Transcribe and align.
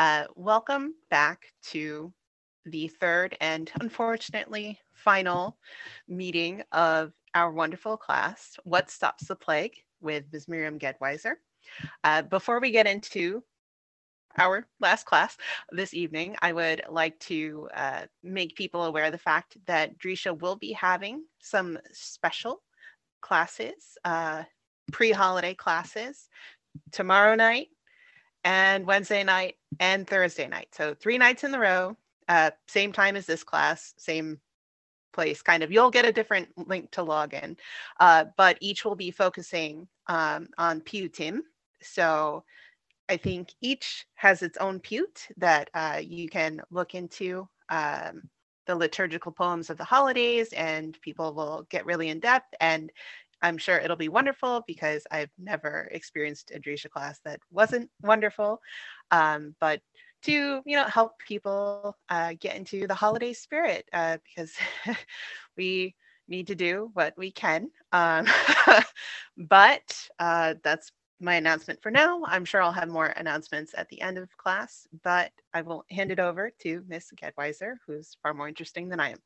Uh, 0.00 0.24
welcome 0.34 0.94
back 1.10 1.52
to 1.62 2.10
the 2.64 2.88
third 2.88 3.36
and 3.42 3.70
unfortunately 3.82 4.78
final 4.94 5.58
meeting 6.08 6.62
of 6.72 7.12
our 7.34 7.52
wonderful 7.52 7.98
class, 7.98 8.58
What 8.64 8.90
Stops 8.90 9.26
the 9.26 9.36
Plague 9.36 9.76
with 10.00 10.24
Ms. 10.32 10.48
Miriam 10.48 10.78
Gedwiser. 10.78 11.34
Uh, 12.02 12.22
before 12.22 12.60
we 12.60 12.70
get 12.70 12.86
into 12.86 13.44
our 14.38 14.66
last 14.80 15.04
class 15.04 15.36
this 15.70 15.92
evening, 15.92 16.34
I 16.40 16.54
would 16.54 16.80
like 16.88 17.20
to 17.20 17.68
uh, 17.74 18.06
make 18.22 18.56
people 18.56 18.84
aware 18.84 19.04
of 19.04 19.12
the 19.12 19.18
fact 19.18 19.58
that 19.66 19.98
Drisha 19.98 20.40
will 20.40 20.56
be 20.56 20.72
having 20.72 21.24
some 21.40 21.78
special 21.92 22.62
classes, 23.20 23.98
uh, 24.06 24.44
pre-holiday 24.92 25.52
classes 25.52 26.30
tomorrow 26.90 27.34
night 27.34 27.66
and 28.44 28.86
Wednesday 28.86 29.22
night 29.24 29.56
and 29.78 30.06
Thursday 30.06 30.48
night. 30.48 30.68
So 30.72 30.94
three 30.94 31.18
nights 31.18 31.44
in 31.44 31.50
the 31.50 31.58
row, 31.58 31.96
uh, 32.28 32.50
same 32.68 32.92
time 32.92 33.16
as 33.16 33.26
this 33.26 33.44
class, 33.44 33.94
same 33.96 34.40
place 35.12 35.42
kind 35.42 35.62
of 35.62 35.72
you'll 35.72 35.90
get 35.90 36.04
a 36.04 36.12
different 36.12 36.48
link 36.68 36.90
to 36.90 37.02
log 37.02 37.34
in 37.34 37.56
uh, 38.00 38.24
but 38.36 38.56
each 38.60 38.84
will 38.84 38.94
be 38.94 39.10
focusing 39.10 39.86
um, 40.08 40.48
on 40.58 40.80
piyutim 40.80 41.40
so 41.82 42.44
i 43.08 43.16
think 43.16 43.52
each 43.60 44.06
has 44.14 44.42
its 44.42 44.58
own 44.58 44.78
piyut 44.80 45.26
that 45.36 45.70
uh, 45.74 46.00
you 46.02 46.28
can 46.28 46.60
look 46.70 46.94
into 46.94 47.48
um, 47.70 48.22
the 48.66 48.74
liturgical 48.74 49.32
poems 49.32 49.70
of 49.70 49.76
the 49.76 49.84
holidays 49.84 50.52
and 50.52 51.00
people 51.00 51.34
will 51.34 51.66
get 51.70 51.86
really 51.86 52.08
in 52.08 52.20
depth 52.20 52.54
and 52.60 52.92
I'm 53.42 53.58
sure 53.58 53.78
it'll 53.78 53.96
be 53.96 54.08
wonderful 54.08 54.64
because 54.66 55.06
I've 55.10 55.30
never 55.38 55.88
experienced 55.92 56.52
a 56.54 56.58
Drisha 56.58 56.90
class 56.90 57.20
that 57.24 57.40
wasn't 57.50 57.90
wonderful. 58.02 58.60
Um, 59.10 59.54
but 59.60 59.80
to 60.22 60.60
you 60.66 60.76
know 60.76 60.84
help 60.84 61.18
people 61.26 61.96
uh, 62.08 62.34
get 62.38 62.56
into 62.56 62.86
the 62.86 62.94
holiday 62.94 63.32
spirit 63.32 63.88
uh, 63.92 64.18
because 64.24 64.52
we 65.56 65.94
need 66.28 66.46
to 66.46 66.54
do 66.54 66.90
what 66.94 67.14
we 67.16 67.30
can. 67.30 67.70
Um, 67.92 68.26
but 69.36 70.08
uh, 70.18 70.54
that's 70.62 70.92
my 71.20 71.34
announcement 71.34 71.82
for 71.82 71.90
now. 71.90 72.22
I'm 72.26 72.44
sure 72.44 72.62
I'll 72.62 72.72
have 72.72 72.88
more 72.88 73.06
announcements 73.06 73.74
at 73.76 73.88
the 73.88 74.00
end 74.00 74.16
of 74.16 74.34
class, 74.36 74.86
but 75.02 75.32
I 75.52 75.62
will 75.62 75.84
hand 75.90 76.10
it 76.10 76.20
over 76.20 76.50
to 76.60 76.82
Miss 76.88 77.12
Gedwiser, 77.14 77.74
who's 77.86 78.16
far 78.22 78.32
more 78.32 78.48
interesting 78.48 78.88
than 78.88 79.00
I 79.00 79.10
am. 79.10 79.18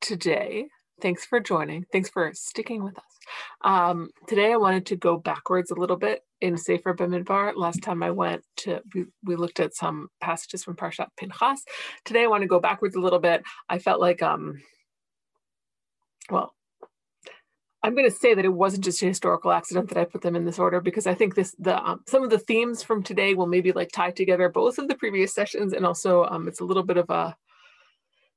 Today, 0.00 0.68
Thanks 1.00 1.24
for 1.24 1.40
joining. 1.40 1.84
Thanks 1.90 2.08
for 2.08 2.30
sticking 2.34 2.84
with 2.84 2.96
us. 2.96 3.04
Um, 3.62 4.10
today 4.28 4.52
I 4.52 4.56
wanted 4.56 4.86
to 4.86 4.96
go 4.96 5.16
backwards 5.16 5.70
a 5.70 5.74
little 5.74 5.96
bit 5.96 6.22
in 6.40 6.56
Sefer 6.56 6.94
Bamidbar. 6.94 7.54
Last 7.56 7.82
time 7.82 8.02
I 8.02 8.10
went 8.10 8.44
to, 8.58 8.80
we, 8.94 9.06
we 9.24 9.36
looked 9.36 9.60
at 9.60 9.74
some 9.74 10.08
passages 10.20 10.62
from 10.62 10.76
Parshat 10.76 11.08
Pinchas. 11.16 11.64
Today 12.04 12.24
I 12.24 12.28
want 12.28 12.42
to 12.42 12.48
go 12.48 12.60
backwards 12.60 12.94
a 12.94 13.00
little 13.00 13.18
bit. 13.18 13.42
I 13.68 13.78
felt 13.78 14.00
like, 14.00 14.22
um, 14.22 14.60
well, 16.30 16.54
I'm 17.82 17.94
going 17.94 18.08
to 18.08 18.16
say 18.16 18.34
that 18.34 18.44
it 18.44 18.52
wasn't 18.52 18.84
just 18.84 19.02
a 19.02 19.06
historical 19.06 19.50
accident 19.50 19.88
that 19.88 19.98
I 19.98 20.04
put 20.04 20.22
them 20.22 20.36
in 20.36 20.44
this 20.44 20.60
order 20.60 20.80
because 20.80 21.08
I 21.08 21.14
think 21.14 21.34
this 21.34 21.54
the 21.58 21.82
um, 21.84 22.02
some 22.06 22.22
of 22.22 22.30
the 22.30 22.38
themes 22.38 22.82
from 22.82 23.02
today 23.02 23.34
will 23.34 23.48
maybe 23.48 23.72
like 23.72 23.90
tie 23.92 24.12
together 24.12 24.48
both 24.48 24.78
of 24.78 24.86
the 24.86 24.94
previous 24.94 25.34
sessions 25.34 25.72
and 25.72 25.84
also 25.84 26.24
um, 26.26 26.46
it's 26.46 26.60
a 26.60 26.64
little 26.64 26.84
bit 26.84 26.96
of 26.96 27.10
a 27.10 27.34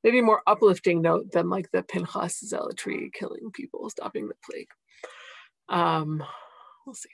maybe 0.05 0.21
more 0.21 0.43
uplifting 0.45 1.01
note 1.01 1.31
than 1.31 1.49
like 1.49 1.69
the 1.71 1.81
Pinchas 1.81 2.39
zealotry 2.39 3.09
killing 3.11 3.49
people, 3.51 3.89
stopping 3.89 4.27
the 4.27 4.35
plague. 4.45 4.67
Um, 5.67 6.23
we'll 6.85 6.93
see. 6.93 7.09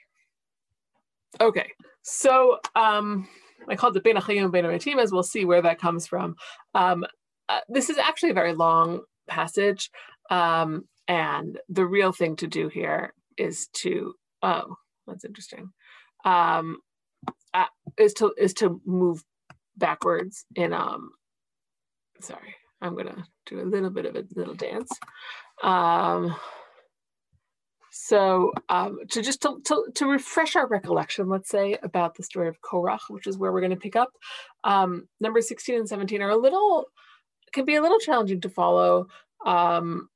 Okay, 1.40 1.70
so 2.02 2.58
um, 2.76 3.26
I 3.66 3.76
called 3.76 3.96
it 3.96 4.04
HaChayim 4.04 4.52
Bein 4.52 4.64
HaMetim, 4.66 5.00
as 5.00 5.10
we'll 5.10 5.22
see 5.22 5.46
where 5.46 5.62
that 5.62 5.80
comes 5.80 6.06
from. 6.06 6.36
Um, 6.74 7.06
uh, 7.48 7.60
this 7.70 7.88
is 7.88 7.96
actually 7.96 8.30
a 8.30 8.34
very 8.34 8.52
long 8.52 9.00
passage, 9.26 9.90
um, 10.30 10.86
and 11.08 11.58
the 11.70 11.86
real 11.86 12.12
thing 12.12 12.36
to 12.36 12.46
do 12.46 12.68
here 12.68 13.14
is 13.38 13.68
to 13.78 14.12
oh, 14.42 14.76
that's 15.06 15.24
interesting. 15.24 15.70
Um, 16.26 16.76
uh, 17.54 17.64
is 17.98 18.12
to 18.14 18.34
is 18.36 18.52
to 18.54 18.82
move 18.84 19.24
backwards 19.78 20.44
in 20.54 20.74
um, 20.74 21.12
sorry 22.20 22.54
I'm 22.82 22.96
gonna 22.96 23.24
do 23.46 23.60
a 23.60 23.64
little 23.64 23.90
bit 23.90 24.06
of 24.06 24.16
a 24.16 24.24
little 24.34 24.54
dance. 24.54 24.90
Um, 25.62 26.36
so 27.94 28.52
um, 28.70 29.00
to 29.10 29.20
just 29.20 29.42
to, 29.42 29.60
to, 29.64 29.86
to, 29.96 30.06
refresh 30.06 30.56
our 30.56 30.66
recollection, 30.66 31.28
let's 31.28 31.50
say 31.50 31.76
about 31.82 32.14
the 32.14 32.22
story 32.22 32.48
of 32.48 32.60
Korach, 32.62 33.10
which 33.10 33.26
is 33.26 33.36
where 33.36 33.52
we're 33.52 33.60
going 33.60 33.70
to 33.70 33.76
pick 33.76 33.96
up. 33.96 34.08
Um, 34.64 35.08
numbers 35.20 35.46
16 35.48 35.74
and 35.76 35.88
17 35.88 36.22
are 36.22 36.30
a 36.30 36.36
little, 36.36 36.86
can 37.52 37.66
be 37.66 37.74
a 37.74 37.82
little 37.82 37.98
challenging 37.98 38.40
to 38.40 38.48
follow. 38.48 39.08
Um, 39.44 40.08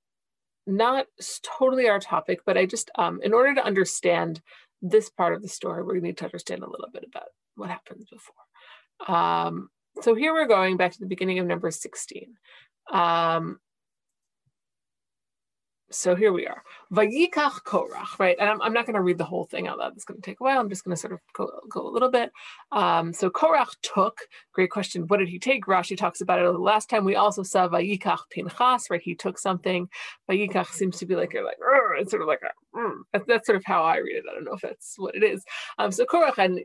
not 0.67 1.07
totally 1.43 1.87
our 1.87 2.01
topic, 2.01 2.41
but 2.47 2.57
I 2.57 2.65
just, 2.65 2.91
um, 2.97 3.21
in 3.23 3.35
order 3.35 3.55
to 3.55 3.65
understand 3.65 4.41
this 4.81 5.11
part 5.11 5.35
of 5.35 5.43
the 5.43 5.49
story, 5.49 5.83
we 5.83 6.01
need 6.01 6.17
to 6.17 6.25
understand 6.25 6.63
a 6.63 6.71
little 6.71 6.89
bit 6.91 7.05
about 7.07 7.29
what 7.57 7.69
happens 7.69 8.07
before. 8.11 9.15
Um, 9.15 9.69
so 10.01 10.15
here 10.15 10.33
we're 10.33 10.47
going 10.47 10.77
back 10.77 10.93
to 10.93 11.01
the 11.01 11.07
beginning 11.07 11.39
of 11.39 11.47
number 11.47 11.71
16. 11.71 12.37
Um, 12.93 13.59
so 15.91 16.17
here 16.17 16.33
we 16.33 16.47
are. 16.47 16.63
Vayikach 16.93 17.63
Korach, 17.63 18.19
right? 18.19 18.37
And 18.41 18.51
I'm, 18.51 18.61
I'm 18.61 18.73
not 18.73 18.87
going 18.87 18.95
to 18.95 19.03
read 19.03 19.19
the 19.19 19.25
whole 19.25 19.45
thing 19.45 19.69
out 19.69 19.79
loud. 19.79 19.93
It's 19.95 20.05
going 20.05 20.21
to 20.21 20.25
take 20.25 20.41
a 20.41 20.45
while. 20.45 20.59
I'm 20.59 20.69
just 20.69 20.85
going 20.85 20.95
to 20.95 21.01
sort 21.01 21.13
of 21.13 21.21
go, 21.33 21.49
go 21.71 21.89
a 21.89 21.91
little 21.91 22.11
bit. 22.11 22.33
Um, 22.73 23.13
so 23.13 23.31
Korach 23.31 23.71
took, 23.83 24.19
great 24.53 24.71
question. 24.71 25.07
What 25.07 25.19
did 25.19 25.29
he 25.29 25.39
take? 25.39 25.67
Rashi 25.67 25.97
talks 25.97 26.21
about 26.21 26.41
it 26.41 26.43
the 26.43 26.59
last 26.59 26.91
time. 26.91 27.05
We 27.05 27.15
also 27.15 27.45
saw 27.45 27.69
Vayikach 27.69 28.19
Pinchas, 28.31 28.91
right? 28.91 29.01
He 29.01 29.15
took 29.15 29.39
something. 29.39 29.89
Vayikach 30.29 30.69
seems 30.69 30.99
to 30.99 31.07
be 31.07 31.15
like, 31.15 31.33
you're 31.33 31.45
like 31.45 31.59
it's 32.01 32.11
sort 32.11 32.23
of 32.23 32.29
like 32.29 32.43
a, 32.43 32.81
that's, 33.13 33.27
that's, 33.27 33.47
sort 33.47 33.57
of 33.57 33.65
how 33.65 33.85
I 33.85 33.99
read 33.99 34.17
it. 34.17 34.25
I 34.29 34.35
don't 34.35 34.45
know 34.45 34.55
if 34.55 34.63
that's 34.63 34.95
what 34.99 35.15
it 35.15 35.23
is. 35.23 35.45
Um, 35.79 35.93
so 35.93 36.05
Korach 36.05 36.39
and, 36.39 36.61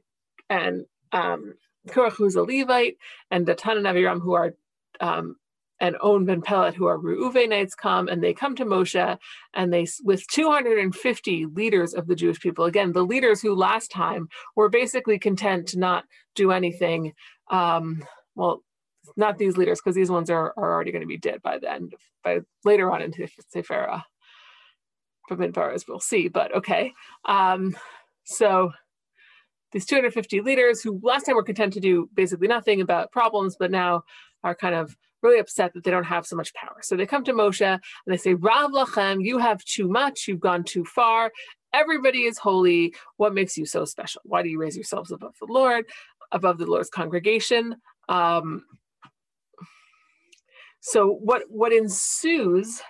and 0.49 0.85
um, 1.11 1.53
Korach, 1.87 2.13
who's 2.13 2.35
a 2.35 2.43
Levite, 2.43 2.97
and 3.29 3.45
Datan 3.45 3.77
and 3.77 3.85
Aviram, 3.85 4.21
who 4.21 4.33
are 4.33 4.53
um, 4.99 5.35
and 5.81 5.97
On 5.97 6.25
ben 6.25 6.41
Pelet, 6.41 6.75
who 6.75 6.85
are 6.85 6.97
Reuvenites, 6.97 7.73
come 7.73 8.07
and 8.07 8.23
they 8.23 8.33
come 8.33 8.55
to 8.55 8.65
Moshe 8.65 9.17
and 9.55 9.73
they, 9.73 9.87
with 10.03 10.25
250 10.27 11.47
leaders 11.47 11.95
of 11.95 12.05
the 12.05 12.15
Jewish 12.15 12.39
people, 12.39 12.65
again, 12.65 12.91
the 12.91 13.03
leaders 13.03 13.41
who 13.41 13.55
last 13.55 13.89
time 13.89 14.29
were 14.55 14.69
basically 14.69 15.17
content 15.17 15.67
to 15.69 15.79
not 15.79 16.05
do 16.35 16.51
anything. 16.51 17.13
Um, 17.49 18.05
well, 18.35 18.61
not 19.17 19.39
these 19.39 19.57
leaders, 19.57 19.79
because 19.79 19.95
these 19.95 20.11
ones 20.11 20.29
are, 20.29 20.53
are 20.55 20.71
already 20.71 20.91
going 20.91 21.01
to 21.01 21.07
be 21.07 21.17
dead 21.17 21.41
by 21.41 21.57
the 21.57 21.69
end, 21.69 21.93
of, 21.95 21.99
by 22.23 22.39
later 22.63 22.91
on 22.91 23.01
into 23.01 23.27
Sefer 23.49 24.03
Bamidbar, 25.29 25.73
as 25.73 25.87
we'll 25.87 25.99
see, 25.99 26.27
but 26.27 26.55
okay. 26.55 26.93
Um, 27.25 27.75
so 28.23 28.71
these 29.71 29.85
250 29.85 30.41
leaders 30.41 30.81
who 30.81 30.99
last 31.03 31.23
time 31.23 31.35
were 31.35 31.43
content 31.43 31.73
to 31.73 31.79
do 31.79 32.09
basically 32.13 32.47
nothing 32.47 32.81
about 32.81 33.11
problems, 33.11 33.55
but 33.57 33.71
now 33.71 34.03
are 34.43 34.55
kind 34.55 34.75
of 34.75 34.95
really 35.21 35.39
upset 35.39 35.73
that 35.73 35.83
they 35.83 35.91
don't 35.91 36.03
have 36.03 36.25
so 36.25 36.35
much 36.35 36.53
power. 36.53 36.77
So 36.81 36.95
they 36.95 37.05
come 37.05 37.23
to 37.25 37.33
Moshe 37.33 37.61
and 37.61 37.81
they 38.07 38.17
say, 38.17 38.33
Rav 38.33 38.71
Lachem, 38.71 39.23
you 39.23 39.37
have 39.37 39.63
too 39.63 39.87
much, 39.87 40.27
you've 40.27 40.39
gone 40.39 40.63
too 40.63 40.83
far. 40.83 41.31
Everybody 41.73 42.23
is 42.23 42.37
holy. 42.37 42.93
What 43.17 43.33
makes 43.33 43.57
you 43.57 43.65
so 43.65 43.85
special? 43.85 44.21
Why 44.25 44.41
do 44.41 44.49
you 44.49 44.59
raise 44.59 44.75
yourselves 44.75 45.11
above 45.11 45.35
the 45.39 45.51
Lord, 45.51 45.85
above 46.31 46.57
the 46.57 46.65
Lord's 46.65 46.89
congregation? 46.89 47.75
Um, 48.09 48.65
so 50.81 51.07
what 51.07 51.43
what 51.47 51.71
ensues 51.71 52.81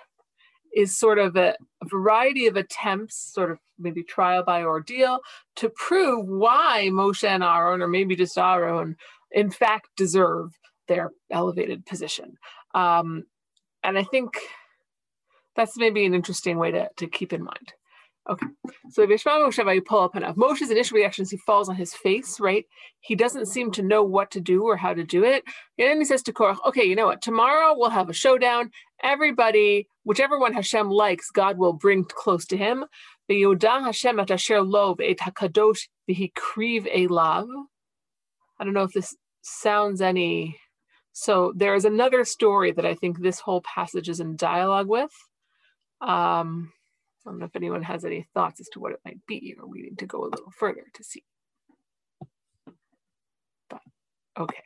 is 0.74 0.96
sort 0.96 1.18
of 1.18 1.36
a, 1.36 1.54
a, 1.82 1.86
variety 1.86 2.46
of 2.46 2.56
attempts, 2.56 3.32
sort 3.32 3.50
of 3.50 3.58
maybe 3.78 4.02
trial 4.02 4.42
by 4.42 4.62
ordeal, 4.62 5.20
to 5.56 5.68
prove 5.70 6.26
why 6.26 6.88
Moshe 6.90 7.24
and 7.24 7.42
Aaron, 7.42 7.82
or 7.82 7.88
maybe 7.88 8.16
just 8.16 8.38
Aaron, 8.38 8.96
in 9.30 9.50
fact 9.50 9.88
deserve 9.96 10.52
their 10.88 11.10
elevated 11.30 11.84
position. 11.86 12.36
Um, 12.74 13.24
and 13.82 13.98
I 13.98 14.04
think 14.04 14.38
that's 15.56 15.76
maybe 15.76 16.04
an 16.06 16.14
interesting 16.14 16.58
way 16.58 16.70
to, 16.70 16.88
to 16.96 17.06
keep 17.06 17.32
in 17.32 17.42
mind. 17.42 17.74
Okay, 18.30 18.46
so 18.90 19.04
Vishma 19.04 19.32
Moshe 19.32 19.74
you 19.74 19.82
pull 19.82 19.98
up 19.98 20.14
enough. 20.14 20.36
Moshe's 20.36 20.70
initial 20.70 20.96
reaction 20.96 21.22
is 21.22 21.30
he 21.30 21.36
falls 21.38 21.68
on 21.68 21.74
his 21.74 21.92
face, 21.92 22.38
right? 22.38 22.64
He 23.00 23.16
doesn't 23.16 23.46
seem 23.46 23.72
to 23.72 23.82
know 23.82 24.04
what 24.04 24.30
to 24.32 24.40
do 24.40 24.62
or 24.62 24.76
how 24.76 24.94
to 24.94 25.02
do 25.02 25.24
it. 25.24 25.42
And 25.76 25.88
then 25.88 25.98
he 25.98 26.04
says 26.04 26.22
to 26.24 26.32
Korach, 26.32 26.58
okay, 26.66 26.84
you 26.84 26.94
know 26.94 27.06
what? 27.06 27.20
Tomorrow 27.20 27.74
we'll 27.76 27.90
have 27.90 28.08
a 28.08 28.12
showdown. 28.12 28.70
Everybody, 29.02 29.88
whichever 30.04 30.38
one 30.38 30.52
Hashem 30.52 30.88
likes, 30.88 31.30
God 31.30 31.58
will 31.58 31.72
bring 31.72 32.04
close 32.04 32.46
to 32.46 32.56
him. 32.56 32.84
Hashem 33.28 34.20
at 34.20 34.30
asher 34.30 34.62
lo 34.62 34.94
et 35.00 35.18
hakadosh 35.18 35.88
v'hikriv 36.08 36.94
elav. 36.94 37.48
I 38.60 38.64
don't 38.64 38.74
know 38.74 38.84
if 38.84 38.92
this 38.92 39.16
sounds 39.40 40.00
any 40.00 40.60
so 41.12 41.52
there 41.54 41.74
is 41.74 41.84
another 41.84 42.24
story 42.24 42.72
that 42.72 42.86
I 42.86 42.94
think 42.94 43.20
this 43.20 43.40
whole 43.40 43.62
passage 43.62 44.08
is 44.08 44.20
in 44.20 44.36
dialogue 44.36 44.88
with. 44.88 45.12
Um, 46.00 46.72
I 47.26 47.30
don't 47.30 47.38
know 47.38 47.46
if 47.46 47.56
anyone 47.56 47.82
has 47.82 48.04
any 48.04 48.26
thoughts 48.34 48.60
as 48.60 48.68
to 48.70 48.80
what 48.80 48.92
it 48.92 49.00
might 49.04 49.20
be, 49.26 49.54
or 49.58 49.66
we 49.66 49.82
need 49.82 49.98
to 49.98 50.06
go 50.06 50.24
a 50.24 50.30
little 50.30 50.50
further 50.50 50.84
to 50.94 51.04
see. 51.04 51.22
But 53.70 53.80
Okay. 54.38 54.62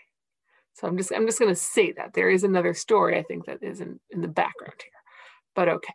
So 0.77 0.87
I'm 0.87 0.97
just 0.99 1.13
I'm 1.13 1.27
just 1.27 1.39
going 1.39 1.51
to 1.51 1.61
say 1.61 1.93
that 1.93 2.13
there 2.13 2.29
is 2.29 2.45
another 2.45 2.75
story 2.75 3.19
I 3.19 3.23
think 3.23 3.47
that 3.47 3.63
is 3.63 3.81
in, 3.81 3.99
in 4.11 4.21
the 4.21 4.29
background 4.29 4.75
here, 4.79 4.93
but 5.55 5.69
okay. 5.69 5.95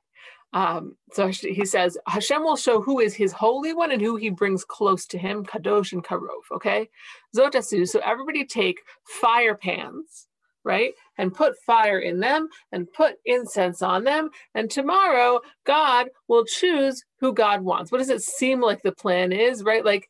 Um, 0.53 0.97
so 1.13 1.27
he 1.27 1.63
says 1.65 1.97
Hashem 2.07 2.43
will 2.43 2.57
show 2.57 2.81
who 2.81 2.99
is 2.99 3.13
his 3.13 3.31
holy 3.31 3.73
one 3.73 3.91
and 3.91 4.01
who 4.01 4.17
he 4.17 4.29
brings 4.29 4.65
close 4.65 5.05
to 5.07 5.17
him, 5.17 5.45
kadosh 5.45 5.93
and 5.93 6.03
karov. 6.03 6.43
Okay, 6.51 6.89
zotasu. 7.35 7.87
So 7.87 8.01
everybody 8.03 8.43
take 8.43 8.79
fire 9.05 9.55
pans, 9.55 10.27
right, 10.63 10.93
and 11.17 11.33
put 11.33 11.57
fire 11.65 11.99
in 11.99 12.19
them 12.19 12.47
and 12.71 12.91
put 12.91 13.15
incense 13.25 13.81
on 13.81 14.03
them. 14.03 14.29
And 14.53 14.69
tomorrow 14.69 15.41
God 15.65 16.09
will 16.27 16.45
choose 16.45 17.03
who 17.19 17.33
God 17.33 17.61
wants. 17.61 17.91
What 17.91 17.99
does 17.99 18.09
it 18.09 18.21
seem 18.21 18.61
like 18.61 18.81
the 18.81 18.91
plan 18.91 19.31
is, 19.31 19.63
right? 19.63 19.85
Like, 19.85 20.09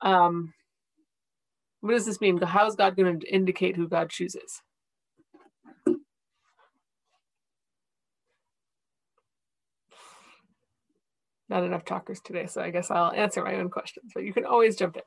um, 0.00 0.52
what 1.80 1.92
does 1.92 2.06
this 2.06 2.20
mean? 2.20 2.40
How 2.40 2.66
is 2.66 2.76
God 2.76 2.96
going 2.96 3.20
to 3.20 3.26
indicate 3.34 3.76
who 3.76 3.88
God 3.88 4.10
chooses? 4.10 4.62
Not 11.48 11.64
enough 11.64 11.84
talkers 11.84 12.20
today, 12.20 12.46
so 12.46 12.62
I 12.62 12.70
guess 12.70 12.90
I'll 12.90 13.12
answer 13.12 13.44
my 13.44 13.56
own 13.56 13.68
questions, 13.68 14.12
but 14.14 14.24
you 14.24 14.32
can 14.32 14.46
always 14.46 14.76
jump 14.76 14.96
in. 14.96 15.02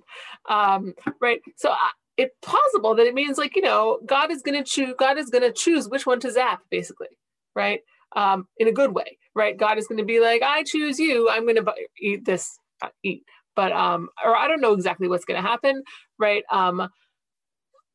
Um, 0.47 0.93
right. 1.19 1.41
So 1.55 1.73
it's 2.17 2.35
possible 2.41 2.95
that 2.95 3.05
it 3.05 3.13
means 3.13 3.37
like, 3.37 3.55
you 3.55 3.61
know, 3.61 3.99
God 4.05 4.31
is 4.31 4.41
going 4.41 4.61
to 4.61 4.69
choose, 4.69 4.93
God 4.97 5.17
is 5.17 5.29
going 5.29 5.43
to 5.43 5.51
choose 5.51 5.89
which 5.89 6.05
one 6.05 6.19
to 6.21 6.31
zap, 6.31 6.61
basically. 6.69 7.09
Right. 7.55 7.81
Um, 8.15 8.47
in 8.57 8.67
a 8.67 8.71
good 8.71 8.93
way. 8.93 9.17
Right. 9.33 9.57
God 9.57 9.77
is 9.77 9.87
going 9.87 9.97
to 9.97 10.05
be 10.05 10.19
like, 10.19 10.41
I 10.41 10.63
choose 10.63 10.99
you. 10.99 11.29
I'm 11.29 11.43
going 11.43 11.57
to 11.57 11.73
eat 11.99 12.25
this, 12.25 12.57
uh, 12.81 12.89
eat 13.03 13.23
but 13.55 13.71
um, 13.71 14.09
or 14.23 14.35
I 14.35 14.47
don't 14.47 14.61
know 14.61 14.73
exactly 14.73 15.07
what's 15.07 15.25
going 15.25 15.41
to 15.41 15.47
happen, 15.47 15.83
right? 16.19 16.43
Um, 16.51 16.89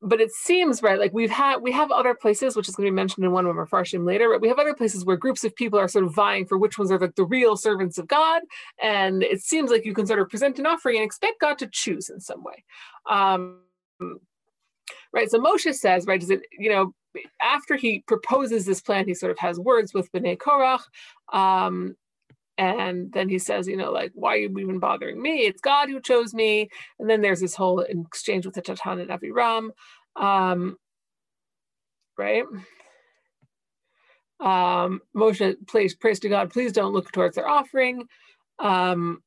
but 0.02 0.18
it 0.18 0.32
seems 0.32 0.82
right 0.82 0.98
like 0.98 1.12
we've 1.12 1.30
had 1.30 1.56
we 1.56 1.70
have 1.70 1.90
other 1.90 2.14
places 2.14 2.56
which 2.56 2.68
is 2.68 2.74
going 2.74 2.86
to 2.86 2.90
be 2.90 2.96
mentioned 2.96 3.22
in 3.22 3.32
one 3.32 3.44
of 3.44 3.58
our 3.58 3.66
farshim 3.66 4.06
later 4.06 4.30
right? 4.30 4.40
we 4.40 4.48
have 4.48 4.58
other 4.58 4.72
places 4.72 5.04
where 5.04 5.14
groups 5.14 5.44
of 5.44 5.54
people 5.54 5.78
are 5.78 5.88
sort 5.88 6.06
of 6.06 6.14
vying 6.14 6.46
for 6.46 6.56
which 6.56 6.78
ones 6.78 6.90
are 6.90 6.98
like 6.98 7.16
the 7.16 7.24
real 7.24 7.54
servants 7.54 7.98
of 7.98 8.08
god 8.08 8.40
and 8.82 9.22
it 9.22 9.42
seems 9.42 9.70
like 9.70 9.84
you 9.84 9.92
can 9.92 10.06
sort 10.06 10.18
of 10.18 10.26
present 10.30 10.58
an 10.58 10.64
offering 10.64 10.96
and 10.96 11.04
expect 11.04 11.38
god 11.38 11.58
to 11.58 11.66
choose 11.66 12.08
in 12.08 12.18
some 12.18 12.42
way 12.42 12.64
um, 13.10 13.58
right 15.12 15.30
so 15.30 15.38
moshe 15.38 15.74
says 15.74 16.06
right 16.06 16.22
is 16.22 16.30
it 16.30 16.42
you 16.58 16.70
know 16.70 16.92
after 17.42 17.76
he 17.76 18.04
proposes 18.06 18.64
this 18.64 18.80
plan 18.80 19.06
he 19.06 19.14
sort 19.14 19.32
of 19.32 19.38
has 19.38 19.58
words 19.58 19.92
with 19.94 20.10
bnei 20.12 20.36
korach 20.36 20.82
um, 21.32 21.96
and 22.60 23.10
then 23.14 23.30
he 23.30 23.38
says, 23.38 23.66
you 23.66 23.76
know, 23.78 23.90
like, 23.90 24.12
why 24.14 24.34
are 24.34 24.36
you 24.36 24.58
even 24.58 24.80
bothering 24.80 25.20
me? 25.20 25.46
It's 25.46 25.62
God 25.62 25.88
who 25.88 25.98
chose 25.98 26.34
me. 26.34 26.68
And 26.98 27.08
then 27.08 27.22
there's 27.22 27.40
this 27.40 27.54
whole 27.54 27.80
exchange 27.80 28.44
with 28.44 28.54
the 28.54 28.60
Datan 28.60 29.00
and 29.00 29.08
Aviram. 29.08 29.70
Um, 30.14 30.76
right? 32.18 32.44
Um, 34.40 35.00
Moshe 35.16 35.54
prays, 35.66 35.94
prays 35.94 36.20
to 36.20 36.28
God, 36.28 36.50
please 36.50 36.72
don't 36.72 36.92
look 36.92 37.10
towards 37.12 37.36
their 37.36 37.48
offering. 37.48 38.04
Um, 38.58 39.22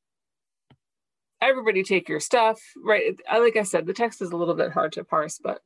everybody 1.43 1.83
take 1.83 2.09
your 2.09 2.19
stuff, 2.19 2.59
right? 2.83 3.15
Uh, 3.31 3.39
like 3.39 3.55
I 3.55 3.63
said, 3.63 3.85
the 3.85 3.93
text 3.93 4.21
is 4.21 4.31
a 4.31 4.37
little 4.37 4.55
bit 4.55 4.71
hard 4.71 4.93
to 4.93 5.03
parse, 5.03 5.39
but 5.41 5.61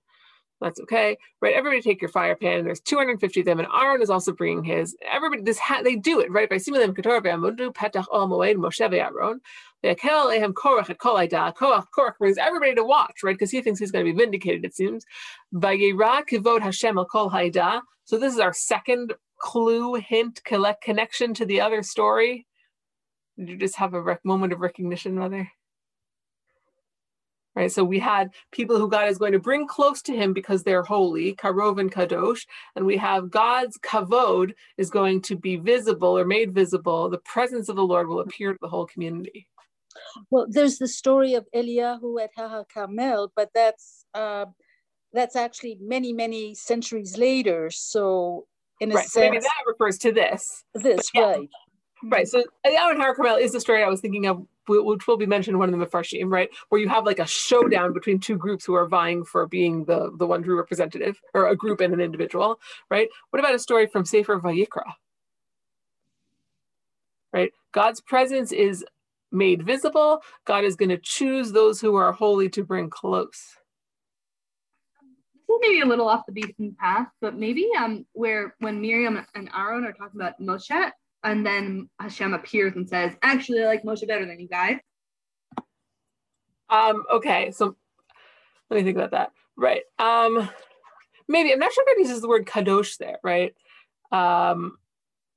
that's 0.59 0.79
okay, 0.79 1.17
right? 1.41 1.53
Everybody 1.53 1.81
take 1.81 2.01
your 2.01 2.09
fire 2.09 2.35
pan. 2.35 2.65
There's 2.65 2.79
250 2.79 3.41
of 3.41 3.45
them, 3.45 3.59
and 3.59 3.67
Aaron 3.71 4.01
is 4.01 4.09
also 4.09 4.31
bringing 4.31 4.63
his. 4.63 4.95
Everybody, 5.09 5.43
this 5.43 5.59
ha- 5.59 5.81
they 5.83 5.95
do 5.95 6.19
it 6.19 6.31
right 6.31 6.49
by 6.49 6.55
simulim 6.55 6.95
ketor 6.97 7.21
ve'amudu 7.21 7.73
petach 7.73 8.05
ol 8.11 8.27
moed 8.27 8.55
Moshe 8.55 8.79
ve'Aaron 8.79 9.39
ve'akel 9.83 10.35
ehem 10.35 10.53
korach 10.53 10.89
et 10.89 10.97
kol 10.97 11.17
aida 11.17 11.53
korach 11.55 11.85
korach 11.95 12.17
brings 12.17 12.39
everybody 12.39 12.73
to 12.73 12.83
watch, 12.83 13.21
right? 13.23 13.35
Because 13.35 13.51
he 13.51 13.61
thinks 13.61 13.79
he's 13.79 13.91
going 13.91 14.05
to 14.05 14.11
be 14.11 14.17
vindicated. 14.17 14.65
It 14.65 14.75
seems. 14.75 15.05
Vayira 15.53 16.23
kivod 16.27 16.61
Hashem 16.61 16.97
al 16.97 17.05
kol 17.05 17.29
haida. 17.29 17.81
So 18.05 18.17
this 18.17 18.33
is 18.33 18.39
our 18.39 18.53
second 18.53 19.13
clue, 19.39 19.95
hint, 19.95 20.41
connection 20.43 21.33
to 21.35 21.45
the 21.45 21.61
other 21.61 21.83
story. 21.83 22.47
Did 23.37 23.49
you 23.49 23.57
just 23.57 23.75
have 23.75 23.93
a 23.93 24.17
moment 24.23 24.53
of 24.53 24.61
recognition, 24.61 25.15
mother? 25.15 25.51
Right? 27.57 27.71
So 27.71 27.83
we 27.83 27.97
had 27.97 28.29
people 28.51 28.77
who 28.77 28.87
God 28.87 29.09
is 29.09 29.17
going 29.17 29.31
to 29.31 29.39
bring 29.39 29.67
close 29.67 30.03
to 30.03 30.15
him 30.15 30.31
because 30.31 30.61
they're 30.61 30.83
holy, 30.83 31.33
karov 31.33 31.79
and 31.79 31.91
kadosh, 31.91 32.45
and 32.75 32.85
we 32.85 32.97
have 32.97 33.31
God's 33.31 33.79
kavod 33.79 34.53
is 34.77 34.91
going 34.91 35.23
to 35.23 35.35
be 35.35 35.55
visible 35.55 36.15
or 36.15 36.23
made 36.23 36.53
visible. 36.53 37.09
The 37.09 37.17
presence 37.17 37.67
of 37.67 37.75
the 37.75 37.83
Lord 37.83 38.07
will 38.07 38.19
appear 38.19 38.53
to 38.53 38.59
the 38.61 38.69
whole 38.69 38.85
community. 38.85 39.47
Well, 40.29 40.45
there's 40.47 40.77
the 40.77 40.87
story 40.87 41.33
of 41.33 41.47
Eliyahu 41.55 42.23
at 42.23 42.29
Har 42.37 42.63
Carmel, 42.71 43.33
but 43.35 43.49
that's 43.55 44.05
uh, 44.13 44.45
that's 45.11 45.35
actually 45.35 45.79
many 45.81 46.13
many 46.13 46.53
centuries 46.53 47.17
later. 47.17 47.71
So 47.71 48.45
in 48.79 48.91
a 48.91 48.95
right. 48.95 49.01
sense, 49.01 49.13
so 49.13 49.19
maybe 49.21 49.39
that 49.39 49.63
refers 49.65 49.97
to 49.99 50.11
this. 50.11 50.63
This 50.75 51.09
yeah. 51.15 51.21
right. 51.21 51.49
Right. 52.03 52.27
So 52.27 52.43
Eliyahu 52.63 52.91
and 52.91 53.01
Har 53.01 53.15
Carmel 53.15 53.37
is 53.37 53.51
the 53.51 53.59
story 53.59 53.83
I 53.83 53.89
was 53.89 53.99
thinking 53.99 54.27
of 54.27 54.45
which 54.67 55.07
will 55.07 55.17
be 55.17 55.25
mentioned 55.25 55.55
in 55.55 55.59
one 55.59 55.73
of 55.73 55.79
the 55.79 55.85
Mefarshim, 55.85 56.29
right? 56.29 56.49
Where 56.69 56.81
you 56.81 56.89
have 56.89 57.05
like 57.05 57.19
a 57.19 57.25
showdown 57.25 57.93
between 57.93 58.19
two 58.19 58.37
groups 58.37 58.65
who 58.65 58.73
are 58.73 58.87
vying 58.87 59.23
for 59.23 59.47
being 59.47 59.85
the, 59.85 60.11
the 60.17 60.27
one 60.27 60.43
true 60.43 60.57
representative, 60.57 61.19
or 61.33 61.47
a 61.47 61.55
group 61.55 61.81
and 61.81 61.93
an 61.93 62.01
individual, 62.01 62.59
right? 62.89 63.09
What 63.29 63.39
about 63.39 63.55
a 63.55 63.59
story 63.59 63.87
from 63.87 64.05
Sefer 64.05 64.39
Vayikra? 64.39 64.83
Right? 67.33 67.51
God's 67.71 68.01
presence 68.01 68.51
is 68.51 68.85
made 69.31 69.63
visible. 69.63 70.21
God 70.45 70.63
is 70.63 70.75
going 70.75 70.89
to 70.89 70.97
choose 70.97 71.51
those 71.51 71.81
who 71.81 71.95
are 71.95 72.11
holy 72.11 72.49
to 72.49 72.63
bring 72.63 72.89
close. 72.89 73.57
This 75.47 75.55
is 75.55 75.61
maybe 75.61 75.81
a 75.81 75.85
little 75.85 76.07
off 76.07 76.25
the 76.25 76.31
beaten 76.31 76.75
path, 76.79 77.07
but 77.21 77.35
maybe 77.35 77.69
um 77.77 78.05
where 78.13 78.55
when 78.59 78.81
Miriam 78.81 79.25
and 79.35 79.49
Aaron 79.55 79.85
are 79.85 79.93
talking 79.93 80.19
about 80.19 80.39
Moshe, 80.41 80.91
and 81.27 81.45
then 81.45 81.89
Hashem 81.99 82.33
appears 82.33 82.75
and 82.75 82.87
says, 82.87 83.13
"Actually, 83.21 83.61
I 83.61 83.67
like 83.67 83.83
Moshe 83.83 84.07
better 84.07 84.25
than 84.25 84.39
you 84.39 84.47
guys." 84.47 84.77
Um. 86.69 87.03
Okay. 87.11 87.51
So 87.51 87.75
let 88.69 88.77
me 88.77 88.83
think 88.83 88.97
about 88.97 89.11
that. 89.11 89.31
Right. 89.57 89.83
Um. 89.99 90.49
Maybe 91.27 91.51
I'm 91.51 91.59
not 91.59 91.73
sure 91.73 91.83
if 91.85 91.97
it 91.97 92.01
uses 92.01 92.21
the 92.21 92.29
word 92.29 92.45
kadosh 92.45 92.97
there. 92.97 93.19
Right. 93.23 93.53
Um. 94.11 94.77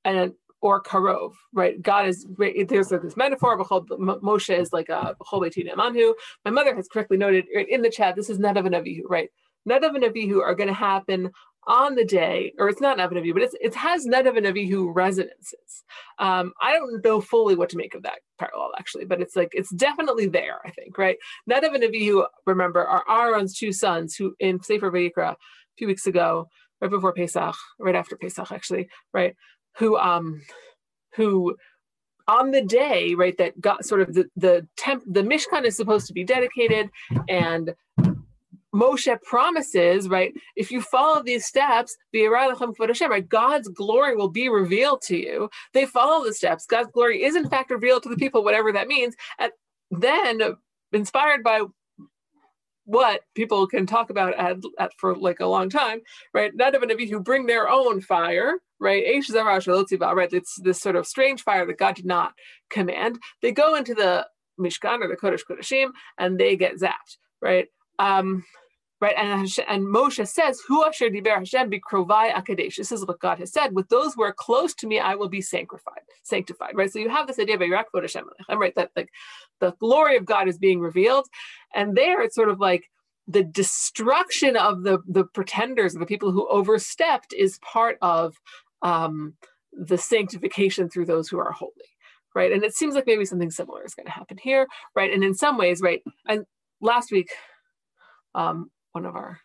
And 0.05 0.33
or 0.63 0.83
karov, 0.83 1.33
right? 1.53 1.81
God 1.81 2.07
is 2.07 2.27
there's 2.39 2.93
like 2.93 3.03
this 3.03 3.17
metaphor 3.17 3.59
Moshe 3.59 4.57
is 4.57 4.73
like 4.73 4.91
a 4.91 5.17
manhu. 5.25 6.13
My 6.45 6.51
mother 6.51 6.75
has 6.75 6.87
correctly 6.87 7.17
noted 7.17 7.47
right, 7.55 7.69
in 7.69 7.83
the 7.83 7.91
chat. 7.91 8.15
This 8.15 8.31
is 8.31 8.39
Nadav 8.39 8.67
and 8.67 8.75
Avihu, 8.75 9.03
right? 9.09 9.31
Nadav 9.69 9.95
and 9.95 10.05
Avihu 10.05 10.43
are 10.43 10.55
going 10.55 10.69
to 10.69 10.75
happen 10.75 11.31
on 11.67 11.95
the 11.95 12.05
day, 12.05 12.53
or 12.59 12.69
it's 12.69 12.81
not 12.81 12.99
Avihu, 13.19 13.35
but 13.35 13.43
it's, 13.43 13.55
it 13.61 13.75
has 13.75 14.07
Avihu 14.45 14.91
resonances. 14.95 15.85
Um, 16.19 16.53
I 16.61 16.73
don't 16.73 17.05
know 17.05 17.21
fully 17.21 17.55
what 17.55 17.69
to 17.71 17.77
make 17.77 17.95
of 17.95 18.03
that 18.03 18.21
parallel 18.39 18.73
actually, 18.79 19.05
but 19.05 19.21
it's 19.21 19.37
like 19.37 19.51
it's 19.53 19.71
definitely 19.71 20.27
there. 20.27 20.59
I 20.65 20.71
think 20.71 20.97
right. 20.97 21.17
Avihu, 21.83 22.27
remember, 22.47 22.85
are 22.85 23.05
Aaron's 23.09 23.57
two 23.57 23.73
sons 23.73 24.15
who 24.17 24.35
in 24.41 24.63
Sefer 24.63 24.91
Vayikra 24.91 25.33
a 25.33 25.37
few 25.77 25.87
weeks 25.87 26.07
ago, 26.07 26.49
right 26.81 26.91
before 26.91 27.13
Pesach, 27.13 27.55
right 27.79 27.95
after 27.95 28.17
Pesach 28.17 28.51
actually, 28.51 28.89
right, 29.13 29.35
who 29.79 29.97
um, 29.99 30.41
who 31.15 31.57
on 32.29 32.53
the 32.53 32.63
day 32.63 33.15
right 33.15 33.37
that 33.39 33.61
got 33.61 33.85
sort 33.85 34.01
of 34.01 34.15
the 34.15 34.25
the 34.37 34.67
temp 34.77 35.03
the 35.07 35.23
mishkan 35.23 35.65
is 35.65 35.77
supposed 35.77 36.07
to 36.07 36.13
be 36.13 36.23
dedicated 36.23 36.89
and 37.29 37.75
Moshe 38.75 39.21
promises, 39.23 40.09
right? 40.09 40.33
If 40.57 40.71
you 40.71 40.81
follow 40.81 41.23
these 41.23 41.45
steps, 41.45 41.97
right, 42.15 43.29
God's 43.29 43.69
glory 43.69 44.17
will 44.17 44.29
be 44.29 44.49
revealed 44.49 45.03
to 45.03 45.17
you. 45.17 45.51
They 45.73 45.87
follow 45.87 46.25
the 46.25 46.35
steps. 46.35 46.67
God's 46.67 46.91
glory 46.93 47.25
is 47.25 47.37
in 47.37 47.49
fact 47.49 47.71
revealed 47.71 48.03
to 48.05 48.09
the 48.09 48.17
people, 48.17 48.45
whatever 48.45 48.73
that 48.73 48.89
means. 48.89 49.17
And 49.39 49.53
then, 49.91 50.57
inspired 50.93 51.43
by 51.43 51.63
what 52.85 53.21
people 53.35 53.67
can 53.67 53.87
talk 53.87 54.11
about 54.11 54.35
at, 54.35 54.57
at 54.79 54.91
for 54.99 55.15
like 55.15 55.41
a 55.41 55.47
long 55.47 55.69
time, 55.71 56.01
right? 56.35 56.57
Nadav 56.57 56.83
and 56.83 56.91
Avihu 56.91 57.23
bring 57.23 57.47
their 57.47 57.69
own 57.69 58.01
fire, 58.01 58.55
right? 58.81 59.05
Right, 59.05 60.33
it's 60.33 60.61
this 60.63 60.81
sort 60.81 60.97
of 60.97 61.07
strange 61.07 61.43
fire 61.43 61.67
that 61.67 61.79
God 61.79 61.95
did 61.95 62.07
not 62.07 62.33
command. 62.69 63.21
They 63.43 63.53
go 63.53 63.75
into 63.77 63.95
the 63.95 64.27
Mishkan 64.59 65.03
or 65.03 65.09
the 65.09 65.17
Kodesh 65.17 65.43
Kodeshim, 65.49 65.91
and 66.19 66.39
they 66.39 66.57
get 66.57 66.79
zapped, 66.79 67.19
right? 67.41 67.69
Um, 67.99 68.45
right? 69.01 69.15
And, 69.17 69.49
and 69.69 69.85
Moshe 69.85 70.27
says, 70.29 70.61
"Hu 70.67 70.85
asher 70.85 71.09
diber 71.09 71.39
Hashem 71.39 71.71
bikrovai 71.71 72.33
akadesh." 72.33 72.77
This 72.77 72.93
is 72.93 73.07
what 73.07 73.21
God 73.21 73.39
has 73.39 73.53
said. 73.53 73.75
With 73.75 73.89
those 73.89 74.15
who 74.15 74.23
are 74.23 74.33
close 74.33 74.75
to 74.75 74.87
me, 74.87 74.99
I 74.99 75.15
will 75.15 75.29
be 75.29 75.41
sanctified. 75.41 76.03
Sanctified, 76.23 76.73
right? 76.75 76.93
So 76.93 76.99
you 76.99 77.09
have 77.09 77.27
this 77.27 77.39
idea 77.39 77.55
of 77.55 77.61
Yirak 77.61 77.85
Hashem, 77.95 78.25
right? 78.51 78.75
That 78.75 78.91
like 78.97 79.11
the 79.61 79.73
glory 79.73 80.17
of 80.17 80.27
God 80.27 80.49
is 80.49 80.59
being 80.59 80.81
revealed, 80.81 81.27
and 81.75 81.97
there 81.97 82.21
it's 82.23 82.35
sort 82.35 82.51
of 82.51 82.61
like 82.61 82.85
the 83.27 83.45
destruction 83.45 84.57
of 84.57 84.83
the 84.83 84.99
the 85.07 85.25
pretenders, 85.25 85.95
the 85.95 86.07
people 86.07 86.33
who 86.33 86.49
overstepped, 86.49 87.33
is 87.33 87.59
part 87.61 87.97
of 88.03 88.37
um, 88.83 89.35
the 89.73 89.99
sanctification 89.99 90.89
through 90.89 91.07
those 91.07 91.29
who 91.29 91.39
are 91.39 91.53
holy. 91.53 91.73
Right. 92.35 92.53
And 92.53 92.63
it 92.63 92.75
seems 92.75 92.95
like 92.95 93.07
maybe 93.07 93.25
something 93.25 93.51
similar 93.51 93.85
is 93.85 93.95
going 93.95 94.07
to 94.07 94.13
happen 94.13 94.39
here. 94.41 94.69
Right. 94.95 95.13
And 95.13 95.25
in 95.25 95.35
some 95.35 95.59
ways, 95.59 95.81
right. 95.81 96.01
And 96.29 96.45
last 96.81 97.11
week, 97.11 97.29
um, 98.37 98.71
one 98.93 99.07
of 99.07 99.17
our 99.17 99.41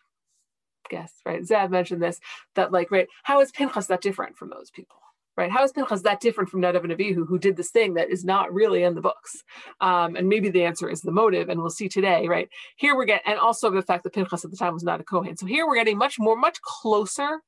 guests, 0.88 1.20
right? 1.26 1.42
Zev 1.42 1.70
mentioned 1.70 2.02
this, 2.02 2.20
that 2.54 2.72
like, 2.72 2.90
right, 2.90 3.08
how 3.22 3.40
is 3.40 3.50
Pinchas 3.50 3.86
that 3.86 4.00
different 4.00 4.36
from 4.36 4.50
those 4.50 4.70
people? 4.70 4.96
Right? 5.36 5.50
How 5.50 5.64
is 5.64 5.72
Pinchas 5.72 6.00
that 6.02 6.20
different 6.20 6.48
from 6.48 6.62
Nadav 6.62 6.84
and 6.84 6.92
Avihu, 6.92 7.26
who 7.28 7.38
did 7.38 7.58
this 7.58 7.70
thing 7.70 7.92
that 7.94 8.08
is 8.08 8.24
not 8.24 8.54
really 8.54 8.84
in 8.84 8.94
the 8.94 9.02
books? 9.02 9.44
Um, 9.82 10.16
and 10.16 10.30
maybe 10.30 10.48
the 10.48 10.64
answer 10.64 10.88
is 10.88 11.02
the 11.02 11.12
motive, 11.12 11.50
and 11.50 11.60
we'll 11.60 11.68
see 11.68 11.90
today, 11.90 12.26
right? 12.26 12.48
Here 12.76 12.96
we're 12.96 13.04
getting, 13.04 13.30
and 13.30 13.38
also 13.38 13.70
the 13.70 13.82
fact 13.82 14.04
that 14.04 14.14
Pinchas 14.14 14.46
at 14.46 14.50
the 14.50 14.56
time 14.56 14.72
was 14.72 14.82
not 14.82 15.00
a 15.00 15.04
Kohen. 15.04 15.36
So 15.36 15.44
here 15.44 15.66
we're 15.66 15.74
getting 15.74 15.98
much 15.98 16.18
more, 16.18 16.36
much 16.36 16.58
closer 16.62 17.40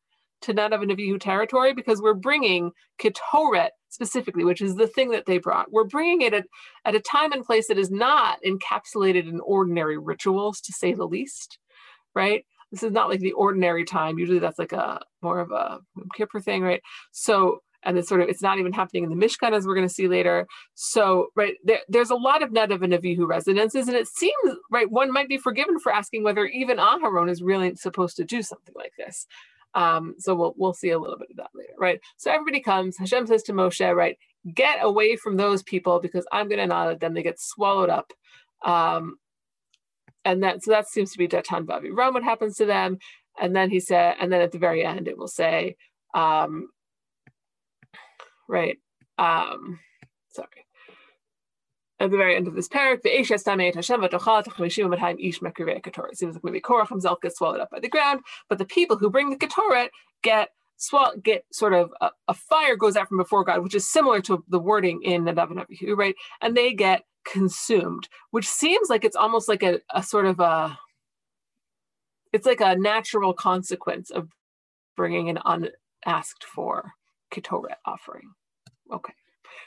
to 0.43 0.53
Nadav 0.53 0.83
and 0.83 0.91
Avihu 0.91 1.19
territory 1.19 1.73
because 1.73 2.03
we're 2.03 2.13
bringing 2.13 2.73
Ketoret 3.01 3.71
specifically, 3.89 4.45
which 4.45 4.61
is 4.61 4.77
the 4.77 4.87
thing 4.87 5.11
that 5.13 5.25
they 5.27 5.39
brought. 5.39 5.73
We're 5.73 5.85
bringing 5.85 6.21
it 6.21 6.35
at, 6.35 6.45
at 6.85 6.95
a 6.95 7.01
time 7.01 7.33
and 7.33 7.45
place 7.45 7.69
that 7.69 7.79
is 7.79 7.91
not 7.91 8.39
encapsulated 8.47 9.29
in 9.29 9.41
ordinary 9.41 9.97
rituals, 9.97 10.61
to 10.61 10.73
say 10.73 10.93
the 10.93 11.07
least, 11.07 11.59
right? 12.15 12.45
This 12.71 12.83
is 12.83 12.93
not 12.93 13.09
like 13.09 13.21
the 13.21 13.33
ordinary 13.33 13.85
time. 13.85 14.19
Usually 14.19 14.39
that's 14.39 14.59
like 14.59 14.73
a 14.73 15.01
more 15.23 15.41
of 15.41 15.51
a 15.51 15.81
Kippur 16.15 16.41
thing, 16.41 16.63
right? 16.63 16.83
So, 17.13 17.63
and 17.85 17.97
it's 17.97 18.09
sort 18.09 18.21
of, 18.21 18.29
it's 18.29 18.43
not 18.43 18.59
even 18.59 18.73
happening 18.73 19.05
in 19.05 19.11
the 19.11 19.27
Mishkan 19.27 19.53
as 19.53 19.67
we're 19.67 19.75
going 19.75 19.87
to 19.87 19.93
see 19.93 20.09
later. 20.09 20.47
So, 20.75 21.29
right, 21.37 21.55
there, 21.65 21.81
there's 21.89 22.11
a 22.11 22.17
lot 22.17 22.43
of 22.43 22.51
Nadav 22.51 22.83
and 22.83 22.93
Avihu 22.93 23.27
residences, 23.27 23.89
and 23.89 23.97
it 23.97 24.09
seems, 24.09 24.57
right, 24.71 24.91
one 24.91 25.13
might 25.13 25.29
be 25.29 25.39
forgiven 25.39 25.79
for 25.79 25.93
asking 25.93 26.25
whether 26.25 26.45
even 26.47 26.79
Aharon 26.79 27.31
is 27.31 27.41
really 27.41 27.75
supposed 27.77 28.17
to 28.17 28.25
do 28.25 28.43
something 28.43 28.75
like 28.77 28.93
this. 28.99 29.27
Um, 29.75 30.15
so 30.19 30.35
we'll 30.35 30.55
we'll 30.57 30.75
see 30.75 30.91
a 30.91 30.99
little 30.99 31.19
bit 31.19 31.31
of 31.31 31.37
that 31.37 31.51
later, 31.55 31.75
right? 31.79 32.01
So 32.17 32.31
everybody 32.31 32.61
comes. 32.61 32.97
Hashem 32.99 33.27
says 33.27 33.43
to 33.45 33.53
Moshe, 33.53 33.95
right, 33.95 34.19
get 34.55 34.79
away 34.83 35.17
from 35.17 35.37
those 35.37 35.63
people 35.63 36.01
because 36.01 36.27
I'm 36.33 36.49
going 36.49 36.59
to 36.59 36.67
nod 36.67 36.91
at 36.91 37.01
them. 37.01 37.15
They 37.15 37.23
get 37.23 37.39
swallowed 37.39 37.91
up. 37.91 38.13
Um, 38.65 39.19
and 40.25 40.43
that 40.43 40.63
so 40.63 40.71
that 40.71 40.89
seems 40.89 41.13
to 41.13 41.19
be 41.19 41.29
Datan 41.29 41.65
Vavi 41.65 41.91
Ram, 41.95 42.15
what 42.15 42.23
happens 42.25 42.57
to 42.57 42.67
them. 42.67 42.99
And 43.41 43.55
then 43.55 43.71
he 43.71 43.79
said, 43.79 44.17
and 44.21 44.33
then 44.33 44.41
at 44.41 44.53
the 44.53 44.59
very 44.59 44.85
end, 44.85 45.07
it 45.07 45.17
will 45.17 45.29
say, 45.29 45.77
um, 46.15 46.71
right, 48.49 48.79
um, 49.17 49.79
sorry 50.31 50.67
at 52.01 52.11
the 52.11 52.17
very 52.17 52.37
end 52.37 52.47
of 52.47 52.55
this 52.55 52.69
parak, 52.69 53.03
the 53.03 53.11
Eish 53.11 53.31
Estameit 53.31 53.75
Hashem 53.75 54.01
v'tochal 54.01 54.45
tachmishim 54.45 54.95
v'tayim 54.95 55.17
ish 55.21 55.41
mekrivei 55.41 55.83
ketoret. 55.83 56.17
Seems 56.17 56.35
like 56.35 56.45
maybe 56.45 56.61
Korach 56.61 56.89
himself 56.89 57.21
gets 57.21 57.39
swallowed 57.39 57.61
up 57.61 57.71
by 57.71 57.81
the 57.81 57.89
ground, 57.89 58.21
but 58.49 58.59
the 58.59 58.65
people 58.65 58.97
who 58.97 59.11
bring 59.11 59.31
the 59.31 59.37
ketoret 59.37 59.89
get 60.23 60.51
swall 60.77 61.13
get 61.23 61.45
sort 61.53 61.73
of 61.73 61.91
a, 62.01 62.11
a, 62.29 62.35
fire 62.35 62.77
goes 62.77 62.97
out 62.97 63.09
from 63.09 63.19
before 63.19 63.45
God, 63.45 63.63
which 63.63 63.75
is 63.75 63.91
similar 63.91 64.21
to 64.23 64.45
the 64.49 64.61
wording 64.61 65.03
in 65.03 65.25
Nadav 65.25 65.51
and 65.51 65.99
right? 65.99 66.15
And 66.41 66.57
they 66.57 66.73
get 66.73 67.03
consumed, 67.31 68.09
which 68.31 68.49
seems 68.49 68.89
like 68.89 69.05
it's 69.05 69.17
almost 69.17 69.49
like 69.49 69.63
a, 69.63 69.81
a 69.95 70.03
sort 70.03 70.27
of 70.27 70.41
a 70.41 70.79
it's 72.33 72.47
like 72.47 72.61
a 72.61 72.77
natural 72.77 73.33
consequence 73.33 74.11
of 74.11 74.29
bringing 74.97 75.31
an 75.31 75.39
unasked 75.45 76.45
for 76.45 76.93
ketoret 77.33 77.77
offering. 77.87 78.31
Okay. 78.93 79.15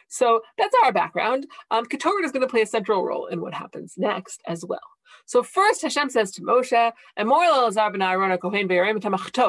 So 0.07 0.41
that's 0.57 0.75
our 0.83 0.91
background. 0.91 1.47
Um, 1.71 1.85
Ketoret 1.85 2.23
is 2.23 2.31
going 2.31 2.41
to 2.41 2.51
play 2.51 2.61
a 2.61 2.65
central 2.67 3.05
role 3.05 3.27
in 3.27 3.41
what 3.41 3.53
happens 3.53 3.95
next 3.97 4.41
as 4.45 4.65
well. 4.65 4.79
So 5.25 5.41
first, 5.41 5.81
Hashem 5.81 6.09
says 6.09 6.31
to 6.33 6.41
Moshe, 6.41 6.91
"And 7.17 7.29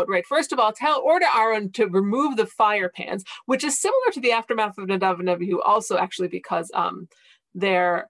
Right. 0.08 0.26
First 0.26 0.52
of 0.52 0.58
all, 0.58 0.72
tell 0.72 1.00
order 1.00 1.26
Aaron 1.36 1.70
to 1.72 1.86
remove 1.86 2.36
the 2.36 2.46
fire 2.46 2.88
pans, 2.88 3.24
which 3.46 3.64
is 3.64 3.78
similar 3.78 4.10
to 4.12 4.20
the 4.20 4.32
aftermath 4.32 4.78
of 4.78 4.88
Nadav 4.88 5.18
and 5.20 5.28
Avihu, 5.28 5.58
also 5.64 5.96
actually 5.98 6.28
because 6.28 6.70
um, 6.74 7.08
they're 7.54 8.08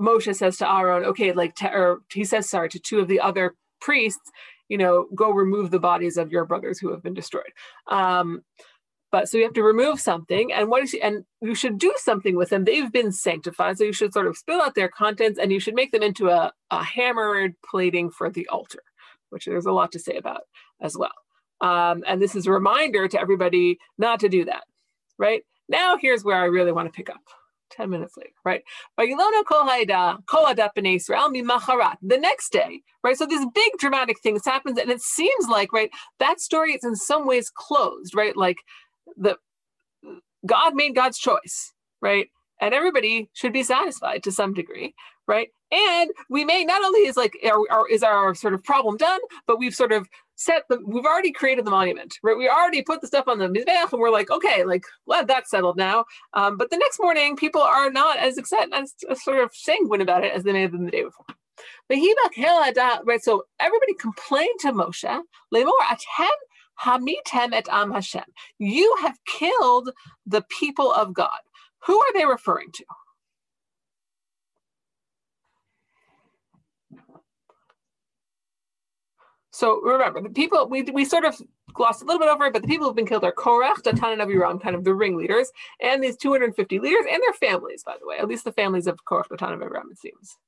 Moshe 0.00 0.34
says 0.34 0.56
to 0.58 0.72
Aaron, 0.72 1.04
okay, 1.04 1.32
like, 1.32 1.54
or 1.62 2.00
he 2.12 2.24
says, 2.24 2.48
sorry, 2.48 2.70
to 2.70 2.78
two 2.78 3.00
of 3.00 3.08
the 3.08 3.20
other 3.20 3.54
priests, 3.80 4.30
you 4.68 4.78
know, 4.78 5.06
go 5.14 5.30
remove 5.30 5.70
the 5.70 5.78
bodies 5.78 6.16
of 6.16 6.32
your 6.32 6.46
brothers 6.46 6.78
who 6.78 6.90
have 6.90 7.02
been 7.02 7.14
destroyed. 7.14 7.52
Um, 7.88 8.42
but 9.12 9.28
so 9.28 9.36
you 9.36 9.44
have 9.44 9.52
to 9.54 9.62
remove 9.62 10.00
something, 10.00 10.52
and 10.52 10.68
what 10.68 10.84
is 10.84 10.96
and 11.02 11.24
you 11.42 11.54
should 11.56 11.78
do 11.78 11.92
something 11.96 12.36
with 12.36 12.50
them. 12.50 12.64
They've 12.64 12.92
been 12.92 13.10
sanctified, 13.10 13.76
so 13.76 13.84
you 13.84 13.92
should 13.92 14.12
sort 14.12 14.28
of 14.28 14.36
spill 14.36 14.62
out 14.62 14.76
their 14.76 14.88
contents, 14.88 15.38
and 15.38 15.50
you 15.50 15.58
should 15.58 15.74
make 15.74 15.90
them 15.90 16.02
into 16.02 16.28
a, 16.28 16.52
a 16.70 16.82
hammered 16.82 17.54
plating 17.68 18.10
for 18.10 18.30
the 18.30 18.46
altar, 18.48 18.82
which 19.30 19.46
there's 19.46 19.66
a 19.66 19.72
lot 19.72 19.90
to 19.92 19.98
say 19.98 20.16
about 20.16 20.42
as 20.80 20.96
well. 20.96 21.10
Um, 21.60 22.04
and 22.06 22.22
this 22.22 22.36
is 22.36 22.46
a 22.46 22.52
reminder 22.52 23.08
to 23.08 23.20
everybody 23.20 23.78
not 23.98 24.20
to 24.20 24.28
do 24.28 24.44
that. 24.44 24.62
Right 25.18 25.42
now, 25.68 25.96
here's 26.00 26.24
where 26.24 26.40
I 26.40 26.44
really 26.44 26.72
want 26.72 26.86
to 26.86 26.96
pick 26.96 27.10
up. 27.10 27.20
10 27.70 27.90
minutes 27.90 28.16
later, 28.16 28.32
right? 28.44 28.62
The 32.02 32.18
next 32.18 32.52
day, 32.52 32.82
right? 33.02 33.16
So 33.16 33.26
this 33.26 33.46
big 33.54 33.72
dramatic 33.78 34.20
thing 34.20 34.38
happens, 34.44 34.78
and 34.78 34.90
it 34.90 35.00
seems 35.00 35.48
like, 35.48 35.72
right, 35.72 35.90
that 36.18 36.40
story 36.40 36.72
is 36.72 36.84
in 36.84 36.96
some 36.96 37.26
ways 37.26 37.50
closed, 37.54 38.14
right? 38.14 38.36
Like 38.36 38.58
the 39.16 39.36
God 40.46 40.74
made 40.74 40.94
God's 40.94 41.18
choice, 41.18 41.72
right? 42.00 42.28
And 42.60 42.74
everybody 42.74 43.30
should 43.32 43.52
be 43.52 43.62
satisfied 43.62 44.22
to 44.24 44.32
some 44.32 44.52
degree, 44.52 44.94
right? 45.26 45.48
And 45.72 46.10
we 46.28 46.44
may 46.44 46.64
not 46.64 46.82
only 46.82 47.00
is 47.00 47.16
like 47.16 47.38
our, 47.44 47.64
our, 47.70 47.88
is 47.88 48.02
our 48.02 48.34
sort 48.34 48.54
of 48.54 48.64
problem 48.64 48.96
done, 48.96 49.20
but 49.46 49.58
we've 49.58 49.74
sort 49.74 49.92
of 49.92 50.08
set 50.40 50.64
the 50.68 50.80
we've 50.84 51.04
already 51.04 51.32
created 51.32 51.64
the 51.64 51.70
monument, 51.70 52.18
right? 52.22 52.36
We 52.36 52.48
already 52.48 52.82
put 52.82 53.02
the 53.02 53.06
stuff 53.06 53.28
on 53.28 53.38
the 53.38 53.46
mizbeach, 53.46 53.92
and 53.92 54.00
we're 54.00 54.10
like, 54.10 54.30
okay, 54.30 54.64
like 54.64 54.84
well, 55.06 55.24
that's 55.24 55.50
settled 55.50 55.76
now. 55.76 56.06
Um, 56.32 56.56
but 56.56 56.70
the 56.70 56.78
next 56.78 56.98
morning, 57.00 57.36
people 57.36 57.60
are 57.60 57.90
not 57.90 58.18
as 58.18 58.38
excited, 58.38 58.72
as, 58.72 58.94
as 59.08 59.22
sort 59.22 59.38
of 59.38 59.54
sanguine 59.54 60.00
about 60.00 60.24
it 60.24 60.32
as 60.32 60.42
they 60.42 60.52
may 60.52 60.62
have 60.62 60.72
been 60.72 60.86
the 60.86 60.90
day 60.90 61.04
before. 61.04 61.26
Right, 61.88 63.22
so 63.22 63.44
everybody 63.60 63.94
complained 63.94 64.60
to 64.60 64.72
Moshe, 64.72 65.20
Lemor 65.54 65.70
atem 65.90 66.28
Hamitem 66.82 67.52
et 67.52 67.68
Am 67.70 67.92
Hashem. 67.92 68.24
You 68.58 68.96
have 69.02 69.18
killed 69.26 69.90
the 70.26 70.42
people 70.48 70.92
of 70.92 71.12
God. 71.12 71.38
Who 71.86 72.00
are 72.00 72.12
they 72.14 72.24
referring 72.24 72.72
to? 72.72 72.84
So 79.60 79.78
remember, 79.82 80.22
the 80.22 80.30
people, 80.30 80.66
we, 80.70 80.80
we 80.84 81.04
sort 81.04 81.26
of 81.26 81.38
glossed 81.74 82.00
a 82.00 82.06
little 82.06 82.18
bit 82.18 82.30
over 82.30 82.46
it, 82.46 82.54
but 82.54 82.62
the 82.62 82.68
people 82.68 82.86
who've 82.86 82.96
been 82.96 83.04
killed 83.04 83.24
are 83.24 83.32
Korach, 83.32 83.82
Datan, 83.82 84.14
and 84.14 84.22
Aviram, 84.22 84.58
kind 84.58 84.74
of 84.74 84.84
the 84.84 84.94
ringleaders, 84.94 85.52
and 85.82 86.02
these 86.02 86.16
250 86.16 86.78
leaders 86.78 87.04
and 87.06 87.20
their 87.22 87.34
families, 87.34 87.82
by 87.84 87.94
the 88.00 88.06
way, 88.06 88.16
at 88.16 88.26
least 88.26 88.44
the 88.44 88.52
families 88.52 88.86
of 88.86 89.04
Korach, 89.04 89.28
Datan, 89.28 89.52
and 89.52 89.60
Aviram, 89.60 89.90
it 89.90 89.98
seems. 89.98 90.38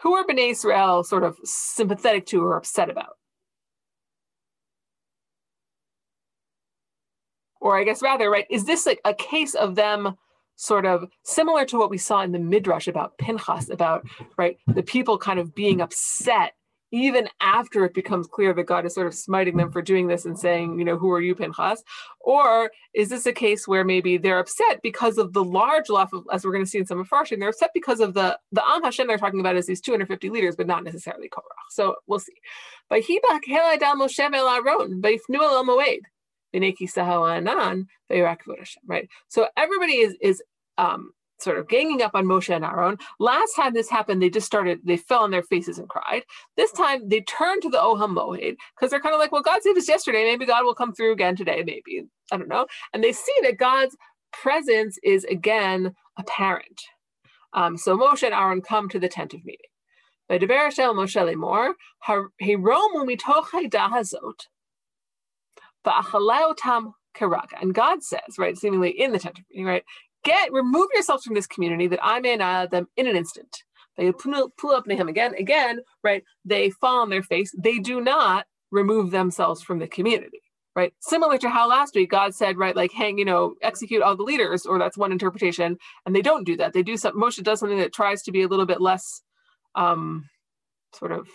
Who 0.00 0.14
are 0.14 0.24
Bnei 0.24 0.52
Israel 0.52 1.04
sort 1.04 1.22
of 1.22 1.36
sympathetic 1.44 2.24
to 2.28 2.42
or 2.42 2.56
upset 2.56 2.88
about? 2.88 3.18
or 7.60 7.78
I 7.78 7.84
guess 7.84 8.00
rather, 8.00 8.30
right, 8.30 8.46
is 8.48 8.64
this 8.64 8.86
like 8.86 9.00
a 9.04 9.12
case 9.12 9.54
of 9.54 9.74
them 9.74 10.16
sort 10.58 10.84
of 10.84 11.08
similar 11.22 11.64
to 11.64 11.78
what 11.78 11.88
we 11.88 11.98
saw 11.98 12.20
in 12.22 12.32
the 12.32 12.38
Midrash 12.38 12.88
about 12.88 13.16
Pinchas, 13.16 13.70
about, 13.70 14.04
right, 14.36 14.58
the 14.66 14.82
people 14.82 15.16
kind 15.16 15.38
of 15.38 15.54
being 15.54 15.80
upset 15.80 16.52
even 16.90 17.28
after 17.40 17.84
it 17.84 17.94
becomes 17.94 18.26
clear 18.26 18.52
that 18.54 18.64
God 18.64 18.86
is 18.86 18.94
sort 18.94 19.06
of 19.06 19.14
smiting 19.14 19.56
them 19.56 19.70
for 19.70 19.82
doing 19.82 20.06
this 20.06 20.24
and 20.24 20.38
saying, 20.38 20.78
you 20.78 20.84
know, 20.84 20.96
who 20.96 21.12
are 21.12 21.20
you, 21.20 21.34
Pinchas? 21.34 21.84
Or 22.20 22.70
is 22.94 23.10
this 23.10 23.26
a 23.26 23.32
case 23.32 23.68
where 23.68 23.84
maybe 23.84 24.16
they're 24.16 24.38
upset 24.38 24.80
because 24.82 25.18
of 25.18 25.32
the 25.32 25.44
large 25.44 25.90
loss 25.90 26.12
of, 26.12 26.24
as 26.32 26.44
we're 26.44 26.52
going 26.52 26.64
to 26.64 26.70
see 26.70 26.78
in 26.78 26.86
some 26.86 26.98
of 26.98 27.08
Farshim, 27.08 27.38
they're 27.38 27.50
upset 27.50 27.70
because 27.74 28.00
of 28.00 28.14
the 28.14 28.38
the 28.52 28.62
Am 28.66 28.82
Hashem 28.82 29.06
they're 29.06 29.18
talking 29.18 29.40
about 29.40 29.56
is 29.56 29.66
these 29.66 29.82
250 29.82 30.30
leaders, 30.30 30.56
but 30.56 30.66
not 30.66 30.82
necessarily 30.82 31.28
Korach. 31.28 31.42
So 31.70 31.96
we'll 32.06 32.20
see. 32.20 32.32
Heladal 32.90 33.94
Moshe 33.94 34.18
El 34.18 34.48
right? 38.86 39.08
So 39.28 39.48
everybody 39.56 39.94
is 39.94 40.16
is 40.20 40.42
um, 40.78 41.12
sort 41.38 41.58
of 41.58 41.68
ganging 41.68 42.02
up 42.02 42.12
on 42.14 42.26
Moshe 42.26 42.54
and 42.54 42.64
Aaron. 42.64 42.98
Last 43.18 43.54
time 43.54 43.74
this 43.74 43.88
happened, 43.88 44.20
they 44.20 44.30
just 44.30 44.46
started, 44.46 44.80
they 44.84 44.96
fell 44.96 45.22
on 45.22 45.30
their 45.30 45.42
faces 45.42 45.78
and 45.78 45.88
cried. 45.88 46.22
This 46.56 46.72
time 46.72 47.08
they 47.08 47.20
turned 47.22 47.62
to 47.62 47.70
the 47.70 47.78
Oham 47.78 48.16
Moed 48.16 48.56
because 48.76 48.90
they're 48.90 49.00
kind 49.00 49.14
of 49.14 49.20
like, 49.20 49.32
well, 49.32 49.42
God 49.42 49.62
saved 49.62 49.78
us 49.78 49.88
yesterday. 49.88 50.24
Maybe 50.24 50.46
God 50.46 50.64
will 50.64 50.74
come 50.74 50.92
through 50.92 51.12
again 51.12 51.36
today, 51.36 51.62
maybe. 51.64 52.04
I 52.32 52.36
don't 52.36 52.48
know. 52.48 52.66
And 52.92 53.02
they 53.02 53.12
see 53.12 53.34
that 53.42 53.58
God's 53.58 53.96
presence 54.32 54.98
is 55.02 55.24
again 55.24 55.94
apparent. 56.18 56.82
Um, 57.52 57.76
so 57.76 57.96
Moshe 57.96 58.24
and 58.24 58.34
Aaron 58.34 58.60
come 58.60 58.88
to 58.90 58.98
the 58.98 59.08
tent 59.08 59.34
of 59.34 59.44
meeting. 59.44 59.64
Moshe 60.30 61.16
lemor, 61.16 61.72
hiromu 62.06 63.06
dahazot, 65.86 66.58
and 67.60 67.74
God 67.74 68.02
says, 68.02 68.38
right, 68.38 68.56
seemingly 68.56 68.90
in 68.90 69.12
the 69.12 69.18
tent 69.18 69.38
of 69.38 69.44
meeting, 69.50 69.66
right, 69.66 69.84
get 70.24 70.52
remove 70.52 70.88
yourselves 70.92 71.24
from 71.24 71.34
this 71.34 71.46
community 71.46 71.86
that 71.88 72.00
I 72.02 72.20
may 72.20 72.34
annihilate 72.34 72.70
them 72.70 72.86
in 72.96 73.06
an 73.06 73.16
instant. 73.16 73.64
They 73.96 74.12
pull 74.12 74.70
up 74.70 74.88
him 74.88 75.08
again, 75.08 75.34
again, 75.34 75.80
right? 76.04 76.22
They 76.44 76.70
fall 76.70 77.00
on 77.00 77.10
their 77.10 77.24
face. 77.24 77.52
They 77.58 77.78
do 77.78 78.00
not 78.00 78.46
remove 78.70 79.10
themselves 79.10 79.62
from 79.62 79.80
the 79.80 79.88
community, 79.88 80.40
right? 80.76 80.92
Similar 81.00 81.38
to 81.38 81.48
how 81.48 81.68
last 81.68 81.96
week 81.96 82.10
God 82.10 82.34
said, 82.34 82.58
right, 82.58 82.76
like 82.76 82.92
hang, 82.92 83.18
you 83.18 83.24
know, 83.24 83.54
execute 83.60 84.02
all 84.02 84.14
the 84.14 84.22
leaders, 84.22 84.66
or 84.66 84.78
that's 84.78 84.96
one 84.96 85.10
interpretation, 85.10 85.78
and 86.06 86.14
they 86.14 86.22
don't 86.22 86.44
do 86.44 86.56
that. 86.58 86.72
They 86.74 86.84
do 86.84 86.96
some. 86.96 87.14
Moshe 87.14 87.42
does 87.42 87.58
something 87.58 87.78
that 87.78 87.92
tries 87.92 88.22
to 88.22 88.32
be 88.32 88.42
a 88.42 88.48
little 88.48 88.66
bit 88.66 88.80
less, 88.80 89.22
um, 89.74 90.28
sort 90.94 91.10
of 91.10 91.26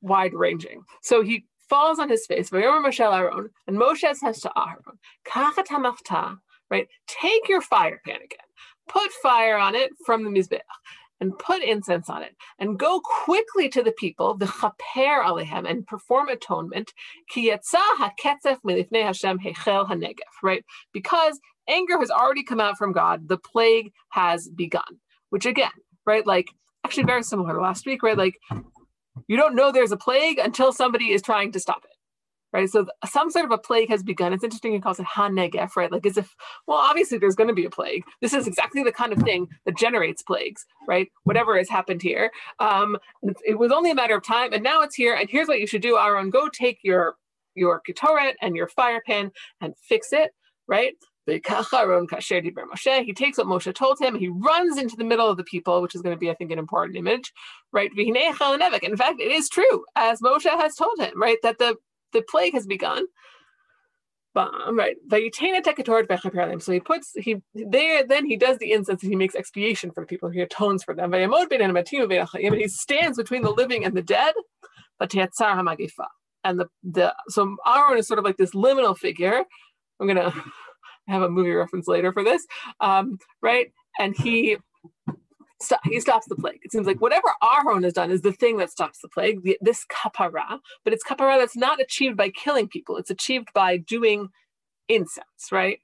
wide 0.00 0.32
ranging. 0.32 0.84
So 1.02 1.22
he 1.22 1.44
falls 1.70 1.98
on 1.98 2.10
his 2.10 2.26
face, 2.26 2.52
and 2.52 2.62
Moshe 2.62 4.16
says 4.16 4.40
to 4.40 4.52
Aaron, 4.58 6.38
right, 6.70 6.88
take 7.06 7.48
your 7.48 7.62
fire 7.62 8.00
pan 8.04 8.16
again, 8.16 8.48
put 8.88 9.10
fire 9.22 9.56
on 9.56 9.74
it 9.74 9.92
from 10.04 10.24
the 10.24 10.30
Mizbeach, 10.30 10.60
and 11.20 11.38
put 11.38 11.62
incense 11.62 12.08
on 12.08 12.22
it, 12.22 12.34
and 12.58 12.78
go 12.78 13.00
quickly 13.00 13.68
to 13.68 13.82
the 13.82 13.92
people, 13.92 14.36
the 14.36 14.46
chaper 14.46 15.22
alehem, 15.22 15.68
and 15.68 15.86
perform 15.86 16.28
atonement, 16.28 16.92
Kiyatza 17.34 17.78
ketzef 18.22 18.58
medifne 18.66 19.04
hashem 19.04 19.38
hechel 19.38 19.88
hanegef, 19.88 20.14
right? 20.42 20.64
Because 20.92 21.38
anger 21.68 21.98
has 21.98 22.10
already 22.10 22.42
come 22.42 22.60
out 22.60 22.76
from 22.78 22.92
God, 22.92 23.28
the 23.28 23.38
plague 23.38 23.92
has 24.10 24.48
begun, 24.48 24.98
which 25.28 25.46
again, 25.46 25.70
right, 26.06 26.26
like 26.26 26.48
actually 26.84 27.04
very 27.04 27.22
similar 27.22 27.54
to 27.54 27.60
last 27.60 27.86
week, 27.86 28.02
right? 28.02 28.16
Like 28.16 28.34
you 29.30 29.36
don't 29.36 29.54
know 29.54 29.70
there's 29.70 29.92
a 29.92 29.96
plague 29.96 30.38
until 30.38 30.72
somebody 30.72 31.12
is 31.12 31.22
trying 31.22 31.52
to 31.52 31.60
stop 31.60 31.84
it 31.84 31.96
right? 32.52 32.68
So 32.68 32.86
some 33.06 33.30
sort 33.30 33.44
of 33.44 33.52
a 33.52 33.58
plague 33.58 33.90
has 33.90 34.02
begun. 34.02 34.32
It's 34.32 34.44
interesting 34.44 34.72
he 34.72 34.80
calls 34.80 34.98
it 34.98 35.06
hanegef, 35.06 35.76
right? 35.76 35.90
Like 35.90 36.06
as 36.06 36.16
if, 36.16 36.34
well, 36.66 36.78
obviously 36.78 37.18
there's 37.18 37.36
going 37.36 37.48
to 37.48 37.54
be 37.54 37.64
a 37.64 37.70
plague. 37.70 38.02
This 38.20 38.34
is 38.34 38.46
exactly 38.46 38.82
the 38.82 38.92
kind 38.92 39.12
of 39.12 39.22
thing 39.22 39.48
that 39.66 39.76
generates 39.76 40.22
plagues, 40.22 40.66
right? 40.88 41.08
Whatever 41.24 41.56
has 41.58 41.68
happened 41.68 42.02
here. 42.02 42.30
Um, 42.58 42.96
it 43.44 43.58
was 43.58 43.72
only 43.72 43.90
a 43.90 43.94
matter 43.94 44.16
of 44.16 44.24
time, 44.24 44.52
and 44.52 44.62
now 44.62 44.82
it's 44.82 44.94
here. 44.94 45.14
And 45.14 45.28
here's 45.30 45.48
what 45.48 45.60
you 45.60 45.66
should 45.66 45.82
do, 45.82 45.98
Aaron: 45.98 46.30
go 46.30 46.48
take 46.48 46.78
your 46.82 47.14
your 47.54 47.80
ketoret 47.88 48.34
and 48.40 48.56
your 48.56 48.68
fire 48.68 49.02
pan 49.06 49.30
and 49.60 49.74
fix 49.76 50.12
it, 50.12 50.32
right? 50.66 50.94
He 51.30 51.40
takes 51.40 53.38
what 53.38 53.46
Moshe 53.46 53.74
told 53.74 53.98
him. 54.00 54.14
He 54.14 54.28
runs 54.28 54.78
into 54.78 54.96
the 54.96 55.04
middle 55.04 55.28
of 55.28 55.36
the 55.36 55.44
people, 55.44 55.80
which 55.82 55.94
is 55.94 56.02
going 56.02 56.14
to 56.14 56.20
be, 56.20 56.30
I 56.30 56.34
think, 56.34 56.50
an 56.50 56.58
important 56.58 56.96
image, 56.96 57.32
right? 57.72 57.90
In 57.96 58.96
fact, 58.96 59.20
it 59.20 59.30
is 59.30 59.48
true, 59.48 59.84
as 59.96 60.20
Moshe 60.20 60.44
has 60.44 60.74
told 60.74 60.98
him, 60.98 61.20
right, 61.20 61.38
that 61.42 61.58
the 61.58 61.76
the 62.12 62.22
plague 62.22 62.54
has 62.54 62.66
begun. 62.66 63.04
Right. 64.34 64.96
So 66.62 66.72
he 66.72 66.80
puts 66.80 67.12
he 67.16 67.42
there, 67.54 68.06
then 68.06 68.24
he 68.24 68.36
does 68.36 68.58
the 68.58 68.72
incense 68.72 69.02
and 69.02 69.10
he 69.10 69.16
makes 69.16 69.34
expiation 69.34 69.90
for 69.90 70.02
the 70.02 70.06
people. 70.06 70.28
He 70.30 70.40
atones 70.40 70.84
for 70.84 70.94
them. 70.94 71.12
And 71.12 71.32
he 72.56 72.68
stands 72.68 73.16
between 73.16 73.42
the 73.42 73.50
living 73.50 73.84
and 73.84 73.96
the 73.96 74.02
dead. 74.02 74.34
And 75.00 76.60
the, 76.60 76.68
the 76.84 77.14
so 77.28 77.56
Aaron 77.66 77.98
is 77.98 78.06
sort 78.06 78.18
of 78.18 78.24
like 78.24 78.36
this 78.36 78.52
liminal 78.52 78.96
figure. 78.96 79.44
I'm 79.98 80.06
gonna 80.06 80.32
have 81.10 81.22
a 81.22 81.30
movie 81.30 81.52
reference 81.52 81.88
later 81.88 82.12
for 82.12 82.24
this. 82.24 82.46
Um, 82.80 83.18
right. 83.42 83.72
And 83.98 84.16
he 84.16 84.56
st- 85.60 85.80
he 85.84 86.00
stops 86.00 86.26
the 86.28 86.36
plague. 86.36 86.60
It 86.62 86.72
seems 86.72 86.86
like 86.86 87.00
whatever 87.00 87.28
Aharon 87.42 87.84
has 87.84 87.92
done 87.92 88.10
is 88.10 88.22
the 88.22 88.32
thing 88.32 88.56
that 88.58 88.70
stops 88.70 89.00
the 89.00 89.08
plague, 89.08 89.42
the, 89.42 89.58
this 89.60 89.84
kapara, 89.86 90.58
but 90.84 90.92
it's 90.92 91.04
kapara 91.04 91.38
that's 91.38 91.56
not 91.56 91.80
achieved 91.80 92.16
by 92.16 92.30
killing 92.30 92.68
people. 92.68 92.96
It's 92.96 93.10
achieved 93.10 93.48
by 93.54 93.76
doing 93.76 94.28
incense, 94.88 95.52
right? 95.52 95.78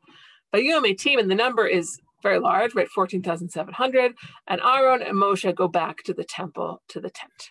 By 0.52 0.58
Yom 0.58 0.84
team, 0.96 1.18
and 1.18 1.30
the 1.30 1.34
number 1.34 1.66
is 1.66 1.98
very 2.22 2.38
large, 2.40 2.74
right? 2.74 2.88
14,700. 2.88 4.14
And 4.48 4.60
Aaron 4.60 5.02
and 5.02 5.16
Moshe 5.16 5.54
go 5.54 5.68
back 5.68 6.02
to 6.04 6.14
the 6.14 6.24
temple, 6.24 6.82
to 6.88 7.00
the 7.00 7.10
tent. 7.10 7.50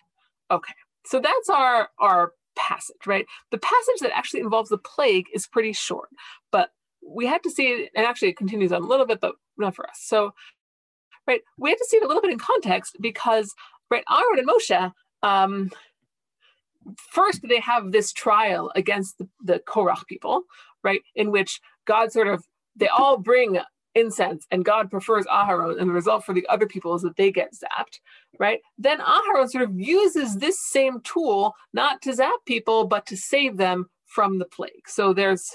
Okay, 0.50 0.74
so 1.04 1.20
that's 1.20 1.48
our, 1.48 1.88
our 1.98 2.32
passage, 2.56 3.06
right? 3.06 3.26
The 3.50 3.58
passage 3.58 4.00
that 4.00 4.16
actually 4.16 4.40
involves 4.40 4.70
the 4.70 4.78
plague 4.78 5.26
is 5.32 5.46
pretty 5.46 5.72
short, 5.72 6.08
but 6.50 6.70
we 7.06 7.26
had 7.26 7.42
to 7.44 7.50
see 7.50 7.88
and 7.94 8.06
actually 8.06 8.28
it 8.28 8.36
continues 8.36 8.72
on 8.72 8.82
a 8.82 8.86
little 8.86 9.06
bit, 9.06 9.20
but 9.20 9.34
not 9.56 9.74
for 9.74 9.88
us. 9.88 10.00
So 10.02 10.32
right? 11.26 11.40
We 11.58 11.70
have 11.70 11.78
to 11.78 11.86
see 11.86 11.96
it 11.96 12.02
a 12.02 12.06
little 12.06 12.22
bit 12.22 12.32
in 12.32 12.38
context 12.38 12.96
because, 13.00 13.52
right, 13.90 14.04
Aaron 14.10 14.38
and 14.38 14.48
Moshe, 14.48 14.92
um, 15.22 15.70
first 17.10 17.40
they 17.48 17.60
have 17.60 17.92
this 17.92 18.12
trial 18.12 18.70
against 18.74 19.18
the, 19.18 19.28
the 19.42 19.58
Korach 19.60 20.06
people, 20.06 20.42
right, 20.84 21.00
in 21.14 21.30
which 21.30 21.60
God 21.84 22.12
sort 22.12 22.28
of, 22.28 22.44
they 22.76 22.88
all 22.88 23.18
bring 23.18 23.58
incense 23.94 24.46
and 24.50 24.64
God 24.64 24.90
prefers 24.90 25.24
Aharon, 25.26 25.80
and 25.80 25.88
the 25.88 25.94
result 25.94 26.24
for 26.24 26.34
the 26.34 26.46
other 26.48 26.66
people 26.66 26.94
is 26.94 27.02
that 27.02 27.16
they 27.16 27.32
get 27.32 27.54
zapped, 27.54 27.98
right? 28.38 28.60
Then 28.78 28.98
Aharon 28.98 29.48
sort 29.48 29.64
of 29.64 29.78
uses 29.78 30.36
this 30.36 30.60
same 30.60 31.00
tool 31.00 31.54
not 31.72 32.02
to 32.02 32.12
zap 32.12 32.38
people, 32.46 32.86
but 32.86 33.06
to 33.06 33.16
save 33.16 33.56
them 33.56 33.88
from 34.04 34.38
the 34.38 34.44
plague. 34.44 34.86
So 34.86 35.12
there's 35.12 35.50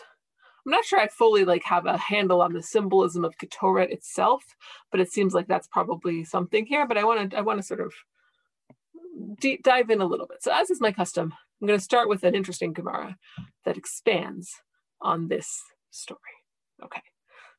I'm 0.65 0.71
not 0.71 0.85
sure 0.85 0.99
I 0.99 1.07
fully 1.07 1.43
like 1.43 1.63
have 1.63 1.85
a 1.85 1.97
handle 1.97 2.41
on 2.41 2.53
the 2.53 2.61
symbolism 2.61 3.25
of 3.25 3.37
Ketoret 3.37 3.91
itself, 3.91 4.43
but 4.91 4.99
it 4.99 5.11
seems 5.11 5.33
like 5.33 5.47
that's 5.47 5.67
probably 5.67 6.23
something 6.23 6.65
here. 6.65 6.87
But 6.87 6.97
I 6.97 7.03
want 7.03 7.31
to 7.31 7.37
I 7.37 7.41
want 7.41 7.59
to 7.59 7.65
sort 7.65 7.81
of 7.81 7.93
deep 9.39 9.63
dive 9.63 9.89
in 9.89 10.01
a 10.01 10.05
little 10.05 10.27
bit. 10.27 10.43
So 10.43 10.51
as 10.53 10.69
is 10.69 10.81
my 10.81 10.91
custom, 10.91 11.33
I'm 11.61 11.67
going 11.67 11.79
to 11.79 11.83
start 11.83 12.09
with 12.09 12.23
an 12.23 12.35
interesting 12.35 12.73
Gemara 12.73 13.17
that 13.65 13.77
expands 13.77 14.49
on 15.01 15.27
this 15.27 15.61
story. 15.89 16.19
Okay, 16.83 17.01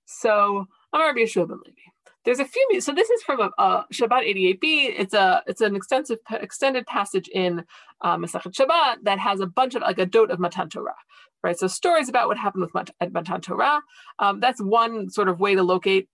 so 0.04 0.66
I'm 0.92 1.00
Rabbi 1.00 1.20
Yehoshua 1.20 1.48
ben 1.48 1.58
Levi. 1.64 1.91
There's 2.24 2.38
a 2.38 2.44
few. 2.44 2.80
So 2.80 2.92
this 2.92 3.10
is 3.10 3.22
from 3.22 3.40
a, 3.40 3.50
a 3.58 3.86
Shabbat 3.92 4.58
88b. 4.60 4.94
It's 4.98 5.14
a 5.14 5.42
it's 5.46 5.60
an 5.60 5.74
extensive 5.74 6.18
extended 6.30 6.86
passage 6.86 7.28
in 7.28 7.64
Masechet 8.04 8.52
Shabbat 8.52 9.04
that 9.04 9.18
has 9.18 9.40
a 9.40 9.46
bunch 9.46 9.74
of 9.74 9.82
like 9.82 9.98
a 9.98 10.06
dot 10.06 10.30
of 10.30 10.38
Matan 10.38 10.68
Torah 10.68 10.94
right? 11.42 11.58
So 11.58 11.66
stories 11.66 12.08
about 12.08 12.28
what 12.28 12.38
happened 12.38 12.68
with 12.72 12.90
at 13.00 13.12
Matan 13.12 13.40
Torah. 13.40 13.80
Um, 14.18 14.40
that's 14.40 14.60
one 14.60 15.10
sort 15.10 15.28
of 15.28 15.40
way 15.40 15.54
to 15.54 15.62
locate 15.62 16.08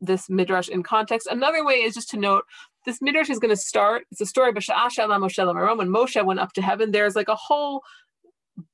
this 0.00 0.28
midrash 0.30 0.68
in 0.68 0.82
context. 0.82 1.26
Another 1.30 1.64
way 1.64 1.74
is 1.74 1.94
just 1.94 2.10
to 2.10 2.16
note 2.16 2.44
this 2.86 3.02
midrash 3.02 3.30
is 3.30 3.38
going 3.38 3.50
to 3.50 3.56
start. 3.56 4.04
It's 4.12 4.20
a 4.20 4.26
story 4.26 4.50
of 4.50 4.54
Moshe 4.54 5.76
when 5.76 5.88
Moshe 5.88 6.24
went 6.24 6.40
up 6.40 6.52
to 6.54 6.62
heaven. 6.62 6.90
There's 6.90 7.16
like 7.16 7.28
a 7.28 7.34
whole 7.34 7.82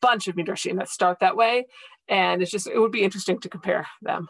bunch 0.01 0.29
of 0.29 0.37
midrashim 0.37 0.79
that 0.79 0.89
start 0.89 1.21
that 1.21 1.37
way, 1.37 1.67
and 2.09 2.43
it's 2.43 2.51
just 2.51 2.67
it 2.67 2.79
would 2.79 2.93
be 2.93 3.03
interesting 3.03 3.41
to 3.41 3.49
compare 3.49 3.87
them. 4.03 4.29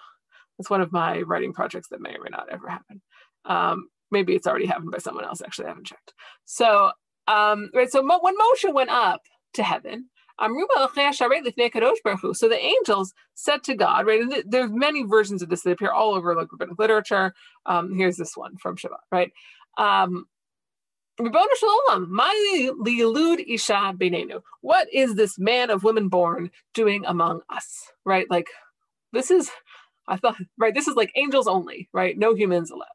It's 0.58 0.70
one 0.70 0.80
of 0.80 0.92
my 0.92 1.20
writing 1.22 1.52
projects 1.52 1.88
that 1.88 2.00
may 2.00 2.14
or 2.14 2.22
may 2.22 2.30
not 2.30 2.48
ever 2.50 2.68
happen. 2.68 3.00
Um, 3.44 3.88
maybe 4.10 4.34
it's 4.34 4.46
already 4.46 4.66
happened 4.66 4.92
by 4.92 4.98
someone 4.98 5.24
else. 5.24 5.42
Actually, 5.42 5.66
I 5.66 5.68
haven't 5.68 5.86
checked. 5.86 6.14
So, 6.44 6.92
um, 7.26 7.70
right. 7.74 7.90
So 7.90 8.02
Mo- 8.02 8.20
when 8.20 8.36
Moshe 8.36 8.72
went 8.72 8.90
up 8.90 9.22
to 9.54 9.62
heaven, 9.62 10.08
so 10.40 10.48
the 12.48 12.58
angels 12.60 13.14
said 13.34 13.62
to 13.62 13.74
God, 13.74 14.06
right? 14.06 14.20
And 14.20 14.42
there's 14.46 14.70
many 14.72 15.04
versions 15.04 15.42
of 15.42 15.48
this 15.48 15.62
that 15.62 15.70
appear 15.70 15.92
all 15.92 16.12
over 16.14 16.34
like 16.34 16.50
rabbinic 16.50 16.78
literature. 16.78 17.32
Um, 17.66 17.94
here's 17.96 18.16
this 18.16 18.36
one 18.36 18.56
from 18.56 18.76
Shabbat, 18.76 18.98
right? 19.12 19.30
Um, 19.78 20.26
what 24.62 24.88
is 24.92 25.14
this 25.14 25.38
man 25.38 25.70
of 25.70 25.84
women 25.84 26.08
born 26.08 26.50
doing 26.74 27.04
among 27.06 27.42
us? 27.48 27.92
Right? 28.04 28.28
Like 28.28 28.48
this 29.12 29.30
is 29.30 29.52
I 30.06 30.16
thought, 30.16 30.36
right, 30.58 30.74
this 30.74 30.88
is 30.88 30.96
like 30.96 31.12
angels 31.16 31.46
only, 31.46 31.88
right? 31.92 32.16
No 32.18 32.34
humans 32.34 32.70
allowed. 32.70 32.88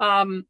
Um, 0.00 0.46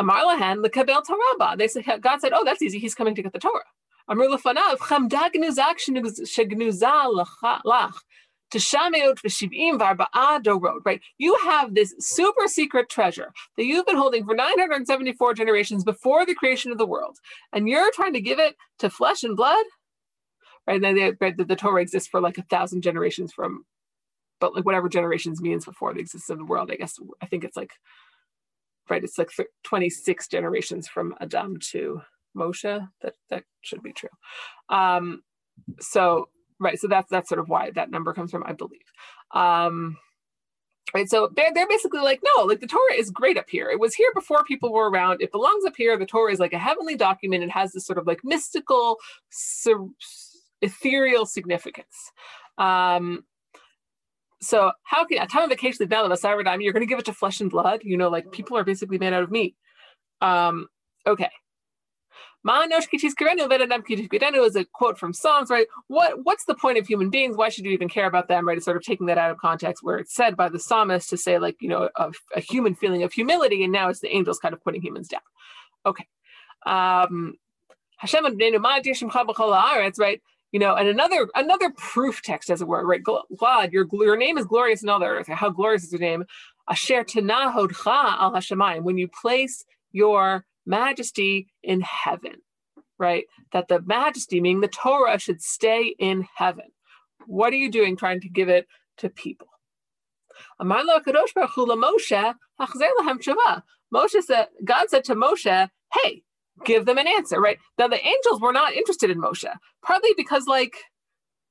Amarlahan, 0.00 0.62
the 0.62 0.70
Kabel 0.70 1.02
Taraba. 1.02 1.58
They 1.58 1.68
said, 1.68 1.84
God 2.00 2.20
said, 2.20 2.32
oh, 2.34 2.44
that's 2.44 2.62
easy. 2.62 2.78
He's 2.78 2.94
coming 2.94 3.14
to 3.14 3.22
get 3.22 3.32
the 3.32 3.38
Torah. 3.38 3.64
Amr 4.08 4.26
lefanav, 4.26 4.78
chamda 4.78 5.30
gnuzak 5.32 5.76
shegnuza 5.86 7.24
lach. 7.64 7.94
Tishameot 8.52 9.18
v'shivim 9.24 9.78
v'arba'a 9.78 10.42
dorot, 10.42 10.80
right? 10.84 11.00
You 11.18 11.36
have 11.44 11.74
this 11.74 11.94
super 12.00 12.48
secret 12.48 12.88
treasure 12.88 13.32
that 13.56 13.64
you've 13.64 13.86
been 13.86 13.96
holding 13.96 14.24
for 14.24 14.34
974 14.34 15.34
generations 15.34 15.84
before 15.84 16.26
the 16.26 16.34
creation 16.34 16.72
of 16.72 16.78
the 16.78 16.86
world, 16.86 17.18
and 17.52 17.68
you're 17.68 17.92
trying 17.92 18.14
to 18.14 18.20
give 18.20 18.40
it 18.40 18.56
to 18.80 18.90
flesh 18.90 19.22
and 19.22 19.36
blood? 19.36 19.64
Right, 20.66 20.74
and 20.74 20.84
then 20.84 20.96
they, 20.96 21.12
right, 21.20 21.36
the, 21.36 21.44
the 21.44 21.56
Torah 21.56 21.80
exists 21.80 22.08
for 22.08 22.20
like 22.20 22.38
a 22.38 22.42
thousand 22.42 22.82
generations 22.82 23.32
from 23.32 23.64
but 24.40 24.54
like 24.54 24.64
whatever 24.64 24.88
generations 24.88 25.40
means 25.40 25.64
before 25.64 25.92
the 25.94 26.00
existence 26.00 26.30
of 26.30 26.38
the 26.38 26.44
world, 26.44 26.70
I 26.70 26.76
guess, 26.76 26.98
I 27.20 27.26
think 27.26 27.44
it's 27.44 27.56
like, 27.56 27.72
right, 28.88 29.04
it's 29.04 29.18
like 29.18 29.30
26 29.64 30.28
generations 30.28 30.88
from 30.88 31.14
Adam 31.20 31.58
to 31.70 32.00
Moshe. 32.36 32.88
That 33.02 33.14
that 33.28 33.44
should 33.62 33.82
be 33.82 33.92
true. 33.92 34.08
Um, 34.68 35.22
so 35.80 36.28
right, 36.58 36.78
so 36.78 36.88
that's 36.88 37.10
that's 37.10 37.28
sort 37.28 37.40
of 37.40 37.48
why 37.48 37.70
that 37.72 37.90
number 37.90 38.12
comes 38.12 38.30
from, 38.30 38.44
I 38.46 38.52
believe. 38.52 38.80
Um, 39.32 39.96
right, 40.94 41.08
so 41.08 41.30
they're 41.34 41.52
they're 41.54 41.68
basically 41.68 42.00
like, 42.00 42.20
no, 42.36 42.44
like 42.44 42.60
the 42.60 42.66
Torah 42.66 42.94
is 42.96 43.10
great 43.10 43.38
up 43.38 43.48
here. 43.48 43.70
It 43.70 43.80
was 43.80 43.94
here 43.94 44.10
before 44.14 44.44
people 44.44 44.72
were 44.72 44.90
around. 44.90 45.22
It 45.22 45.32
belongs 45.32 45.64
up 45.64 45.74
here. 45.76 45.96
The 45.98 46.06
Torah 46.06 46.32
is 46.32 46.40
like 46.40 46.52
a 46.52 46.58
heavenly 46.58 46.96
document. 46.96 47.44
It 47.44 47.50
has 47.50 47.72
this 47.72 47.86
sort 47.86 47.98
of 47.98 48.06
like 48.06 48.20
mystical, 48.24 48.96
sur- 49.30 49.88
ethereal 50.62 51.26
significance. 51.26 52.12
Um, 52.58 53.24
so 54.40 54.72
how 54.84 55.04
can 55.04 55.22
a 55.22 55.26
time 55.26 55.44
of 55.44 55.50
of 56.06 56.12
a 56.12 56.16
you're 56.64 56.72
going 56.72 56.82
to 56.82 56.88
give 56.88 56.98
it 56.98 57.04
to 57.06 57.12
flesh 57.12 57.40
and 57.40 57.50
blood? 57.50 57.80
You 57.84 57.96
know, 57.96 58.08
like 58.08 58.32
people 58.32 58.56
are 58.56 58.64
basically 58.64 58.98
made 58.98 59.12
out 59.12 59.22
of 59.22 59.30
meat. 59.30 59.54
Um, 60.20 60.68
okay, 61.06 61.30
is 64.44 64.56
a 64.56 64.64
quote 64.64 64.98
from 64.98 65.12
Psalms, 65.12 65.50
right? 65.50 65.66
What 65.88 66.24
what's 66.24 66.44
the 66.46 66.54
point 66.54 66.78
of 66.78 66.86
human 66.86 67.10
beings? 67.10 67.36
Why 67.36 67.50
should 67.50 67.66
you 67.66 67.72
even 67.72 67.88
care 67.88 68.06
about 68.06 68.28
them, 68.28 68.48
right? 68.48 68.56
It's 68.56 68.64
sort 68.64 68.78
of 68.78 68.82
taking 68.82 69.06
that 69.06 69.18
out 69.18 69.30
of 69.30 69.38
context 69.38 69.82
where 69.82 69.98
it's 69.98 70.14
said 70.14 70.36
by 70.36 70.48
the 70.48 70.58
psalmist 70.58 71.10
to 71.10 71.18
say, 71.18 71.38
like, 71.38 71.56
you 71.60 71.68
know, 71.68 71.90
a, 71.96 72.12
a 72.34 72.40
human 72.40 72.74
feeling 72.74 73.02
of 73.02 73.12
humility, 73.12 73.62
and 73.62 73.72
now 73.72 73.90
it's 73.90 74.00
the 74.00 74.14
angels 74.14 74.38
kind 74.38 74.54
of 74.54 74.62
putting 74.62 74.80
humans 74.80 75.08
down. 75.08 75.20
Okay. 75.84 76.06
Um, 76.64 77.34
Hashem 77.98 78.24
right? 79.98 80.22
You 80.52 80.58
know, 80.58 80.74
and 80.74 80.88
another 80.88 81.28
another 81.34 81.70
proof 81.76 82.22
text, 82.22 82.50
as 82.50 82.60
it 82.60 82.68
were, 82.68 82.84
right? 82.84 83.02
God, 83.04 83.72
your 83.72 83.86
your 83.92 84.16
name 84.16 84.36
is 84.36 84.46
glorious 84.46 84.82
in 84.82 84.88
all 84.88 84.98
the 84.98 85.06
earth. 85.06 85.28
How 85.28 85.50
glorious 85.50 85.84
is 85.84 85.92
your 85.92 86.00
name? 86.00 86.24
Asher 86.68 87.04
al 87.16 88.32
Hashemayim. 88.32 88.82
When 88.82 88.98
you 88.98 89.08
place 89.08 89.64
your 89.92 90.44
majesty 90.66 91.48
in 91.62 91.80
heaven, 91.82 92.36
right? 92.98 93.24
That 93.52 93.68
the 93.68 93.80
majesty, 93.82 94.40
meaning 94.40 94.60
the 94.60 94.68
Torah, 94.68 95.18
should 95.18 95.42
stay 95.42 95.94
in 95.98 96.26
heaven. 96.34 96.66
What 97.26 97.52
are 97.52 97.56
you 97.56 97.70
doing 97.70 97.96
trying 97.96 98.20
to 98.20 98.28
give 98.28 98.48
it 98.48 98.66
to 98.98 99.08
people? 99.08 99.48
Moshe 103.92 104.22
said, 104.22 104.48
God 104.64 104.90
said 104.90 105.04
to 105.04 105.14
Moshe, 105.14 105.70
hey, 105.92 106.22
give 106.64 106.86
them 106.86 106.98
an 106.98 107.06
answer, 107.06 107.40
right? 107.40 107.58
Now 107.78 107.88
the 107.88 108.04
angels 108.04 108.40
were 108.40 108.52
not 108.52 108.74
interested 108.74 109.10
in 109.10 109.20
Moshe, 109.20 109.50
partly 109.82 110.10
because 110.16 110.46
like 110.46 110.76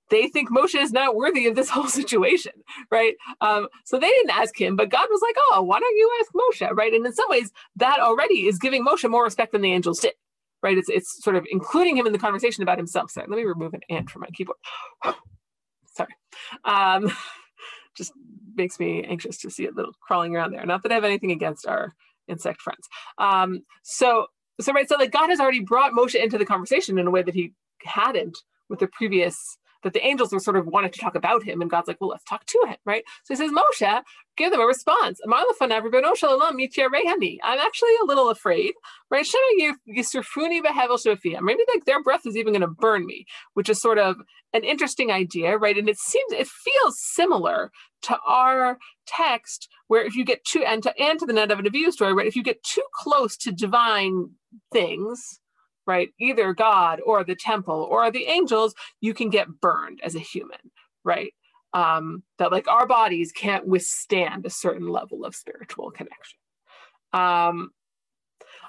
they 0.10 0.28
think 0.28 0.50
Moshe 0.50 0.80
is 0.80 0.92
not 0.92 1.16
worthy 1.16 1.48
of 1.48 1.56
this 1.56 1.70
whole 1.70 1.88
situation, 1.88 2.54
right? 2.92 3.16
Um, 3.42 3.68
so 3.86 4.00
they 4.00 4.10
didn't 4.10 4.32
ask 4.32 4.60
him, 4.60 4.76
but 4.76 4.90
God 4.90 5.08
was 5.10 5.22
like, 5.22 5.36
oh, 5.52 5.64
why 5.64 5.80
don't 5.80 5.98
you 5.98 6.12
ask 6.20 6.32
Moshe, 6.34 6.76
right? 6.76 6.94
And 6.94 7.06
in 7.06 7.14
some 7.14 7.30
ways, 7.30 7.52
that 7.76 8.00
already 8.00 8.48
is 8.48 8.60
giving 8.60 8.86
Moshe 8.86 9.10
more 9.10 9.24
respect 9.24 9.52
than 9.52 9.62
the 9.62 9.72
angels 9.72 10.00
did, 10.00 10.14
right? 10.62 10.78
It's, 10.78 10.90
it's 10.90 11.24
sort 11.24 11.36
of 11.36 11.46
including 11.50 11.98
him 11.98 12.06
in 12.06 12.14
the 12.14 12.20
conversation 12.20 12.64
about 12.64 12.78
himself. 12.78 13.12
Sorry, 13.12 13.28
let 13.30 13.38
me 13.38 13.44
remove 13.44 13.74
an 13.74 13.82
ant 13.90 14.10
from 14.10 14.22
my 14.22 14.30
keyboard. 14.34 14.58
Sorry. 15.94 16.16
Um, 16.66 17.12
just 17.96 18.14
makes 18.56 18.80
me 18.80 19.04
anxious 19.04 19.38
to 19.40 19.50
see 19.50 19.66
it 19.66 19.76
little 19.76 19.94
crawling 20.02 20.36
around 20.36 20.52
there. 20.52 20.66
Not 20.66 20.84
that 20.84 20.92
I 20.92 20.96
have 20.96 21.04
anything 21.04 21.32
against 21.32 21.68
our 21.68 21.94
insect 22.28 22.62
friends. 22.62 22.88
Um, 23.18 23.62
so, 23.84 24.28
so 24.62 24.74
right, 24.74 24.88
so 24.88 24.98
like 24.98 25.12
God 25.12 25.30
has 25.30 25.40
already 25.40 25.62
brought 25.62 25.94
Moshe 25.94 26.22
into 26.22 26.38
the 26.38 26.46
conversation 26.46 26.98
in 27.00 27.08
a 27.08 27.12
way 27.12 27.24
that 27.24 27.36
he 27.36 27.54
hadn't 27.84 28.38
with 28.70 28.80
the 28.80 28.88
previous 28.88 29.58
that 29.84 29.94
the 29.94 30.06
angels 30.06 30.34
were 30.34 30.40
sort 30.40 30.58
of 30.58 30.68
wanted 30.68 30.92
to 30.94 31.00
talk 31.00 31.16
about 31.16 31.44
him, 31.44 31.62
and 31.62 31.72
God's 31.72 31.88
like, 31.88 32.02
well, 32.02 32.10
let's 32.10 32.24
talk 32.26 32.46
to 32.46 32.66
him, 32.68 32.76
right? 32.86 33.04
So 33.24 33.34
he 33.34 33.38
says, 33.38 33.52
Moshe, 33.52 34.02
give 34.36 34.52
them 34.52 34.60
a 34.60 34.66
response. 34.66 35.22
I'm 35.26 35.34
actually 37.60 37.96
a 38.02 38.06
little 38.06 38.30
afraid, 38.30 38.74
right? 39.10 39.26
Maybe 41.42 41.64
like 41.74 41.86
their 41.86 42.04
breath 42.04 42.26
is 42.26 42.36
even 42.36 42.54
going 42.54 42.62
to 42.62 42.68
burn 42.68 43.06
me, 43.06 43.26
which 43.54 43.70
is 43.70 43.82
sort 43.82 44.00
of 44.00 44.18
an 44.54 44.64
interesting 44.64 45.12
idea, 45.12 45.58
right? 45.58 45.78
And 45.78 45.88
it 45.88 45.98
seems 45.98 46.34
it 46.34 46.48
feels 46.48 47.00
similar 47.00 47.72
to 48.02 48.18
our 48.28 48.78
text, 49.06 49.70
where 49.88 50.04
if 50.04 50.16
you 50.16 50.26
get 50.26 50.44
too 50.46 50.64
and 50.64 50.84
to 50.84 50.94
and 51.00 51.20
to 51.20 51.26
the 51.26 51.34
net 51.34 51.52
of 51.52 51.60
and 51.60 51.72
Avihu 51.72 51.92
story, 51.92 52.14
right? 52.14 52.28
If 52.28 52.36
you 52.36 52.44
get 52.44 52.64
too 52.64 52.84
close 52.94 53.38
to 53.38 53.52
divine 53.52 54.32
things, 54.72 55.40
right? 55.88 56.10
Either 56.20 56.54
God 56.54 57.02
or 57.06 57.24
the 57.24 57.36
temple 57.36 57.88
or 57.90 58.12
the 58.12 58.26
angels, 58.26 58.76
you 59.02 59.14
can 59.14 59.30
get 59.30 59.48
burned 59.62 60.00
as 60.04 60.16
a 60.16 60.20
human, 60.20 60.60
right? 61.04 61.34
Um, 61.74 62.24
that 62.40 62.52
like 62.52 62.68
our 62.68 62.88
bodies 62.88 63.32
can't 63.32 63.68
withstand 63.68 64.46
a 64.46 64.50
certain 64.50 64.88
level 64.88 65.26
of 65.26 65.36
spiritual 65.36 65.92
connection. 65.92 66.38
Um, 67.14 67.72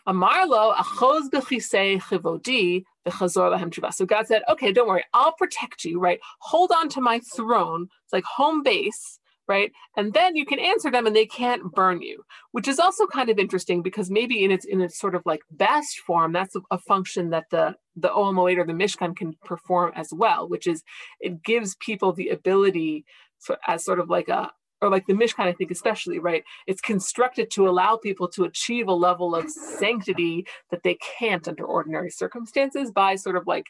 Amarlo 0.07 0.75
achoz 0.75 1.31
chivodi 1.31 2.85
the 3.05 3.11
chazorlahem 3.11 3.71
chibba. 3.71 3.93
So 3.93 4.05
God 4.05 4.27
said, 4.27 4.43
okay, 4.49 4.73
don't 4.73 4.88
worry, 4.88 5.05
I'll 5.14 5.33
protect 5.33 5.85
you, 5.85 6.01
right? 6.01 6.21
Hold 6.40 6.73
on 6.73 6.88
to 6.90 7.01
my 7.01 7.21
throne. 7.35 7.88
It's 8.05 8.12
like 8.12 8.25
home 8.25 8.62
base 8.62 9.19
right? 9.50 9.72
And 9.96 10.14
then 10.14 10.36
you 10.36 10.46
can 10.46 10.60
answer 10.60 10.92
them 10.92 11.08
and 11.08 11.16
they 11.16 11.26
can't 11.26 11.74
burn 11.74 12.00
you, 12.02 12.22
which 12.52 12.68
is 12.68 12.78
also 12.78 13.04
kind 13.08 13.30
of 13.30 13.38
interesting 13.40 13.82
because 13.82 14.08
maybe 14.08 14.44
in 14.44 14.52
its 14.52 14.64
in 14.64 14.80
its 14.80 14.96
sort 14.96 15.16
of 15.16 15.22
like 15.26 15.40
best 15.50 15.98
form, 16.06 16.32
that's 16.32 16.54
a, 16.70 16.78
function 16.78 17.30
that 17.30 17.46
the 17.50 17.74
the 17.96 18.10
OMO8 18.10 18.58
or 18.58 18.64
the 18.64 18.72
Mishkan 18.72 19.16
can 19.16 19.34
perform 19.44 19.90
as 19.96 20.10
well, 20.12 20.48
which 20.48 20.68
is 20.68 20.84
it 21.18 21.42
gives 21.42 21.74
people 21.80 22.12
the 22.12 22.28
ability 22.28 23.04
for, 23.40 23.58
as 23.66 23.84
sort 23.84 23.98
of 23.98 24.08
like 24.08 24.28
a 24.28 24.52
or 24.80 24.88
like 24.88 25.06
the 25.08 25.14
Mishkan, 25.14 25.46
I 25.46 25.52
think 25.52 25.72
especially, 25.72 26.20
right? 26.20 26.44
It's 26.68 26.80
constructed 26.80 27.50
to 27.50 27.68
allow 27.68 27.96
people 27.96 28.28
to 28.28 28.44
achieve 28.44 28.86
a 28.86 28.94
level 28.94 29.34
of 29.34 29.50
sanctity 29.50 30.46
that 30.70 30.84
they 30.84 30.96
can't 31.18 31.48
under 31.48 31.64
ordinary 31.64 32.10
circumstances 32.10 32.92
by 32.92 33.16
sort 33.16 33.36
of 33.36 33.48
like 33.48 33.66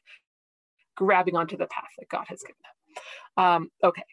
grabbing 0.94 1.36
onto 1.36 1.56
the 1.56 1.66
path 1.66 1.92
that 1.98 2.10
God 2.10 2.26
has 2.28 2.42
given 2.42 2.62
them. 2.66 3.44
Um, 3.44 3.70
okay, 3.82 4.04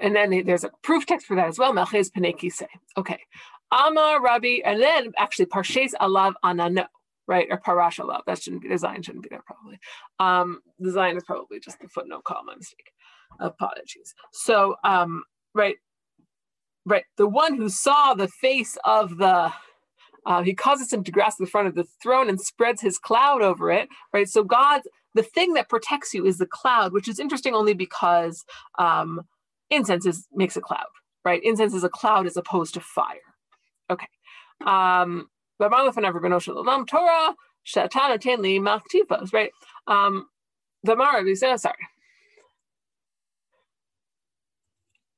and 0.00 0.14
then 0.14 0.44
there's 0.44 0.64
a 0.64 0.70
proof 0.82 1.06
text 1.06 1.26
for 1.26 1.36
that 1.36 1.48
as 1.48 1.58
well. 1.58 1.72
Melchez 1.72 2.52
say, 2.52 2.68
Okay. 2.96 3.20
Ama 3.72 4.20
Rabbi, 4.22 4.58
and 4.64 4.80
then 4.80 5.12
actually 5.18 5.46
Parshes 5.46 5.90
Alav 6.00 6.34
Anano, 6.44 6.86
right? 7.26 7.48
Or 7.50 7.58
Parash 7.58 7.98
Alav. 7.98 8.20
That 8.26 8.40
shouldn't 8.40 8.62
be, 8.62 8.68
the 8.68 8.78
Zion 8.78 9.02
shouldn't 9.02 9.24
be 9.24 9.28
there 9.28 9.42
probably. 9.44 9.78
Um, 10.20 10.60
the 10.78 10.92
Zion 10.92 11.16
is 11.16 11.24
probably 11.24 11.58
just 11.58 11.80
the 11.80 11.88
footnote 11.88 12.24
call, 12.24 12.44
my 12.44 12.54
mistake. 12.54 12.92
Apologies. 13.40 14.14
So, 14.32 14.76
um, 14.84 15.24
right, 15.54 15.76
right. 16.84 17.04
The 17.16 17.28
one 17.28 17.56
who 17.56 17.68
saw 17.68 18.14
the 18.14 18.28
face 18.28 18.78
of 18.84 19.18
the 19.18 19.52
uh, 20.26 20.42
he 20.42 20.54
causes 20.54 20.92
him 20.92 21.04
to 21.04 21.12
grasp 21.12 21.38
the 21.38 21.46
front 21.46 21.68
of 21.68 21.76
the 21.76 21.86
throne 22.02 22.28
and 22.28 22.40
spreads 22.40 22.80
his 22.80 22.98
cloud 22.98 23.42
over 23.42 23.70
it, 23.70 23.88
right? 24.12 24.28
So 24.28 24.42
God's 24.42 24.88
the 25.14 25.22
thing 25.22 25.54
that 25.54 25.68
protects 25.68 26.12
you 26.12 26.26
is 26.26 26.38
the 26.38 26.46
cloud, 26.46 26.92
which 26.92 27.08
is 27.08 27.18
interesting 27.18 27.54
only 27.54 27.74
because 27.74 28.44
um, 28.78 29.22
incense 29.70 30.06
is 30.06 30.26
makes 30.32 30.56
a 30.56 30.60
cloud, 30.60 30.86
right? 31.24 31.42
Incense 31.42 31.74
is 31.74 31.84
a 31.84 31.88
cloud 31.88 32.26
as 32.26 32.36
opposed 32.36 32.74
to 32.74 32.80
fire. 32.80 33.34
Okay. 33.90 34.08
Um, 34.64 35.28
Torah, 36.86 37.34
right? 39.32 39.50
Um, 39.86 40.26
the 40.82 40.96
Mara, 40.96 41.24
sorry. 41.56 41.74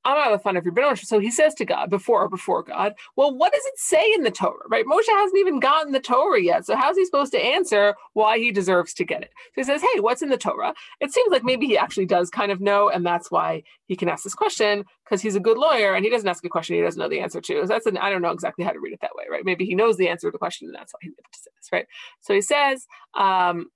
I'm 0.05 0.17
out 0.17 0.33
of 0.33 0.43
fun 0.43 0.57
if 0.57 0.65
you're 0.65 0.73
been 0.73 0.97
So 0.97 1.19
he 1.19 1.31
says 1.31 1.55
to 1.55 1.65
God 1.65 1.91
before 1.91 2.23
or 2.23 2.29
before 2.29 2.63
God, 2.63 2.95
well, 3.17 3.37
what 3.37 3.53
does 3.53 3.65
it 3.65 3.79
say 3.79 4.13
in 4.15 4.23
the 4.23 4.31
Torah, 4.31 4.69
right? 4.71 4.87
Moshe 4.87 5.09
hasn't 5.09 5.39
even 5.39 5.61
gotten 5.61 5.93
the 5.93 6.01
Torah 6.01 6.41
yet. 6.41 6.65
So 6.65 6.77
how's 6.77 6.97
he 6.97 7.05
supposed 7.05 7.33
to 7.33 7.45
answer 7.45 7.95
why 8.15 8.39
he 8.39 8.53
deserves 8.53 8.95
to 8.95 9.05
get 9.05 9.23
it? 9.23 9.31
So 9.55 9.61
he 9.61 9.65
says, 9.65 9.83
hey, 9.83 10.01
what's 10.01 10.23
in 10.23 10.29
the 10.29 10.39
Torah? 10.39 10.73
It 11.01 11.13
seems 11.13 11.31
like 11.33 11.45
maybe 11.45 11.67
he 11.67 11.77
actually 11.77 12.07
does 12.07 12.31
kind 12.31 12.53
of 12.53 12.61
know, 12.61 12.89
and 12.89 13.05
that's 13.05 13.31
why 13.31 13.65
he 13.87 13.97
can 13.97 14.09
ask 14.09 14.25
this 14.25 14.35
question 14.35 14.85
because 15.05 15.21
he's 15.21 15.37
a 15.37 15.41
good 15.41 15.59
lawyer 15.59 15.95
and 15.95 16.05
he 16.05 16.11
doesn't 16.11 16.29
ask 16.29 16.45
a 16.45 16.49
question 16.49 16.77
he 16.77 16.83
doesn't 16.83 17.01
know 17.01 17.09
the 17.09 17.21
answer 17.21 17.41
to. 17.41 17.63
So 17.63 17.67
that's 17.67 17.87
an, 17.87 17.99
I 17.99 18.11
don't 18.11 18.23
know 18.23 18.31
exactly 18.31 18.65
how 18.65 18.73
to 18.73 18.81
read 18.81 18.93
it 18.93 19.01
that 19.03 19.17
way, 19.17 19.25
right? 19.31 19.45
Maybe 19.45 19.65
he 19.65 19.75
knows 19.75 19.97
the 19.97 20.09
answer 20.09 20.29
to 20.29 20.33
the 20.33 20.39
question 20.39 20.69
and 20.69 20.75
that's 20.75 20.93
why 20.95 20.99
he's 21.03 21.13
able 21.13 21.29
to 21.33 21.39
say 21.39 21.51
this, 21.57 21.69
right? 21.73 21.87
So 22.21 22.35
he 22.35 22.41
says, 22.41 22.87
um, 23.15 23.67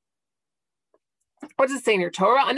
what 1.57 1.69
does 1.69 1.79
it 1.79 1.85
say 1.85 1.95
in 1.95 2.01
your 2.01 2.11
Torah? 2.11 2.45
Then 2.47 2.57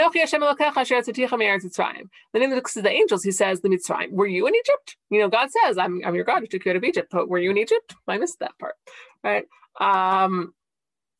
he 2.42 2.46
looks 2.48 2.74
to 2.74 2.82
the 2.82 2.90
angels. 2.90 3.22
He 3.22 3.32
says, 3.32 3.60
"The 3.60 3.68
Mitzrayim, 3.68 4.10
were 4.10 4.26
you 4.26 4.46
in 4.46 4.54
Egypt?" 4.54 4.96
You 5.10 5.20
know, 5.20 5.28
God 5.28 5.50
says, 5.50 5.78
"I'm, 5.78 6.00
I'm 6.04 6.14
your 6.14 6.24
God 6.24 6.40
who 6.40 6.46
took 6.46 6.64
you 6.64 6.70
out 6.70 6.76
of 6.76 6.84
Egypt." 6.84 7.08
But 7.10 7.28
were 7.28 7.38
you 7.38 7.50
in 7.50 7.58
Egypt? 7.58 7.94
I 8.08 8.18
missed 8.18 8.40
that 8.40 8.58
part, 8.58 8.74
right? 9.22 9.46
Um, 9.80 10.54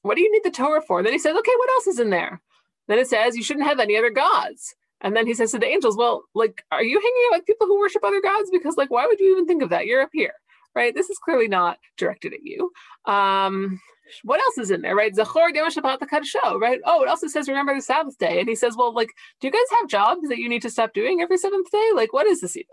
what 0.03 0.17
do 0.17 0.23
you 0.23 0.33
need 0.33 0.45
the 0.45 0.51
Torah 0.51 0.83
for? 0.83 1.03
Then 1.03 1.13
he 1.13 1.19
says, 1.19 1.37
"Okay, 1.37 1.53
what 1.57 1.71
else 1.71 1.87
is 1.87 1.99
in 1.99 2.11
there?" 2.11 2.41
Then 2.89 2.99
it 2.99 3.09
says, 3.09 3.37
"You 3.37 3.43
shouldn't 3.43 3.67
have 3.67 3.81
any 3.81 3.97
other 3.97 4.11
gods." 4.11 4.75
And 5.01 5.17
then 5.17 5.27
he 5.27 5.35
says 5.35 5.51
to 5.53 5.59
the 5.59 5.67
angels, 5.67 5.97
"Well, 5.97 6.25
like, 6.35 6.65
are 6.71 6.83
you 6.83 6.99
hanging 6.99 7.29
out 7.33 7.39
with 7.39 7.47
people 7.47 7.67
who 7.67 7.79
worship 7.79 8.05
other 8.05 8.21
gods? 8.21 8.51
Because, 8.51 8.77
like, 8.77 8.91
why 8.91 9.07
would 9.07 9.21
you 9.21 9.33
even 9.33 9.47
think 9.47 9.63
of 9.63 9.71
that? 9.71 9.87
You're 9.87 10.03
up 10.03 10.11
here." 10.13 10.35
right? 10.75 10.95
This 10.95 11.11
is 11.11 11.19
clearly 11.19 11.49
not 11.49 11.79
directed 11.97 12.35
at 12.35 12.43
you. 12.43 12.73
Um, 13.05 13.81
what 14.23 14.41
else 14.41 14.59
is 14.59 14.71
in 14.71 14.83
there, 14.83 14.97
right? 14.97 15.15
Zachor 15.15 15.51
Shabbat 15.53 16.25
show, 16.25 16.59
right? 16.59 16.81
Oh, 16.85 17.03
it 17.03 17.09
also 17.09 17.27
says 17.27 17.49
remember 17.49 17.75
the 17.75 17.83
Sabbath 17.83 18.19
day. 18.19 18.41
And 18.41 18.49
he 18.49 18.55
says, 18.55 18.77
well, 18.77 18.95
like, 18.95 19.11
do 19.41 19.47
you 19.47 19.53
guys 19.53 19.79
have 19.79 19.89
jobs 19.89 20.29
that 20.29 20.39
you 20.39 20.49
need 20.49 20.63
to 20.63 20.71
stop 20.71 20.93
doing 20.93 21.21
every 21.21 21.39
seventh 21.39 21.71
day? 21.71 21.91
Like, 21.95 22.13
what 22.13 22.27
is 22.27 22.41
this 22.41 22.57
even? 22.57 22.67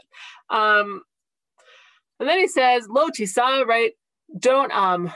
Um, 0.50 1.02
and 2.20 2.30
then 2.30 2.38
he 2.38 2.48
says, 2.48 2.88
Lo 2.90 3.10
tisa, 3.10 3.66
right? 3.66 3.94
Don't 4.38 4.72
um 4.72 5.12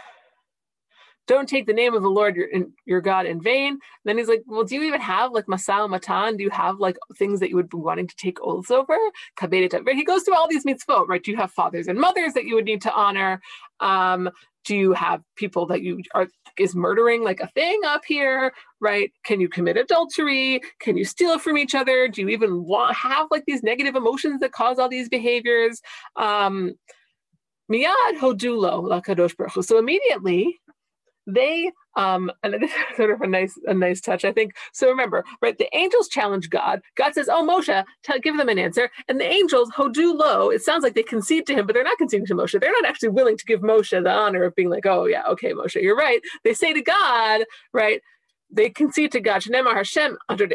don't 1.28 1.50
take 1.50 1.66
the 1.66 1.74
name 1.74 1.94
of 1.94 2.04
the 2.04 2.10
Lord 2.10 2.36
your, 2.36 2.48
your 2.86 3.02
God 3.02 3.26
in 3.26 3.42
vain. 3.42 3.74
And 3.74 3.82
then 4.04 4.18
he's 4.18 4.28
like, 4.28 4.44
well, 4.46 4.64
do 4.64 4.76
you 4.76 4.84
even 4.84 5.02
have 5.02 5.32
like 5.32 5.48
masal 5.48 5.90
matan? 5.90 6.38
Do 6.38 6.44
you 6.44 6.50
have 6.52 6.80
like 6.80 6.98
things 7.18 7.40
that 7.40 7.50
you 7.50 7.56
would 7.56 7.70
be 7.70 7.78
wanting 7.78 8.08
to 8.08 8.16
take 8.16 8.40
oaths 8.42 8.70
over? 8.70 8.96
Right? 9.42 9.96
He 9.96 10.04
goes 10.04 10.24
through 10.24 10.36
all 10.36 10.48
these 10.48 10.66
mitzvot, 10.66 11.08
right? 11.08 11.24
Do 11.24 11.32
you 11.32 11.38
have 11.38 11.52
fathers 11.52 11.88
and 11.88 12.00
mothers 12.00 12.34
that 12.34 12.46
you 12.46 12.56
would 12.56 12.66
need 12.66 12.82
to 12.84 12.94
honor? 12.94 13.42
Um, 13.80 14.30
do 14.66 14.76
you 14.76 14.94
have 14.94 15.22
people 15.36 15.66
that 15.68 15.82
you 15.82 16.02
are 16.14 16.28
is 16.58 16.76
murdering 16.76 17.24
like 17.24 17.40
a 17.40 17.48
thing 17.50 17.80
up 17.86 18.04
here 18.06 18.54
right? 18.82 19.12
Can 19.24 19.40
you 19.40 19.50
commit 19.50 19.78
adultery? 19.78 20.62
Can 20.80 20.98
you 20.98 21.06
steal 21.06 21.40
from 21.40 21.58
each 21.58 21.74
other? 21.74 22.08
Do 22.08 22.22
you 22.22 22.30
even 22.30 22.64
want 22.64 22.96
have 22.96 23.28
like 23.32 23.44
these 23.48 23.64
negative 23.64 23.96
emotions 23.96 24.42
that 24.42 24.52
cause 24.52 24.78
all 24.78 24.90
these 24.90 25.10
behaviors? 25.10 25.82
Um 26.16 26.74
miyad 27.72 28.20
hodulo 28.20 28.84
lakadosh 28.84 29.36
baruch 29.36 29.66
so 29.66 29.80
immediately 29.80 30.60
they 31.28 31.72
um 31.96 32.32
and 32.44 32.54
this 32.56 32.72
is 32.92 32.98
sort 32.98 33.12
of 33.12 33.22
a 33.22 33.28
nice 33.28 33.58
a 33.66 33.74
nice 33.74 34.02
touch 34.02 34.26
i 34.26 34.32
think. 34.32 34.54
So 34.74 34.90
remember 34.90 35.24
right 35.42 35.58
the 35.58 35.76
angels 35.76 36.08
challenge 36.08 36.50
god. 36.50 36.82
God 36.96 37.14
says 37.14 37.30
oh 37.30 37.46
moshe 37.48 37.84
tell, 38.04 38.20
give 38.20 38.38
them 38.38 38.50
an 38.50 38.60
answer. 38.60 38.90
And 39.08 39.20
the 39.20 39.26
angels 39.26 39.72
hodu 39.72 40.18
lo 40.18 40.50
it 40.50 40.62
sounds 40.62 40.84
like 40.84 40.96
they 40.96 41.04
concede 41.04 41.46
to 41.48 41.54
him 41.54 41.66
but 41.66 41.74
they're 41.74 41.84
not 41.84 41.98
conceding 41.98 42.28
to 42.28 42.36
moshe. 42.36 42.60
They're 42.60 42.72
not 42.72 42.86
actually 42.86 43.10
willing 43.10 43.38
to 43.38 43.46
give 43.46 43.62
moshe 43.62 43.92
the 44.04 44.12
honor 44.12 44.44
of 44.44 44.56
being 44.56 44.70
like 44.70 44.86
oh 44.86 45.06
yeah 45.06 45.24
okay 45.28 45.54
moshe 45.54 45.82
you're 45.82 45.98
right. 45.98 46.22
They 46.44 46.54
say 46.54 46.74
to 46.74 46.82
god 46.82 47.46
right 47.74 48.02
they 48.52 48.70
concede 48.70 49.12
to 49.12 49.20
god 49.20 49.44
hashem 49.44 50.18
under 50.30 50.50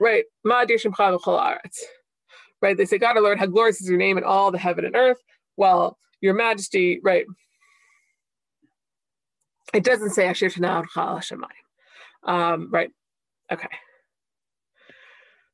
right 0.00 0.24
right 2.60 2.76
they 2.76 2.84
say 2.84 2.98
god 2.98 3.16
our 3.16 3.22
lord 3.22 3.38
how 3.38 3.46
glorious 3.46 3.80
is 3.80 3.88
your 3.88 3.98
name 3.98 4.18
in 4.18 4.24
all 4.24 4.50
the 4.50 4.58
heaven 4.58 4.84
and 4.84 4.96
earth 4.96 5.22
well 5.56 5.98
your 6.20 6.34
majesty 6.34 7.00
right 7.02 7.26
it 9.74 9.84
doesn't 9.84 10.10
say 10.10 10.26
Asher 10.26 10.50
um, 12.24 12.70
right? 12.70 12.90
Okay. 13.52 13.68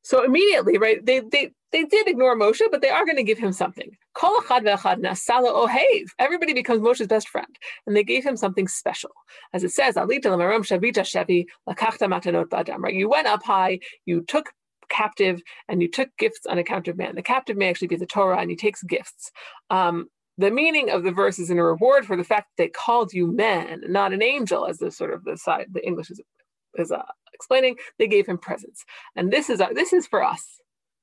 So 0.03 0.23
immediately, 0.23 0.77
right, 0.77 1.05
they 1.05 1.21
they 1.21 1.51
they 1.73 1.85
did 1.85 2.07
ignore 2.07 2.37
Moshe, 2.37 2.61
but 2.71 2.83
they 2.83 2.91
are 2.91 3.07
going 3.07 3.17
to 3.17 3.23
give 3.25 3.39
him 3.39 3.53
something. 3.53 3.91
Everybody 6.19 6.53
becomes 6.53 6.81
Moshe's 6.81 7.07
best 7.07 7.29
friend, 7.29 7.59
and 7.87 7.97
they 7.97 8.05
gave 8.05 8.25
him 8.25 8.37
something 8.37 8.69
special, 8.69 9.11
as 9.55 9.65
it 9.65 9.73
says, 9.73 9.97
Right? 9.97 10.15
You 12.95 13.09
went 13.09 13.27
up 13.27 13.43
high, 13.43 13.81
you 14.05 14.23
took 14.23 14.53
captive, 14.91 15.43
and 15.69 15.81
you 15.81 15.91
took 15.91 16.11
gifts 16.19 16.47
on 16.47 16.59
account 16.59 16.87
of 16.87 16.99
man. 16.99 17.15
The 17.17 17.23
captive 17.23 17.57
may 17.57 17.71
actually 17.71 17.89
be 17.89 17.97
the 17.97 18.07
Torah, 18.07 18.39
and 18.39 18.51
he 18.51 18.57
takes 18.57 18.83
gifts. 18.83 19.33
Um, 19.71 20.09
the 20.39 20.51
meaning 20.51 20.91
of 20.91 21.05
the 21.05 21.13
verse 21.13 21.39
is 21.39 21.51
in 21.51 21.59
a 21.59 21.65
reward 21.65 22.07
for 22.07 22.17
the 22.17 22.25
fact 22.25 22.49
that 22.49 22.63
they 22.63 22.69
called 22.69 23.13
you 23.13 23.27
man, 23.27 23.83
not 23.89 24.13
an 24.13 24.23
angel, 24.23 24.67
as 24.67 24.79
the 24.79 24.91
sort 24.91 25.13
of 25.13 25.25
the 25.25 25.37
side 25.37 25.67
the 25.73 25.87
English 25.87 26.11
is, 26.11 26.21
is 26.77 26.91
uh, 26.91 27.03
explaining. 27.33 27.77
They 27.99 28.09
gave 28.09 28.27
him 28.27 28.39
presents, 28.39 28.85
and 29.17 29.33
this 29.33 29.49
is 29.49 29.61
uh, 29.61 29.69
this 29.75 29.93
is 29.93 30.07
for 30.07 30.23
us, 30.25 30.45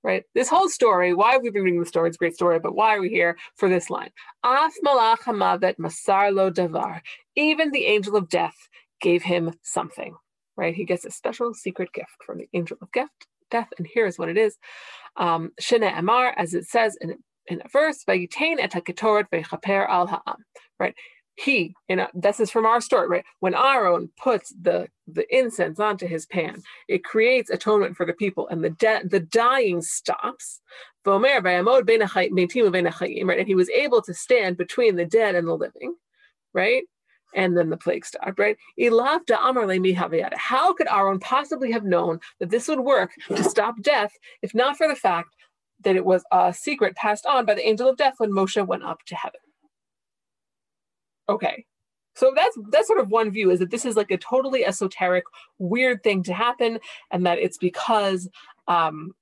right? 0.03 0.23
This 0.35 0.49
whole 0.49 0.69
story. 0.69 1.13
Why 1.13 1.33
have 1.33 1.43
we 1.43 1.49
been 1.49 1.63
reading 1.63 1.79
the 1.79 1.85
story? 1.85 2.09
It's 2.09 2.17
a 2.17 2.19
great 2.19 2.35
story, 2.35 2.59
but 2.59 2.75
why 2.75 2.95
are 2.95 3.01
we 3.01 3.09
here 3.09 3.37
for 3.55 3.69
this 3.69 3.89
line? 3.89 4.11
Af 4.43 4.73
malach 4.85 5.19
hamavet 5.19 5.77
masar 5.77 6.33
lo 6.33 6.51
davar. 6.51 7.01
Even 7.35 7.71
the 7.71 7.85
angel 7.85 8.15
of 8.17 8.29
death 8.29 8.67
gave 8.99 9.23
him 9.23 9.53
something, 9.61 10.15
right? 10.57 10.75
He 10.75 10.85
gets 10.85 11.05
a 11.05 11.11
special 11.11 11.53
secret 11.53 11.93
gift 11.93 12.11
from 12.25 12.37
the 12.37 12.49
angel 12.53 12.77
of 12.81 12.91
death. 12.91 13.09
Death, 13.49 13.69
and 13.77 13.87
here's 13.93 14.17
what 14.17 14.29
it 14.29 14.37
is. 14.37 14.57
Um, 15.17 15.51
Shene 15.59 15.97
Amar, 15.97 16.33
as 16.37 16.53
it 16.53 16.65
says 16.65 16.97
in 17.01 17.17
in 17.51 17.61
a 17.63 17.67
verse, 17.69 18.03
Vayitain 18.05 18.57
et 18.59 18.71
haketoret 18.71 19.29
vechaper 19.31 19.87
al 19.89 20.07
ha'am, 20.07 20.45
right? 20.79 20.95
He, 21.35 21.75
know, 21.89 22.07
this 22.13 22.39
is 22.39 22.51
from 22.51 22.65
our 22.65 22.81
story, 22.81 23.07
right? 23.07 23.25
When 23.39 23.55
Aaron 23.55 24.09
puts 24.21 24.53
the 24.61 24.87
the 25.07 25.25
incense 25.35 25.79
onto 25.79 26.07
his 26.07 26.25
pan, 26.25 26.63
it 26.87 27.03
creates 27.03 27.49
atonement 27.49 27.97
for 27.97 28.05
the 28.05 28.13
people, 28.13 28.47
and 28.47 28.63
the 28.63 28.69
de- 28.69 29.07
the 29.07 29.19
dying 29.19 29.81
stops. 29.81 30.61
Right? 31.03 31.25
And 33.39 33.47
he 33.47 33.55
was 33.55 33.69
able 33.69 34.01
to 34.03 34.13
stand 34.13 34.57
between 34.57 34.95
the 34.95 35.05
dead 35.05 35.35
and 35.35 35.47
the 35.47 35.55
living, 35.55 35.95
right? 36.53 36.83
and 37.33 37.57
then 37.57 37.69
the 37.69 37.77
plague 37.77 38.05
stopped, 38.05 38.39
right? 38.39 38.57
How 40.35 40.73
could 40.73 40.87
Aaron 40.87 41.19
possibly 41.19 41.71
have 41.71 41.83
known 41.83 42.19
that 42.39 42.49
this 42.49 42.67
would 42.67 42.79
work 42.79 43.11
to 43.29 43.43
stop 43.43 43.81
death 43.81 44.11
if 44.41 44.53
not 44.53 44.77
for 44.77 44.87
the 44.87 44.95
fact 44.95 45.35
that 45.83 45.95
it 45.95 46.05
was 46.05 46.23
a 46.31 46.53
secret 46.53 46.95
passed 46.95 47.25
on 47.25 47.45
by 47.45 47.53
the 47.53 47.67
angel 47.67 47.89
of 47.89 47.97
death 47.97 48.15
when 48.17 48.31
Moshe 48.31 48.65
went 48.65 48.83
up 48.83 49.03
to 49.05 49.15
heaven. 49.15 49.39
Okay. 51.29 51.65
So 52.15 52.33
that's 52.35 52.57
that's 52.69 52.87
sort 52.87 52.99
of 52.99 53.09
one 53.09 53.31
view 53.31 53.51
is 53.51 53.59
that 53.59 53.71
this 53.71 53.85
is 53.85 53.95
like 53.95 54.11
a 54.11 54.17
totally 54.17 54.65
esoteric, 54.65 55.23
weird 55.59 56.03
thing 56.03 56.23
to 56.23 56.33
happen, 56.33 56.79
and 57.09 57.25
that 57.25 57.39
it's 57.39 57.57
because 57.57 58.29
um, 58.67 59.13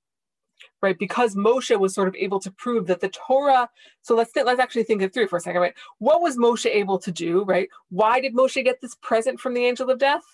right 0.82 0.98
because 0.98 1.36
Moshe 1.36 1.78
was 1.78 1.94
sort 1.94 2.08
of 2.08 2.16
able 2.16 2.40
to 2.40 2.50
prove 2.50 2.86
that 2.88 3.00
the 3.00 3.08
Torah. 3.10 3.68
So 4.02 4.16
let's 4.16 4.32
let's 4.34 4.60
actually 4.60 4.84
think 4.84 5.02
it 5.02 5.14
through 5.14 5.28
for 5.28 5.36
a 5.36 5.40
second, 5.40 5.60
right? 5.60 5.74
What 5.98 6.20
was 6.20 6.36
Moshe 6.36 6.66
able 6.66 6.98
to 6.98 7.12
do, 7.12 7.44
right? 7.44 7.68
Why 7.90 8.20
did 8.20 8.34
Moshe 8.34 8.62
get 8.64 8.80
this 8.80 8.96
present 8.96 9.38
from 9.38 9.54
the 9.54 9.64
angel 9.64 9.88
of 9.88 9.98
death? 9.98 10.24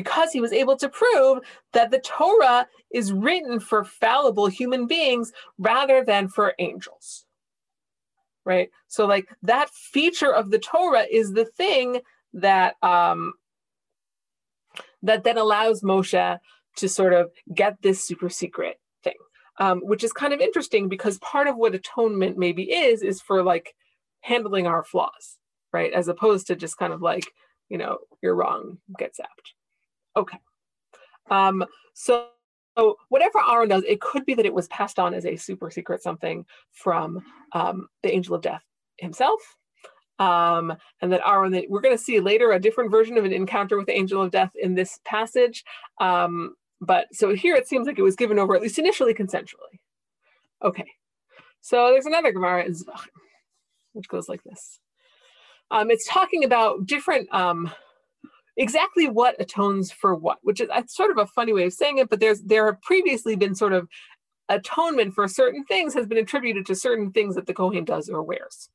Because 0.00 0.32
he 0.32 0.40
was 0.40 0.52
able 0.52 0.76
to 0.78 0.88
prove 0.88 1.40
that 1.74 1.90
the 1.90 2.00
Torah 2.00 2.66
is 2.90 3.12
written 3.12 3.60
for 3.60 3.84
fallible 3.84 4.46
human 4.46 4.86
beings 4.86 5.30
rather 5.58 6.02
than 6.02 6.26
for 6.26 6.54
angels. 6.58 7.26
Right? 8.46 8.70
So, 8.88 9.04
like 9.06 9.28
that 9.42 9.68
feature 9.68 10.32
of 10.32 10.50
the 10.50 10.58
Torah 10.58 11.04
is 11.10 11.32
the 11.34 11.44
thing 11.44 12.00
that 12.32 12.76
um, 12.82 13.34
that 15.02 15.22
then 15.24 15.36
allows 15.36 15.82
Moshe 15.82 16.38
to 16.76 16.88
sort 16.88 17.12
of 17.12 17.30
get 17.54 17.82
this 17.82 18.02
super 18.02 18.30
secret 18.30 18.80
thing, 19.04 19.20
um, 19.58 19.80
which 19.80 20.02
is 20.02 20.14
kind 20.14 20.32
of 20.32 20.40
interesting 20.40 20.88
because 20.88 21.18
part 21.18 21.46
of 21.46 21.56
what 21.56 21.74
atonement 21.74 22.38
maybe 22.38 22.72
is 22.72 23.02
is 23.02 23.20
for 23.20 23.42
like 23.42 23.74
handling 24.22 24.66
our 24.66 24.82
flaws, 24.82 25.36
right? 25.74 25.92
As 25.92 26.08
opposed 26.08 26.46
to 26.46 26.56
just 26.56 26.78
kind 26.78 26.94
of 26.94 27.02
like, 27.02 27.26
you 27.68 27.76
know, 27.76 27.98
you're 28.22 28.34
wrong, 28.34 28.78
get 28.98 29.12
zapped. 29.14 29.59
Okay. 30.16 30.38
Um, 31.30 31.64
so, 31.94 32.28
so 32.76 32.96
whatever 33.08 33.40
Aaron 33.48 33.68
does, 33.68 33.84
it 33.84 34.00
could 34.00 34.24
be 34.26 34.34
that 34.34 34.46
it 34.46 34.54
was 34.54 34.68
passed 34.68 34.98
on 34.98 35.14
as 35.14 35.26
a 35.26 35.36
super 35.36 35.70
secret 35.70 36.02
something 36.02 36.44
from 36.72 37.24
um, 37.52 37.88
the 38.02 38.12
angel 38.12 38.34
of 38.34 38.42
death 38.42 38.62
himself. 38.98 39.40
Um, 40.18 40.74
and 41.00 41.10
that 41.12 41.26
Aaron, 41.26 41.52
that 41.52 41.70
we're 41.70 41.80
going 41.80 41.96
to 41.96 42.02
see 42.02 42.20
later 42.20 42.52
a 42.52 42.60
different 42.60 42.90
version 42.90 43.16
of 43.16 43.24
an 43.24 43.32
encounter 43.32 43.78
with 43.78 43.86
the 43.86 43.96
angel 43.96 44.20
of 44.20 44.30
death 44.30 44.50
in 44.60 44.74
this 44.74 45.00
passage. 45.04 45.64
Um, 45.98 46.54
but 46.80 47.06
so 47.12 47.34
here 47.34 47.54
it 47.54 47.68
seems 47.68 47.86
like 47.86 47.98
it 47.98 48.02
was 48.02 48.16
given 48.16 48.38
over, 48.38 48.54
at 48.54 48.62
least 48.62 48.78
initially, 48.78 49.14
consensually. 49.14 49.80
Okay. 50.62 50.86
So 51.62 51.90
there's 51.90 52.06
another 52.06 52.32
Gemara 52.32 52.64
in 52.64 52.72
Zvach, 52.72 53.06
which 53.92 54.08
goes 54.08 54.28
like 54.28 54.42
this. 54.44 54.80
Um, 55.70 55.90
it's 55.90 56.06
talking 56.08 56.44
about 56.44 56.86
different 56.86 57.32
um, 57.32 57.70
exactly 58.60 59.08
what 59.08 59.40
atones 59.40 59.90
for 59.90 60.14
what, 60.14 60.38
which 60.42 60.60
is 60.60 60.68
sort 60.86 61.10
of 61.10 61.18
a 61.18 61.26
funny 61.26 61.52
way 61.52 61.64
of 61.64 61.72
saying 61.72 61.98
it, 61.98 62.10
but 62.10 62.20
there's 62.20 62.42
there 62.42 62.66
have 62.66 62.80
previously 62.82 63.34
been 63.34 63.54
sort 63.54 63.72
of 63.72 63.88
atonement 64.50 65.14
for 65.14 65.26
certain 65.26 65.64
things 65.64 65.94
has 65.94 66.06
been 66.06 66.18
attributed 66.18 66.66
to 66.66 66.74
certain 66.74 67.10
things 67.10 67.34
that 67.34 67.46
the 67.46 67.54
Kohen 67.54 67.84
does 67.84 68.10
or 68.10 68.22
wears. 68.22 68.68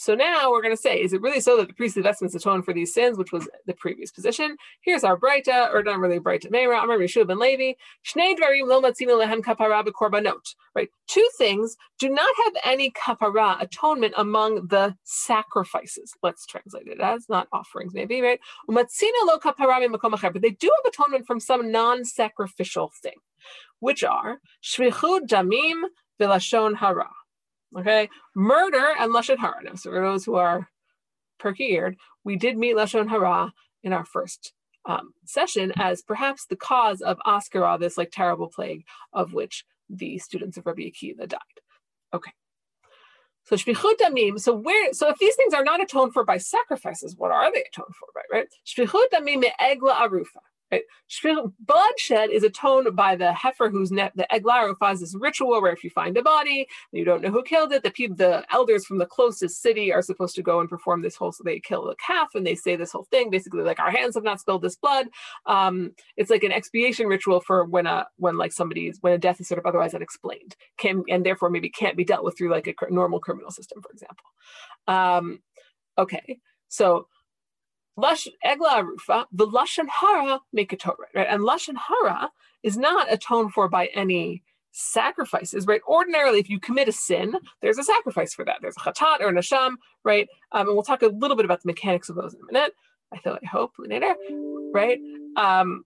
So 0.00 0.14
now 0.14 0.52
we're 0.52 0.62
going 0.62 0.76
to 0.76 0.80
say, 0.80 1.02
is 1.02 1.12
it 1.12 1.20
really 1.20 1.40
so 1.40 1.56
that 1.56 1.66
the 1.66 1.74
priestly 1.74 2.02
vestments 2.02 2.32
atone 2.36 2.62
for 2.62 2.72
these 2.72 2.94
sins, 2.94 3.18
which 3.18 3.32
was 3.32 3.48
the 3.66 3.74
previous 3.74 4.12
position? 4.12 4.56
Here's 4.80 5.02
our 5.02 5.18
Breita, 5.18 5.74
or 5.74 5.82
not 5.82 5.98
really 5.98 6.20
Breita, 6.20 6.52
Meira, 6.52 6.84
Amar 6.84 6.98
Yehoshua 6.98 7.26
ben 7.26 7.40
Levi, 7.40 7.72
Shnei 8.06 8.36
Dvarim 8.36 8.68
lo 8.68 8.80
matzina 8.80 9.18
lehem 9.18 9.42
kapara 9.42 9.84
b'korbanot. 9.84 10.54
Right, 10.76 10.88
two 11.08 11.28
things 11.36 11.76
do 11.98 12.08
not 12.10 12.32
have 12.44 12.52
any 12.64 12.92
kapara 12.92 13.60
atonement 13.60 14.14
among 14.16 14.68
the 14.68 14.94
sacrifices. 15.02 16.14
Let's 16.22 16.46
translate 16.46 16.86
it 16.86 17.00
as 17.00 17.28
not 17.28 17.48
offerings, 17.52 17.92
maybe 17.92 18.20
right. 18.20 18.38
Umatzina 18.70 19.26
lo 19.26 19.40
kapara 19.40 20.32
but 20.32 20.42
they 20.42 20.50
do 20.50 20.70
have 20.76 20.92
atonement 20.92 21.26
from 21.26 21.40
some 21.40 21.72
non-sacrificial 21.72 22.92
thing, 23.02 23.16
which 23.80 24.04
are 24.04 24.40
shvichud 24.62 25.26
damim 25.26 25.82
v'lashon 26.20 26.76
hara. 26.76 27.08
Okay, 27.76 28.08
murder 28.34 28.94
and 28.98 29.12
lashon 29.12 29.38
hara. 29.38 29.62
Now, 29.62 29.74
so 29.74 29.90
for 29.90 30.00
those 30.00 30.24
who 30.24 30.36
are 30.36 30.68
perky-eared, 31.38 31.96
we 32.24 32.36
did 32.36 32.56
meet 32.56 32.76
lashon 32.76 33.08
hara 33.08 33.52
in 33.82 33.92
our 33.92 34.04
first 34.04 34.52
um, 34.86 35.12
session 35.24 35.72
as 35.76 36.02
perhaps 36.02 36.46
the 36.46 36.56
cause 36.56 37.00
of 37.02 37.18
Askara, 37.26 37.78
this 37.78 37.98
like 37.98 38.10
terrible 38.10 38.48
plague 38.48 38.84
of 39.12 39.34
which 39.34 39.64
the 39.90 40.18
students 40.18 40.56
of 40.56 40.66
Rabbi 40.66 40.82
Akiva 40.82 41.28
died. 41.28 41.40
Okay. 42.14 42.32
So 43.44 43.56
shvichut 43.56 43.96
damim. 44.00 44.38
So 44.40 44.54
where? 44.54 44.92
So 44.92 45.08
if 45.08 45.18
these 45.18 45.34
things 45.36 45.54
are 45.54 45.64
not 45.64 45.82
atoned 45.82 46.12
for 46.12 46.24
by 46.24 46.38
sacrifices, 46.38 47.16
what 47.16 47.30
are 47.30 47.52
they 47.52 47.64
atoned 47.72 47.94
for? 47.98 48.08
Right. 48.14 48.24
Right. 48.32 48.48
Shvichut 48.66 49.08
damim 49.12 49.44
egla 49.60 49.94
arufa. 49.94 50.40
Right? 50.70 50.82
Bloodshed 51.60 52.30
is 52.30 52.42
atoned 52.42 52.94
by 52.94 53.16
the 53.16 53.32
heifer 53.32 53.70
whose 53.70 53.90
net 53.90 54.12
the 54.14 54.26
eglarof 54.30 54.76
is 54.92 55.00
this 55.00 55.16
ritual 55.18 55.60
where 55.62 55.72
if 55.72 55.82
you 55.82 55.90
find 55.90 56.16
a 56.16 56.22
body 56.22 56.66
you 56.92 57.04
don't 57.04 57.22
know 57.22 57.30
who 57.30 57.42
killed 57.42 57.72
it, 57.72 57.82
the 57.82 57.90
people, 57.90 58.16
the 58.16 58.44
elders 58.52 58.84
from 58.84 58.98
the 58.98 59.06
closest 59.06 59.62
city 59.62 59.92
are 59.92 60.02
supposed 60.02 60.34
to 60.34 60.42
go 60.42 60.60
and 60.60 60.68
perform 60.68 61.02
this 61.02 61.16
whole. 61.16 61.32
So 61.32 61.42
they 61.44 61.60
kill 61.60 61.84
the 61.84 61.96
calf 61.96 62.28
and 62.34 62.46
they 62.46 62.54
say 62.54 62.76
this 62.76 62.92
whole 62.92 63.06
thing, 63.10 63.30
basically 63.30 63.62
like 63.62 63.80
our 63.80 63.90
hands 63.90 64.14
have 64.14 64.24
not 64.24 64.40
spilled 64.40 64.62
this 64.62 64.76
blood. 64.76 65.08
Um, 65.46 65.92
it's 66.16 66.30
like 66.30 66.44
an 66.44 66.52
expiation 66.52 67.06
ritual 67.06 67.40
for 67.40 67.64
when 67.64 67.86
a 67.86 68.06
when 68.16 68.36
like 68.36 68.52
somebody's 68.52 68.98
when 69.00 69.12
a 69.12 69.18
death 69.18 69.40
is 69.40 69.48
sort 69.48 69.58
of 69.58 69.66
otherwise 69.66 69.94
unexplained, 69.94 70.56
can 70.76 71.02
and 71.08 71.24
therefore 71.24 71.50
maybe 71.50 71.70
can't 71.70 71.96
be 71.96 72.04
dealt 72.04 72.24
with 72.24 72.36
through 72.36 72.50
like 72.50 72.66
a 72.66 72.92
normal 72.92 73.20
criminal 73.20 73.50
system, 73.50 73.80
for 73.82 73.90
example. 73.90 74.24
Um, 74.86 75.40
okay, 75.98 76.38
so 76.68 77.08
Lush 77.98 78.28
egla 78.46 78.80
arufa, 78.84 79.26
the 79.32 79.46
lashon 79.48 79.88
hara 79.88 80.40
make 80.52 80.72
a 80.72 80.76
Torah, 80.76 81.08
right? 81.16 81.26
And 81.28 81.42
lashon 81.42 81.74
hara 81.76 82.30
is 82.62 82.76
not 82.76 83.12
atoned 83.12 83.52
for 83.52 83.68
by 83.68 83.86
any 83.86 84.44
sacrifices, 84.70 85.66
right? 85.66 85.80
Ordinarily, 85.88 86.38
if 86.38 86.48
you 86.48 86.60
commit 86.60 86.86
a 86.86 86.92
sin, 86.92 87.34
there's 87.60 87.78
a 87.78 87.82
sacrifice 87.82 88.32
for 88.32 88.44
that. 88.44 88.58
There's 88.62 88.76
a 88.76 88.80
chatat 88.92 89.20
or 89.20 89.28
an 89.28 89.34
asham, 89.34 89.74
right? 90.04 90.28
Um, 90.52 90.68
and 90.68 90.76
we'll 90.76 90.84
talk 90.84 91.02
a 91.02 91.08
little 91.08 91.36
bit 91.36 91.44
about 91.44 91.60
the 91.62 91.66
mechanics 91.66 92.08
of 92.08 92.14
those 92.14 92.34
in 92.34 92.40
a 92.40 92.52
minute. 92.52 92.72
I 93.12 93.18
feel 93.18 93.36
I 93.42 93.46
hope 93.46 93.72
later, 93.80 94.14
right? 94.72 95.00
Um, 95.36 95.84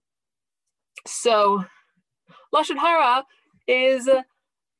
so 1.07 1.65
lashon 2.53 2.77
hara 2.77 3.25
is 3.67 4.07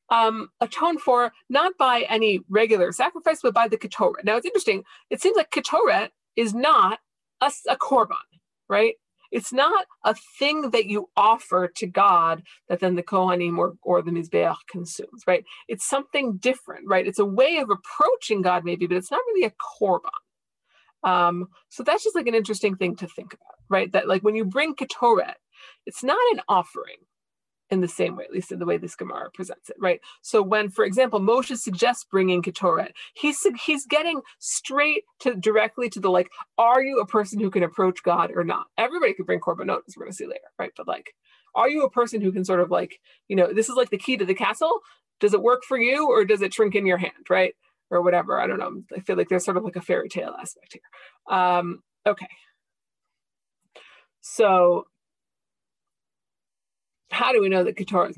um, 0.10 0.50
atoned 0.62 1.02
for 1.02 1.34
not 1.50 1.74
by 1.80 2.06
any 2.10 2.42
regular 2.48 2.92
sacrifice, 2.92 3.40
but 3.42 3.56
by 3.56 3.68
the 3.68 3.78
ketoret. 3.78 4.24
Now 4.24 4.38
it's 4.38 4.46
interesting. 4.46 4.84
It 5.10 5.20
seems 5.20 5.36
like 5.36 5.50
ketoret 5.50 6.10
is 6.36 6.54
not 6.54 7.00
a, 7.44 7.74
a 7.74 7.78
korban, 7.78 8.18
right? 8.70 8.96
It's 9.32 9.52
not 9.52 9.86
a 10.06 10.16
thing 10.38 10.70
that 10.72 10.86
you 10.86 11.10
offer 11.18 11.68
to 11.78 11.88
God 11.88 12.44
that 12.70 12.80
then 12.80 12.96
the 12.96 13.04
Kohanim 13.04 13.58
or, 13.58 13.74
or 13.82 14.02
the 14.04 14.12
Mizbeach 14.12 14.58
consumes, 14.70 15.24
right? 15.26 15.44
It's 15.68 15.88
something 15.90 16.38
different, 16.38 16.88
right? 16.88 17.08
It's 17.08 17.20
a 17.20 17.26
way 17.26 17.58
of 17.58 17.70
approaching 17.72 18.44
God, 18.44 18.64
maybe, 18.64 18.86
but 18.86 18.98
it's 18.98 19.12
not 19.12 19.22
really 19.28 19.48
a 19.48 19.54
korban. 19.82 20.12
Um, 21.04 21.48
so 21.70 21.84
that's 21.84 22.04
just 22.04 22.16
like 22.16 22.28
an 22.28 22.36
interesting 22.36 22.76
thing 22.76 22.96
to 22.98 23.08
think 23.08 23.34
about, 23.34 23.56
right? 23.70 23.92
That 23.92 24.08
like 24.08 24.24
when 24.24 24.36
you 24.36 24.46
bring 24.46 24.76
Ketoret, 24.76 25.34
it's 25.86 26.04
not 26.04 26.20
an 26.34 26.42
offering, 26.48 26.98
in 27.74 27.82
the 27.82 27.88
same 27.88 28.16
way, 28.16 28.24
at 28.24 28.32
least 28.32 28.52
in 28.52 28.60
the 28.60 28.66
way 28.66 28.78
this 28.78 28.96
Gemara 28.96 29.30
presents 29.34 29.70
it, 29.70 29.76
right? 29.80 30.00
So 30.22 30.42
when, 30.42 30.70
for 30.70 30.86
example, 30.86 31.20
Moshe 31.20 31.58
suggests 31.58 32.06
bringing 32.06 32.42
Ketoret, 32.42 32.92
he's 33.16 33.46
he's 33.66 33.86
getting 33.86 34.22
straight 34.40 35.04
to 35.20 35.36
directly 35.36 35.90
to 35.90 36.00
the 36.00 36.10
like, 36.10 36.30
are 36.58 36.82
you 36.82 37.00
a 37.00 37.06
person 37.06 37.40
who 37.40 37.50
can 37.50 37.64
approach 37.64 38.04
God 38.04 38.32
or 38.34 38.44
not? 38.44 38.68
Everybody 38.78 39.14
could 39.14 39.26
bring 39.26 39.42
korbanot, 39.42 39.82
as 39.88 39.98
we're 39.98 40.06
going 40.06 40.12
to 40.12 40.18
see 40.18 40.28
later, 40.28 40.52
right? 40.58 40.72
But 40.78 40.88
like, 40.88 41.14
are 41.56 41.70
you 41.70 41.84
a 41.84 41.90
person 41.90 42.22
who 42.22 42.32
can 42.32 42.46
sort 42.46 42.60
of 42.60 42.72
like, 42.72 43.00
you 43.28 43.36
know, 43.36 43.52
this 43.54 43.70
is 43.70 43.76
like 43.76 43.90
the 43.90 43.98
key 43.98 44.18
to 44.18 44.26
the 44.26 44.34
castle. 44.36 44.80
Does 45.20 45.34
it 45.34 45.42
work 45.42 45.64
for 45.64 45.78
you 45.78 46.10
or 46.10 46.26
does 46.26 46.42
it 46.42 46.54
shrink 46.54 46.76
in 46.76 46.86
your 46.86 46.98
hand, 46.98 47.28
right? 47.30 47.54
Or 47.90 48.02
whatever. 48.02 48.40
I 48.40 48.48
don't 48.48 48.60
know. 48.60 48.82
I 48.96 49.02
feel 49.02 49.18
like 49.18 49.30
there's 49.30 49.46
sort 49.46 49.58
of 49.58 49.64
like 49.64 49.76
a 49.76 49.82
fairy 49.82 50.10
tale 50.10 50.36
aspect 50.40 50.74
here. 50.74 51.38
Um, 51.38 51.82
okay. 52.06 52.28
So 54.22 54.86
how 57.14 57.32
do 57.32 57.42
we 57.42 57.50
know 57.50 57.64
that 57.64 57.78
Ketorah 57.78 58.10
is 58.10 58.18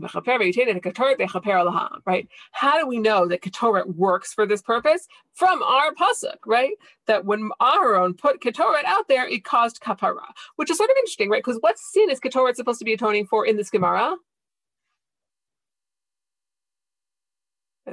right? 2.06 2.28
How 2.52 2.80
do 2.80 2.88
we 2.88 2.98
know 2.98 3.28
that 3.28 3.42
Ketorah 3.42 3.96
works 3.96 4.34
for 4.34 4.46
this 4.46 4.62
purpose? 4.62 5.08
From 5.34 5.62
our 5.64 5.94
pasuk, 5.94 6.38
right? 6.46 6.74
That 7.08 7.26
when 7.26 7.50
Aaron 7.62 8.14
put 8.14 8.42
Ketorah 8.42 8.84
out 8.86 9.08
there, 9.08 9.28
it 9.28 9.44
caused 9.44 9.82
kapara, 9.82 10.26
which 10.56 10.72
is 10.72 10.78
sort 10.78 10.90
of 10.90 10.96
interesting, 10.98 11.30
right? 11.30 11.44
Because 11.44 11.62
what 11.62 11.78
sin 11.78 12.10
is 12.10 12.20
Ketorah 12.20 12.56
supposed 12.56 12.80
to 12.80 12.86
be 12.86 12.94
atoning 12.94 13.28
for 13.28 13.46
in 13.46 13.58
this 13.58 13.70
Gemara? 13.70 14.16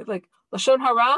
Like 0.07 0.27
Lashon 0.53 0.79
Hara, 0.79 1.15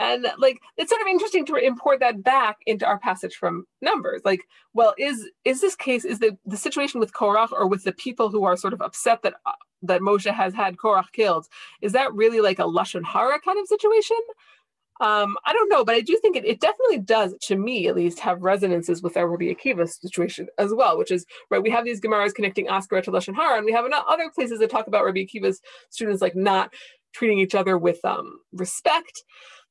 and 0.00 0.26
like 0.38 0.58
it's 0.78 0.90
sort 0.90 1.02
of 1.02 1.06
interesting 1.06 1.44
to 1.46 1.56
import 1.56 2.00
that 2.00 2.24
back 2.24 2.56
into 2.66 2.86
our 2.86 2.98
passage 2.98 3.36
from 3.36 3.66
numbers. 3.82 4.22
Like 4.24 4.40
well 4.72 4.94
is 4.98 5.28
is 5.44 5.60
this 5.60 5.76
case 5.76 6.04
is 6.04 6.18
the 6.18 6.36
the 6.46 6.56
situation 6.56 6.98
with 6.98 7.12
korach 7.12 7.52
or 7.52 7.68
with 7.68 7.84
the 7.84 7.92
people 7.92 8.30
who 8.30 8.44
are 8.44 8.56
sort 8.56 8.72
of 8.72 8.80
upset 8.80 9.22
that 9.22 9.34
uh, 9.46 9.52
that 9.82 10.00
moshe 10.00 10.32
has 10.32 10.54
had 10.54 10.76
korach 10.76 11.12
killed 11.12 11.46
is 11.82 11.92
that 11.92 12.12
really 12.14 12.40
like 12.40 12.58
a 12.58 12.64
lashon 12.64 13.04
hara 13.04 13.40
kind 13.40 13.58
of 13.60 13.66
situation? 13.66 14.16
Um, 15.00 15.38
I 15.46 15.54
don't 15.54 15.70
know, 15.70 15.82
but 15.82 15.94
I 15.94 16.02
do 16.02 16.18
think 16.18 16.36
it, 16.36 16.44
it 16.44 16.60
definitely 16.60 16.98
does, 16.98 17.34
to 17.44 17.56
me 17.56 17.88
at 17.88 17.96
least, 17.96 18.20
have 18.20 18.42
resonances 18.42 19.02
with 19.02 19.16
our 19.16 19.26
Rabbi 19.26 19.46
Akiva 19.46 19.88
situation 19.88 20.46
as 20.58 20.74
well, 20.74 20.98
which 20.98 21.10
is, 21.10 21.24
right, 21.48 21.62
we 21.62 21.70
have 21.70 21.86
these 21.86 22.02
Gemaras 22.02 22.34
connecting 22.34 22.66
Askara 22.66 23.02
to 23.04 23.10
Lashon 23.10 23.34
Hara, 23.34 23.56
and 23.56 23.64
we 23.64 23.72
have 23.72 23.86
other 23.90 24.28
places 24.28 24.58
that 24.58 24.68
talk 24.68 24.88
about 24.88 25.06
Rabbi 25.06 25.24
Akiva's 25.24 25.62
students 25.88 26.20
like 26.20 26.36
not 26.36 26.74
treating 27.12 27.38
each 27.38 27.54
other 27.54 27.78
with 27.78 28.04
um, 28.04 28.40
respect 28.52 29.24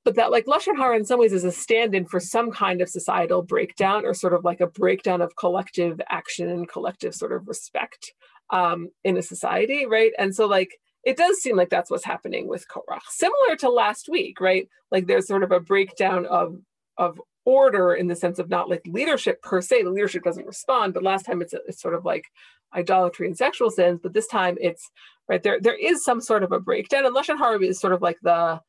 but 0.09 0.15
that 0.15 0.31
like 0.31 0.47
lashon 0.47 0.75
hara 0.75 0.97
in 0.97 1.05
some 1.05 1.19
ways 1.19 1.33
is 1.33 1.43
a 1.43 1.51
stand-in 1.51 2.03
for 2.03 2.19
some 2.19 2.49
kind 2.49 2.81
of 2.81 2.89
societal 2.89 3.43
breakdown 3.43 4.03
or 4.03 4.15
sort 4.15 4.33
of 4.33 4.43
like 4.43 4.59
a 4.59 4.65
breakdown 4.65 5.21
of 5.21 5.35
collective 5.35 6.01
action 6.09 6.49
and 6.49 6.67
collective 6.67 7.13
sort 7.13 7.31
of 7.31 7.47
respect 7.47 8.13
um, 8.49 8.89
in 9.03 9.17
a 9.17 9.21
society, 9.21 9.85
right? 9.85 10.11
And 10.17 10.33
so 10.33 10.47
like 10.47 10.79
it 11.03 11.15
does 11.15 11.37
seem 11.37 11.55
like 11.55 11.69
that's 11.69 11.91
what's 11.91 12.03
happening 12.03 12.47
with 12.47 12.65
Korach, 12.67 13.03
similar 13.07 13.55
to 13.59 13.69
last 13.69 14.09
week, 14.09 14.41
right? 14.41 14.67
Like 14.89 15.05
there's 15.05 15.27
sort 15.27 15.43
of 15.43 15.51
a 15.51 15.59
breakdown 15.59 16.25
of 16.25 16.57
of 16.97 17.21
order 17.45 17.93
in 17.93 18.07
the 18.07 18.15
sense 18.15 18.39
of 18.39 18.49
not 18.49 18.67
like 18.67 18.81
leadership 18.87 19.43
per 19.43 19.61
se. 19.61 19.83
The 19.83 19.91
leadership 19.91 20.23
doesn't 20.23 20.47
respond, 20.47 20.95
but 20.95 21.03
last 21.03 21.27
time 21.27 21.43
it's, 21.43 21.53
it's 21.67 21.79
sort 21.83 21.93
of 21.93 22.03
like 22.03 22.25
idolatry 22.73 23.27
and 23.27 23.37
sexual 23.37 23.69
sins, 23.69 23.99
but 24.01 24.13
this 24.13 24.27
time 24.27 24.57
it's 24.59 24.89
right 25.27 25.43
there. 25.43 25.59
There 25.61 25.77
is 25.77 26.03
some 26.03 26.19
sort 26.19 26.41
of 26.41 26.51
a 26.51 26.59
breakdown, 26.59 27.05
and 27.05 27.15
lashon 27.15 27.37
hara 27.37 27.59
is 27.61 27.79
sort 27.79 27.93
of 27.93 28.01
like 28.01 28.17
the 28.23 28.59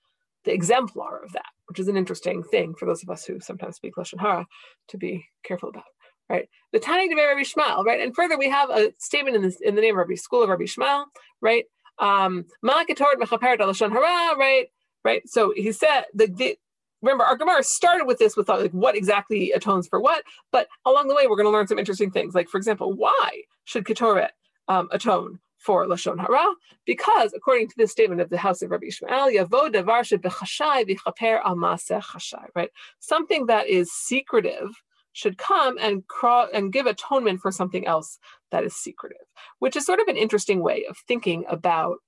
the 0.44 0.52
exemplar 0.52 1.22
of 1.22 1.32
that, 1.32 1.46
which 1.66 1.78
is 1.78 1.88
an 1.88 1.96
interesting 1.96 2.42
thing 2.42 2.74
for 2.74 2.86
those 2.86 3.02
of 3.02 3.10
us 3.10 3.24
who 3.24 3.40
sometimes 3.40 3.76
speak 3.76 3.94
Lashon 3.96 4.20
Hara 4.20 4.46
to 4.88 4.96
be 4.96 5.26
careful 5.42 5.68
about, 5.68 5.84
right? 6.28 6.48
The 6.72 6.78
Tani 6.78 7.08
de 7.08 7.14
Rabbi 7.14 7.42
Yishmael, 7.42 7.84
right? 7.84 8.00
And 8.00 8.14
further, 8.14 8.38
we 8.38 8.48
have 8.48 8.70
a 8.70 8.92
statement 8.98 9.36
in, 9.36 9.42
this, 9.42 9.60
in 9.60 9.74
the 9.74 9.80
name 9.80 9.94
of 9.94 9.98
Rabbi 9.98 10.14
School 10.14 10.42
of 10.42 10.48
Rabbi 10.48 10.64
Yishmael, 10.64 11.04
right? 11.40 11.64
Um, 11.98 12.46
right? 12.62 14.66
Right. 15.02 15.26
So 15.26 15.54
he 15.56 15.72
said 15.72 16.04
the, 16.12 16.26
the 16.26 16.58
remember 17.02 17.24
our 17.24 17.36
Gemara 17.36 17.62
started 17.62 18.04
with 18.04 18.18
this 18.18 18.36
with 18.36 18.48
like 18.48 18.72
what 18.72 18.96
exactly 18.96 19.52
atones 19.52 19.88
for 19.88 20.00
what, 20.00 20.24
but 20.52 20.68
along 20.84 21.08
the 21.08 21.14
way 21.14 21.26
we're 21.26 21.36
going 21.36 21.46
to 21.46 21.50
learn 21.50 21.66
some 21.66 21.78
interesting 21.78 22.10
things. 22.10 22.34
Like 22.34 22.48
for 22.48 22.58
example, 22.58 22.92
why 22.92 23.42
should 23.64 23.84
Ketoret 23.84 24.30
um, 24.68 24.88
atone 24.92 25.38
for 25.60 25.86
lashon 25.86 26.18
hara, 26.18 26.44
because 26.86 27.32
according 27.34 27.68
to 27.68 27.74
this 27.76 27.92
statement 27.92 28.20
of 28.20 28.30
the 28.30 28.38
house 28.38 28.62
of 28.62 28.70
Rabbi 28.70 28.86
Ishmael, 28.86 29.30
yavo 29.30 29.70
davar 29.70 30.02
shebechashai 30.08 30.88
v'chaper 30.88 31.40
al 31.44 31.56
chashai, 31.56 32.46
right? 32.54 32.70
Something 32.98 33.46
that 33.46 33.68
is 33.68 33.92
secretive 33.92 34.70
should 35.12 35.36
come 35.36 35.76
and 35.78 36.06
craw- 36.08 36.48
and 36.54 36.72
give 36.72 36.86
atonement 36.86 37.40
for 37.40 37.52
something 37.52 37.86
else 37.86 38.18
that 38.50 38.64
is 38.64 38.74
secretive, 38.74 39.26
which 39.58 39.76
is 39.76 39.84
sort 39.84 40.00
of 40.00 40.08
an 40.08 40.16
interesting 40.16 40.62
way 40.62 40.86
of 40.88 40.96
thinking 41.06 41.44
about 41.48 41.98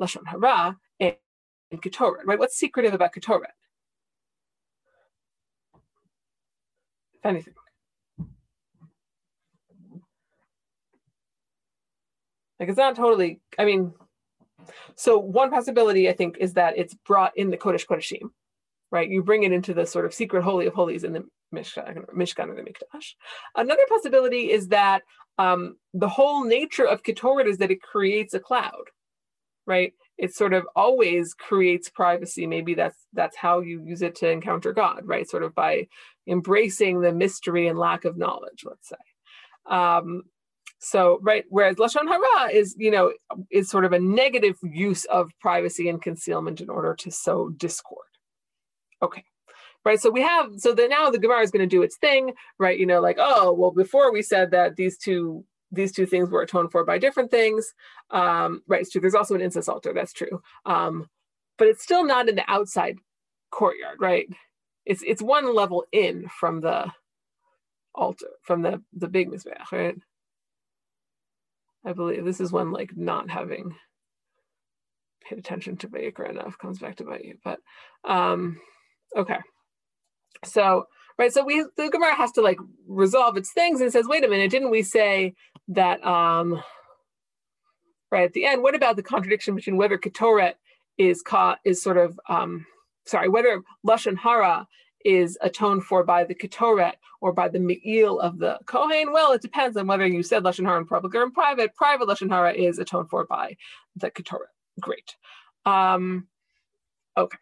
lashon 0.00 0.26
hara 0.26 0.76
and, 0.98 1.14
and 1.70 1.80
ketoret, 1.80 2.24
right? 2.26 2.38
What's 2.38 2.58
secretive 2.58 2.94
about 2.94 3.12
ketoret? 3.14 3.54
If 7.14 7.24
anything. 7.24 7.54
Like 12.58 12.68
it's 12.68 12.78
not 12.78 12.96
totally, 12.96 13.40
I 13.58 13.64
mean, 13.64 13.92
so 14.94 15.18
one 15.18 15.50
possibility 15.50 16.08
I 16.08 16.12
think 16.12 16.38
is 16.38 16.54
that 16.54 16.76
it's 16.76 16.94
brought 16.94 17.36
in 17.36 17.50
the 17.50 17.56
Kodesh 17.56 17.86
Kodeshim, 17.86 18.30
right? 18.90 19.08
You 19.08 19.22
bring 19.22 19.44
it 19.44 19.52
into 19.52 19.74
the 19.74 19.86
sort 19.86 20.04
of 20.04 20.14
secret 20.14 20.42
holy 20.42 20.66
of 20.66 20.74
holies 20.74 21.04
in 21.04 21.12
the 21.12 21.24
Mishkan, 21.54 22.04
Mishkan 22.14 22.48
or 22.48 22.54
the 22.54 22.62
Mikdash. 22.62 23.14
Another 23.56 23.84
possibility 23.88 24.50
is 24.50 24.68
that 24.68 25.02
um, 25.38 25.76
the 25.94 26.08
whole 26.08 26.44
nature 26.44 26.86
of 26.86 27.02
Ketoret 27.02 27.46
is 27.46 27.58
that 27.58 27.70
it 27.70 27.80
creates 27.80 28.34
a 28.34 28.40
cloud, 28.40 28.90
right? 29.66 29.92
It 30.18 30.34
sort 30.34 30.52
of 30.52 30.66
always 30.74 31.32
creates 31.32 31.88
privacy. 31.88 32.46
Maybe 32.46 32.74
that's 32.74 33.06
that's 33.12 33.36
how 33.36 33.60
you 33.60 33.82
use 33.84 34.02
it 34.02 34.16
to 34.16 34.28
encounter 34.28 34.72
God, 34.72 35.02
right? 35.04 35.28
Sort 35.30 35.44
of 35.44 35.54
by 35.54 35.86
embracing 36.26 37.00
the 37.00 37.12
mystery 37.12 37.68
and 37.68 37.78
lack 37.78 38.04
of 38.04 38.16
knowledge, 38.16 38.64
let's 38.64 38.88
say. 38.88 38.96
Um, 39.72 40.24
so, 40.78 41.18
right, 41.22 41.44
whereas 41.48 41.76
Lashon 41.76 42.06
Hara 42.06 42.52
is, 42.52 42.74
you 42.78 42.90
know, 42.90 43.12
is 43.50 43.68
sort 43.68 43.84
of 43.84 43.92
a 43.92 43.98
negative 43.98 44.56
use 44.62 45.04
of 45.06 45.30
privacy 45.40 45.88
and 45.88 46.00
concealment 46.00 46.60
in 46.60 46.70
order 46.70 46.94
to 46.94 47.10
sow 47.10 47.50
discord. 47.50 48.06
Okay. 49.02 49.24
Right. 49.84 50.00
So 50.00 50.10
we 50.10 50.22
have 50.22 50.50
so 50.58 50.74
that 50.74 50.90
now 50.90 51.08
the 51.08 51.18
Gemara 51.18 51.42
is 51.42 51.50
going 51.50 51.66
to 51.66 51.76
do 51.76 51.82
its 51.82 51.96
thing, 51.96 52.34
right? 52.58 52.78
You 52.78 52.84
know, 52.84 53.00
like, 53.00 53.16
oh, 53.18 53.52
well, 53.52 53.70
before 53.70 54.12
we 54.12 54.22
said 54.22 54.50
that 54.50 54.76
these 54.76 54.98
two 54.98 55.44
these 55.70 55.92
two 55.92 56.06
things 56.06 56.30
were 56.30 56.42
atoned 56.42 56.72
for 56.72 56.84
by 56.84 56.98
different 56.98 57.30
things. 57.30 57.72
Um, 58.10 58.62
right, 58.66 58.80
it's 58.80 58.90
true. 58.90 59.00
There's 59.00 59.14
also 59.14 59.34
an 59.34 59.40
incense 59.40 59.68
altar, 59.68 59.92
that's 59.92 60.12
true. 60.12 60.42
Um, 60.66 61.08
but 61.58 61.68
it's 61.68 61.82
still 61.82 62.04
not 62.04 62.28
in 62.28 62.36
the 62.36 62.50
outside 62.50 62.98
courtyard, 63.50 63.98
right? 64.00 64.28
It's 64.84 65.02
it's 65.02 65.22
one 65.22 65.54
level 65.54 65.84
in 65.92 66.28
from 66.40 66.60
the 66.60 66.90
altar, 67.94 68.28
from 68.42 68.62
the 68.62 68.82
the 68.94 69.08
big 69.08 69.30
mizbeach, 69.30 69.72
right? 69.72 69.96
I 71.88 71.94
believe 71.94 72.22
this 72.22 72.40
is 72.40 72.52
when 72.52 72.70
like 72.70 72.94
not 72.94 73.30
having 73.30 73.74
paid 75.26 75.38
attention 75.38 75.78
to 75.78 75.88
Vayikra 75.88 76.28
enough 76.28 76.58
comes 76.58 76.78
back 76.78 76.96
to 76.96 77.04
bite 77.04 77.24
you. 77.24 77.36
But 77.42 77.60
um, 78.04 78.60
okay. 79.16 79.38
So 80.44 80.84
right, 81.18 81.32
so 81.32 81.42
we 81.44 81.64
the 81.78 81.88
Gemara 81.88 82.14
has 82.14 82.30
to 82.32 82.42
like 82.42 82.58
resolve 82.86 83.38
its 83.38 83.52
things 83.54 83.80
and 83.80 83.90
says, 83.90 84.06
wait 84.06 84.22
a 84.22 84.28
minute, 84.28 84.50
didn't 84.50 84.70
we 84.70 84.82
say 84.82 85.34
that 85.68 86.04
um 86.04 86.62
right 88.12 88.24
at 88.24 88.34
the 88.34 88.44
end, 88.44 88.62
what 88.62 88.74
about 88.74 88.96
the 88.96 89.02
contradiction 89.02 89.54
between 89.54 89.78
whether 89.78 89.96
Ketoret 89.96 90.54
is 90.98 91.22
caught 91.22 91.58
is 91.64 91.82
sort 91.82 91.96
of 91.96 92.20
um 92.28 92.66
sorry, 93.06 93.30
whether 93.30 93.62
Lashon 93.86 94.18
Hara 94.18 94.66
is 95.04 95.38
atoned 95.40 95.84
for 95.84 96.04
by 96.04 96.24
the 96.24 96.34
Ketoret 96.34 96.94
or 97.20 97.32
by 97.32 97.48
the 97.48 97.58
Me'il 97.58 98.20
of 98.20 98.38
the 98.38 98.58
Kohen? 98.66 99.12
Well, 99.12 99.32
it 99.32 99.42
depends 99.42 99.76
on 99.76 99.86
whether 99.86 100.06
you 100.06 100.22
said 100.22 100.42
Lashon 100.42 100.66
Hara 100.66 100.80
in 100.80 100.86
public 100.86 101.14
or 101.14 101.22
in 101.22 101.30
private. 101.30 101.74
Private 101.74 102.08
Lashon 102.08 102.30
Hara 102.30 102.52
is 102.52 102.78
atoned 102.78 103.10
for 103.10 103.26
by 103.26 103.56
the 103.96 104.10
Ketoret, 104.10 104.52
great. 104.80 105.16
Um, 105.64 106.26
okay, 107.16 107.38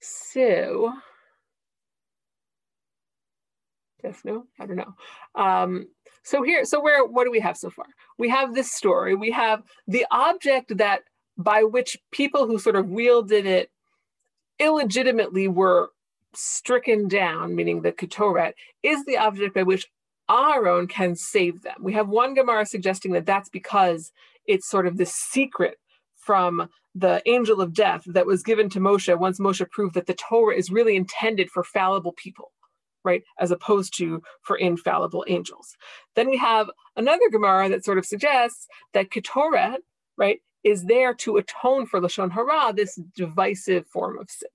so 0.00 0.92
yes, 4.02 4.20
no, 4.24 4.44
I 4.58 4.66
don't 4.66 4.76
know. 4.76 4.94
Um, 5.34 5.88
so 6.22 6.42
here, 6.42 6.64
so 6.64 6.80
where, 6.80 7.04
what 7.04 7.24
do 7.24 7.30
we 7.30 7.40
have 7.40 7.56
so 7.56 7.70
far? 7.70 7.86
We 8.18 8.28
have 8.28 8.54
this 8.54 8.72
story. 8.72 9.14
We 9.14 9.30
have 9.30 9.62
the 9.86 10.06
object 10.10 10.76
that 10.76 11.02
by 11.36 11.62
which 11.62 11.96
people 12.10 12.46
who 12.46 12.58
sort 12.58 12.76
of 12.76 12.90
wielded 12.90 13.46
it 13.46 13.70
illegitimately 14.58 15.48
were 15.48 15.90
stricken 16.34 17.08
down, 17.08 17.54
meaning 17.54 17.82
the 17.82 17.92
Ketoret, 17.92 18.52
is 18.82 19.04
the 19.04 19.16
object 19.16 19.54
by 19.54 19.62
which 19.62 19.86
Aaron 20.30 20.86
can 20.86 21.16
save 21.16 21.62
them. 21.62 21.76
We 21.80 21.94
have 21.94 22.08
one 22.08 22.34
Gemara 22.34 22.66
suggesting 22.66 23.12
that 23.12 23.26
that's 23.26 23.48
because 23.48 24.12
it's 24.46 24.68
sort 24.68 24.86
of 24.86 24.96
the 24.96 25.06
secret 25.06 25.78
from 26.16 26.68
the 26.94 27.22
angel 27.26 27.60
of 27.60 27.72
death 27.72 28.02
that 28.06 28.26
was 28.26 28.42
given 28.42 28.68
to 28.70 28.80
Moshe 28.80 29.16
once 29.18 29.38
Moshe 29.38 29.68
proved 29.70 29.94
that 29.94 30.06
the 30.06 30.14
Torah 30.14 30.56
is 30.56 30.70
really 30.70 30.96
intended 30.96 31.50
for 31.50 31.62
fallible 31.62 32.12
people, 32.12 32.52
right, 33.04 33.22
as 33.38 33.50
opposed 33.50 33.96
to 33.98 34.22
for 34.42 34.56
infallible 34.56 35.24
angels. 35.28 35.76
Then 36.16 36.28
we 36.28 36.36
have 36.38 36.70
another 36.96 37.30
Gemara 37.30 37.68
that 37.70 37.84
sort 37.84 37.98
of 37.98 38.04
suggests 38.04 38.66
that 38.92 39.10
Ketoret, 39.10 39.78
right, 40.16 40.40
is 40.64 40.84
there 40.84 41.14
to 41.14 41.36
atone 41.36 41.86
for 41.86 42.00
Lashon 42.00 42.32
Hara, 42.32 42.72
this 42.74 43.00
divisive 43.16 43.86
form 43.86 44.18
of 44.18 44.28
sin. 44.28 44.48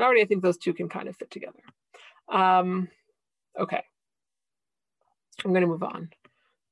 And 0.00 0.06
already 0.06 0.22
I 0.22 0.24
think 0.24 0.42
those 0.42 0.56
two 0.56 0.72
can 0.72 0.88
kind 0.88 1.08
of 1.08 1.16
fit 1.16 1.30
together. 1.30 1.60
Um, 2.32 2.88
okay. 3.60 3.82
I'm 5.44 5.50
going 5.50 5.60
to 5.60 5.66
move 5.66 5.82
on 5.82 6.08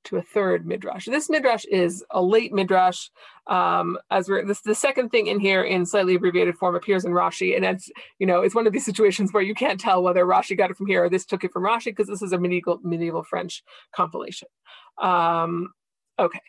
to 0.05 0.16
a 0.16 0.22
third 0.22 0.66
midrash. 0.66 1.05
This 1.05 1.29
midrash 1.29 1.66
is 1.66 2.03
a 2.11 2.22
late 2.22 2.55
midrash. 2.55 3.11
Um, 3.47 3.99
as 4.11 4.31
we're 4.31 4.47
this 4.47 4.62
the 4.62 4.74
second 4.74 5.11
thing 5.11 5.26
in 5.26 5.41
here 5.41 5.62
in 5.62 5.85
slightly 5.85 6.14
abbreviated 6.14 6.57
form 6.57 6.74
appears 6.74 7.05
in 7.05 7.12
Rashi, 7.12 7.55
and 7.55 7.66
it's 7.66 7.91
you 8.18 8.26
know 8.26 8.41
it's 8.41 8.55
one 8.55 8.66
of 8.66 8.72
these 8.72 8.87
situations 8.87 9.31
where 9.31 9.43
you 9.43 9.55
can't 9.55 9.79
tell 9.79 10.03
whether 10.03 10.24
Rashi 10.24 10.57
got 10.57 10.70
it 10.70 10.79
from 10.79 10.87
here 10.87 11.05
or 11.05 11.11
this 11.11 11.26
took 11.26 11.45
it 11.45 11.53
from 11.53 11.64
Rashi 11.64 11.87
because 11.87 12.07
this 12.07 12.22
is 12.22 12.33
a 12.33 12.39
medieval 12.39 12.79
medieval 12.83 13.24
French 13.24 13.62
compilation. 13.95 14.49
Um, 14.97 15.74
okay, 16.18 16.41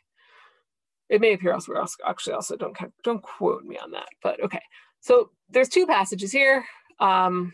it 1.09 1.19
may 1.19 1.33
appear 1.33 1.51
elsewhere. 1.51 1.83
Actually, 2.07 2.35
also 2.35 2.55
don't 2.55 2.77
don't 3.03 3.21
quote 3.21 3.65
me 3.65 3.77
on 3.77 3.91
that, 3.91 4.07
but 4.23 4.41
okay. 4.41 4.61
So 5.01 5.31
there's 5.49 5.69
two 5.69 5.85
passages 5.85 6.31
here. 6.31 6.65
Um, 6.99 7.53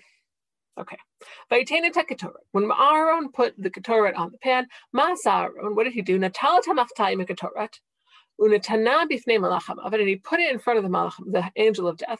okay. 0.79 0.97
When 1.49 2.71
Aaron 2.71 3.31
put 3.31 3.53
the 3.57 3.69
ketoret 3.69 4.17
on 4.17 4.31
the 4.31 4.37
pan, 4.39 4.67
Mas 4.93 5.25
Aaron, 5.25 5.75
what 5.75 5.85
did 5.85 5.93
he 5.93 6.01
do? 6.01 6.19
Natala 6.19 6.61
tamachtai 6.61 7.15
ketoret. 7.25 7.79
Unatana 8.39 9.03
and 9.03 10.07
he 10.07 10.15
put 10.17 10.41
it 10.41 10.51
in 10.51 10.59
front 10.59 10.77
of 10.77 10.83
the 10.83 10.89
malacham, 10.89 11.31
the 11.31 11.49
angel 11.55 11.87
of 11.87 11.97
death. 11.97 12.19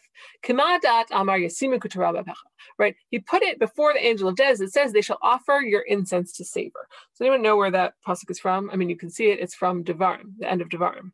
Right? 2.79 2.95
He 3.09 3.19
put 3.19 3.43
it 3.43 3.59
before 3.59 3.93
the 3.93 4.05
angel 4.05 4.29
of 4.29 4.37
death. 4.37 4.61
It 4.61 4.71
says 4.71 4.93
they 4.93 5.01
shall 5.01 5.19
offer 5.21 5.61
your 5.61 5.81
incense 5.81 6.31
to 6.37 6.45
savor. 6.45 6.87
Does 7.13 7.21
anyone 7.21 7.41
know 7.41 7.57
where 7.57 7.71
that 7.71 7.95
pasuk 8.07 8.31
is 8.31 8.39
from? 8.39 8.69
I 8.71 8.77
mean, 8.77 8.89
you 8.89 8.95
can 8.95 9.09
see 9.09 9.29
it. 9.29 9.39
It's 9.39 9.55
from 9.55 9.83
Devarim, 9.83 10.37
the 10.39 10.49
end 10.49 10.61
of 10.61 10.69
Devarim. 10.69 11.11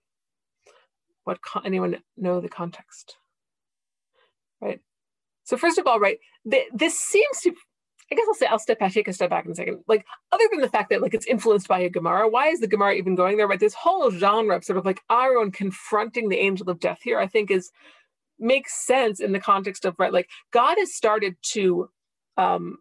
What 1.24 1.40
anyone 1.66 1.98
know 2.18 2.40
the 2.40 2.50
context? 2.50 3.16
Right. 4.62 4.80
So 5.44 5.58
first 5.58 5.78
of 5.78 5.88
all, 5.88 6.00
right, 6.00 6.20
th- 6.50 6.70
this 6.74 6.98
seems 6.98 7.40
to 7.42 7.54
I 8.12 8.16
guess 8.16 8.26
I'll 8.28 8.36
say 8.36 8.46
I'll 8.48 8.60
step 8.60 8.80
back, 8.80 8.92
take 8.92 9.08
a 9.08 9.14
step 9.14 9.30
back 9.30 9.46
in 9.46 9.52
a 9.52 9.56
second. 9.56 9.84
Like, 9.88 10.06
other 10.34 10.44
than 10.52 10.60
the 10.60 10.70
fact 10.70 10.90
that 10.90 11.02
like 11.02 11.14
it's 11.14 11.26
influenced 11.28 11.70
by 11.70 11.80
a 11.80 11.90
Gemara, 11.90 12.28
why 12.28 12.48
is 12.50 12.60
the 12.60 12.68
Gemara 12.68 12.96
even 12.96 13.16
going 13.16 13.38
there? 13.38 13.48
Right, 13.48 13.60
this 13.60 13.74
whole 13.74 14.12
genre 14.12 14.58
of 14.58 14.66
sort 14.66 14.78
of 14.78 14.86
like 14.86 15.00
Aaron 15.10 15.52
confronting 15.52 16.28
the 16.28 16.38
angel 16.38 16.70
of 16.70 16.80
death 16.80 17.00
here, 17.02 17.20
I 17.20 17.28
think 17.28 17.50
is 17.50 17.72
makes 18.38 18.86
sense 18.86 19.20
in 19.22 19.32
the 19.32 19.40
context 19.40 19.86
of 19.86 19.96
right, 19.98 20.12
like 20.12 20.30
God 20.52 20.76
has 20.78 20.94
started 20.94 21.36
to 21.54 21.90
um, 22.38 22.80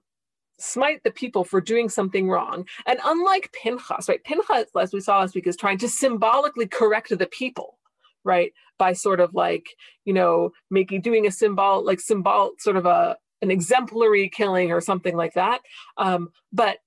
smite 0.58 1.04
the 1.04 1.12
people 1.12 1.44
for 1.44 1.60
doing 1.60 1.88
something 1.88 2.28
wrong, 2.28 2.66
and 2.86 2.98
unlike 3.04 3.52
Pinchas, 3.52 4.08
right, 4.08 4.24
Pinchas, 4.24 4.70
as 4.80 4.92
we 4.92 5.00
saw 5.00 5.20
last 5.20 5.36
week, 5.36 5.46
is 5.46 5.56
trying 5.56 5.78
to 5.78 5.88
symbolically 5.88 6.66
correct 6.66 7.16
the 7.16 7.26
people 7.26 7.78
right 8.24 8.52
by 8.78 8.92
sort 8.92 9.20
of 9.20 9.34
like 9.34 9.66
you 10.04 10.12
know 10.12 10.50
making 10.70 11.00
doing 11.00 11.26
a 11.26 11.30
symbol 11.30 11.84
like 11.84 12.00
symbol 12.00 12.52
sort 12.58 12.76
of 12.76 12.86
a 12.86 13.16
an 13.42 13.50
exemplary 13.50 14.28
killing 14.28 14.70
or 14.70 14.80
something 14.80 15.16
like 15.16 15.34
that 15.34 15.60
um, 15.96 16.28
but 16.52 16.78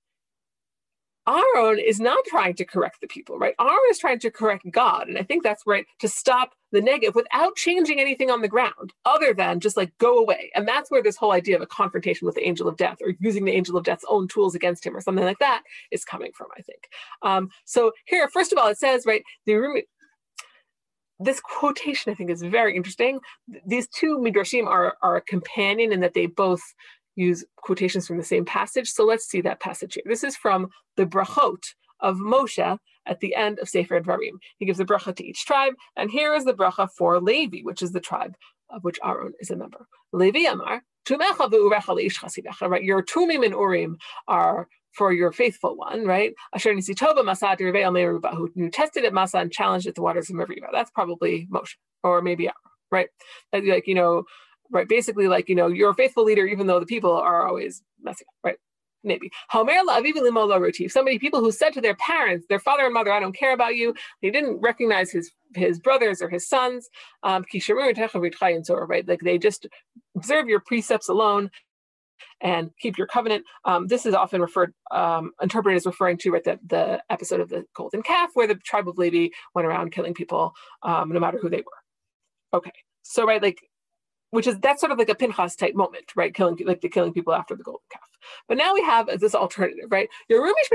Aaron 1.26 1.78
is 1.78 2.00
not 2.00 2.22
trying 2.26 2.54
to 2.54 2.64
correct 2.64 3.00
the 3.00 3.06
people, 3.06 3.38
right? 3.38 3.54
Aaron 3.58 3.78
is 3.90 3.98
trying 3.98 4.18
to 4.20 4.30
correct 4.30 4.70
God. 4.70 5.08
And 5.08 5.16
I 5.16 5.22
think 5.22 5.42
that's 5.42 5.62
right 5.66 5.86
to 6.00 6.08
stop 6.08 6.54
the 6.70 6.82
negative 6.82 7.14
without 7.14 7.56
changing 7.56 7.98
anything 7.98 8.30
on 8.30 8.42
the 8.42 8.48
ground, 8.48 8.92
other 9.06 9.32
than 9.32 9.60
just 9.60 9.76
like 9.76 9.96
go 9.98 10.18
away. 10.18 10.50
And 10.54 10.68
that's 10.68 10.90
where 10.90 11.02
this 11.02 11.16
whole 11.16 11.32
idea 11.32 11.56
of 11.56 11.62
a 11.62 11.66
confrontation 11.66 12.26
with 12.26 12.34
the 12.34 12.46
angel 12.46 12.68
of 12.68 12.76
death 12.76 12.98
or 13.00 13.14
using 13.20 13.44
the 13.44 13.52
angel 13.52 13.76
of 13.76 13.84
death's 13.84 14.04
own 14.08 14.28
tools 14.28 14.54
against 14.54 14.84
him 14.84 14.94
or 14.94 15.00
something 15.00 15.24
like 15.24 15.38
that 15.38 15.62
is 15.90 16.04
coming 16.04 16.32
from, 16.36 16.48
I 16.56 16.62
think. 16.62 16.88
Um, 17.22 17.48
so 17.64 17.92
here, 18.04 18.28
first 18.28 18.52
of 18.52 18.58
all, 18.58 18.68
it 18.68 18.78
says, 18.78 19.06
right, 19.06 19.22
the 19.46 19.54
this 21.24 21.40
quotation 21.40 22.12
I 22.12 22.14
think 22.14 22.30
is 22.30 22.42
very 22.42 22.76
interesting. 22.76 23.20
These 23.66 23.88
two 23.88 24.18
midrashim 24.18 24.66
are, 24.66 24.96
are 25.02 25.16
a 25.16 25.22
companion 25.22 25.92
in 25.92 26.00
that 26.00 26.14
they 26.14 26.26
both 26.26 26.62
use 27.16 27.44
quotations 27.56 28.06
from 28.06 28.16
the 28.16 28.24
same 28.24 28.44
passage. 28.44 28.90
So 28.90 29.04
let's 29.04 29.26
see 29.26 29.40
that 29.42 29.60
passage 29.60 29.94
here. 29.94 30.04
This 30.06 30.24
is 30.24 30.36
from 30.36 30.68
the 30.96 31.06
brachot 31.06 31.62
of 32.00 32.16
Moshe 32.16 32.78
at 33.06 33.20
the 33.20 33.34
end 33.34 33.58
of 33.58 33.68
Sefer 33.68 34.00
Dvarim. 34.00 34.38
He 34.58 34.66
gives 34.66 34.80
a 34.80 34.84
bracha 34.84 35.14
to 35.16 35.24
each 35.24 35.44
tribe, 35.44 35.74
and 35.96 36.10
here 36.10 36.34
is 36.34 36.44
the 36.44 36.54
bracha 36.54 36.88
for 36.96 37.20
Levi, 37.20 37.60
which 37.62 37.82
is 37.82 37.92
the 37.92 38.00
tribe 38.00 38.34
of 38.70 38.82
which 38.82 38.98
Aaron 39.04 39.32
is 39.40 39.50
a 39.50 39.56
member. 39.56 39.86
Levi 40.12 40.50
Amar, 40.50 40.82
right? 41.10 42.82
Your 42.82 43.02
Tumim 43.02 43.44
and 43.44 43.54
Urim 43.54 43.98
are 44.28 44.68
for 44.92 45.12
your 45.12 45.32
faithful 45.32 45.76
one, 45.76 46.06
right? 46.06 46.34
Asher 46.54 46.72
Nisitoba 46.72 47.18
Masad 47.18 47.58
who 48.34 48.70
tested 48.70 49.04
at 49.04 49.12
Masa 49.12 49.40
and 49.40 49.52
challenged 49.52 49.86
at 49.86 49.94
the 49.96 50.02
waters 50.02 50.30
of 50.30 50.36
Meribah. 50.36 50.68
That's 50.72 50.90
probably 50.92 51.48
Moshe, 51.50 51.74
or 52.02 52.22
maybe 52.22 52.48
right? 52.90 53.08
Like, 53.52 53.86
you 53.86 53.94
know, 53.94 54.24
right? 54.70 54.88
Basically, 54.88 55.26
like, 55.28 55.48
you 55.48 55.54
know, 55.54 55.66
you're 55.66 55.90
a 55.90 55.94
faithful 55.94 56.24
leader, 56.24 56.46
even 56.46 56.66
though 56.66 56.80
the 56.80 56.86
people 56.86 57.12
are 57.12 57.46
always 57.46 57.82
messing 58.02 58.26
up, 58.28 58.34
right? 58.44 58.56
Maybe. 59.02 59.30
Somebody, 59.52 61.18
people 61.18 61.40
who 61.40 61.52
said 61.52 61.72
to 61.74 61.80
their 61.80 61.96
parents, 61.96 62.46
their 62.48 62.60
father 62.60 62.84
and 62.84 62.94
mother, 62.94 63.12
I 63.12 63.20
don't 63.20 63.36
care 63.36 63.52
about 63.52 63.76
you. 63.76 63.94
They 64.22 64.30
didn't 64.30 64.60
recognize 64.60 65.10
his 65.10 65.30
his 65.56 65.78
brothers 65.78 66.20
or 66.22 66.28
his 66.28 66.48
sons. 66.48 66.88
Um, 67.22 67.44
right? 68.86 69.06
Like 69.06 69.20
they 69.20 69.38
just 69.38 69.66
observe 70.16 70.48
your 70.48 70.60
precepts 70.60 71.08
alone 71.08 71.50
and 72.40 72.70
keep 72.80 72.98
your 72.98 73.06
covenant. 73.06 73.44
Um, 73.64 73.86
this 73.86 74.06
is 74.06 74.14
often 74.14 74.40
referred, 74.40 74.74
um, 74.90 75.32
interpreted 75.42 75.76
as 75.76 75.86
referring 75.86 76.18
to 76.18 76.30
right, 76.30 76.44
the, 76.44 76.58
the 76.66 77.02
episode 77.10 77.40
of 77.40 77.48
the 77.48 77.64
golden 77.74 78.02
calf, 78.02 78.30
where 78.34 78.46
the 78.46 78.56
tribe 78.56 78.88
of 78.88 78.98
Levi 78.98 79.28
went 79.54 79.66
around 79.66 79.92
killing 79.92 80.14
people, 80.14 80.52
um, 80.82 81.10
no 81.10 81.20
matter 81.20 81.38
who 81.40 81.48
they 81.48 81.58
were. 81.58 82.58
Okay, 82.58 82.72
so 83.02 83.26
right, 83.26 83.42
like, 83.42 83.58
which 84.30 84.46
is 84.46 84.58
that's 84.58 84.80
sort 84.80 84.92
of 84.92 84.98
like 84.98 85.08
a 85.08 85.14
Pinchas 85.14 85.56
type 85.56 85.74
moment, 85.74 86.12
right? 86.16 86.34
Killing 86.34 86.58
like 86.64 86.80
the 86.80 86.88
killing 86.88 87.12
people 87.12 87.32
after 87.32 87.54
the 87.54 87.62
golden 87.62 87.80
calf. 87.92 88.02
But 88.48 88.58
now 88.58 88.74
we 88.74 88.82
have 88.82 89.06
this 89.20 89.34
alternative, 89.34 89.86
right? 89.90 90.08
Your 90.28 90.42
Rumish 90.42 90.70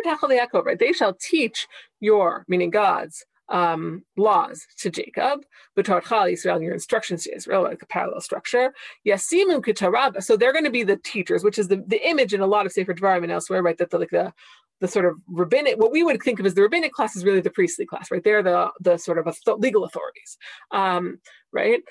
right? 0.65 0.79
They 0.79 0.93
shall 0.93 1.13
teach 1.13 1.67
your, 1.99 2.45
meaning 2.47 2.69
God's, 2.69 3.25
um, 3.49 4.03
laws 4.17 4.65
to 4.77 4.89
Jacob, 4.89 5.41
B'torcha 5.77 6.31
Israel, 6.31 6.61
your 6.61 6.73
instructions 6.73 7.23
to 7.23 7.35
Israel, 7.35 7.63
like 7.63 7.81
a 7.81 7.85
parallel 7.85 8.21
structure. 8.21 8.73
Yasimu 9.05 9.63
Kitarab, 9.63 10.21
so 10.23 10.37
they're 10.37 10.53
going 10.53 10.65
to 10.65 10.71
be 10.71 10.83
the 10.83 10.97
teachers, 10.97 11.43
which 11.43 11.59
is 11.59 11.67
the, 11.67 11.83
the 11.87 12.07
image 12.07 12.33
in 12.33 12.41
a 12.41 12.47
lot 12.47 12.65
of 12.65 12.71
Sefer 12.71 12.93
Dvarim 12.93 13.23
and 13.23 13.31
elsewhere, 13.31 13.61
right? 13.61 13.77
That 13.77 13.89
the, 13.89 13.99
like 13.99 14.11
the 14.11 14.33
the 14.81 14.87
sort 14.87 15.05
of 15.05 15.15
rabbinic, 15.27 15.77
what 15.77 15.91
we 15.91 16.03
would 16.03 16.21
think 16.23 16.39
of 16.39 16.45
as 16.45 16.53
the 16.53 16.61
rabbinic 16.61 16.93
class 16.93 17.13
is 17.15 17.25
really 17.25 17.41
the 17.41 17.49
priestly 17.49 17.85
class, 17.85 18.09
right? 18.11 18.23
They're 18.23 18.43
the 18.43 18.69
the 18.79 18.97
sort 18.97 19.17
of 19.17 19.27
legal 19.59 19.83
authorities, 19.83 20.37
um, 20.71 21.19
right? 21.51 21.81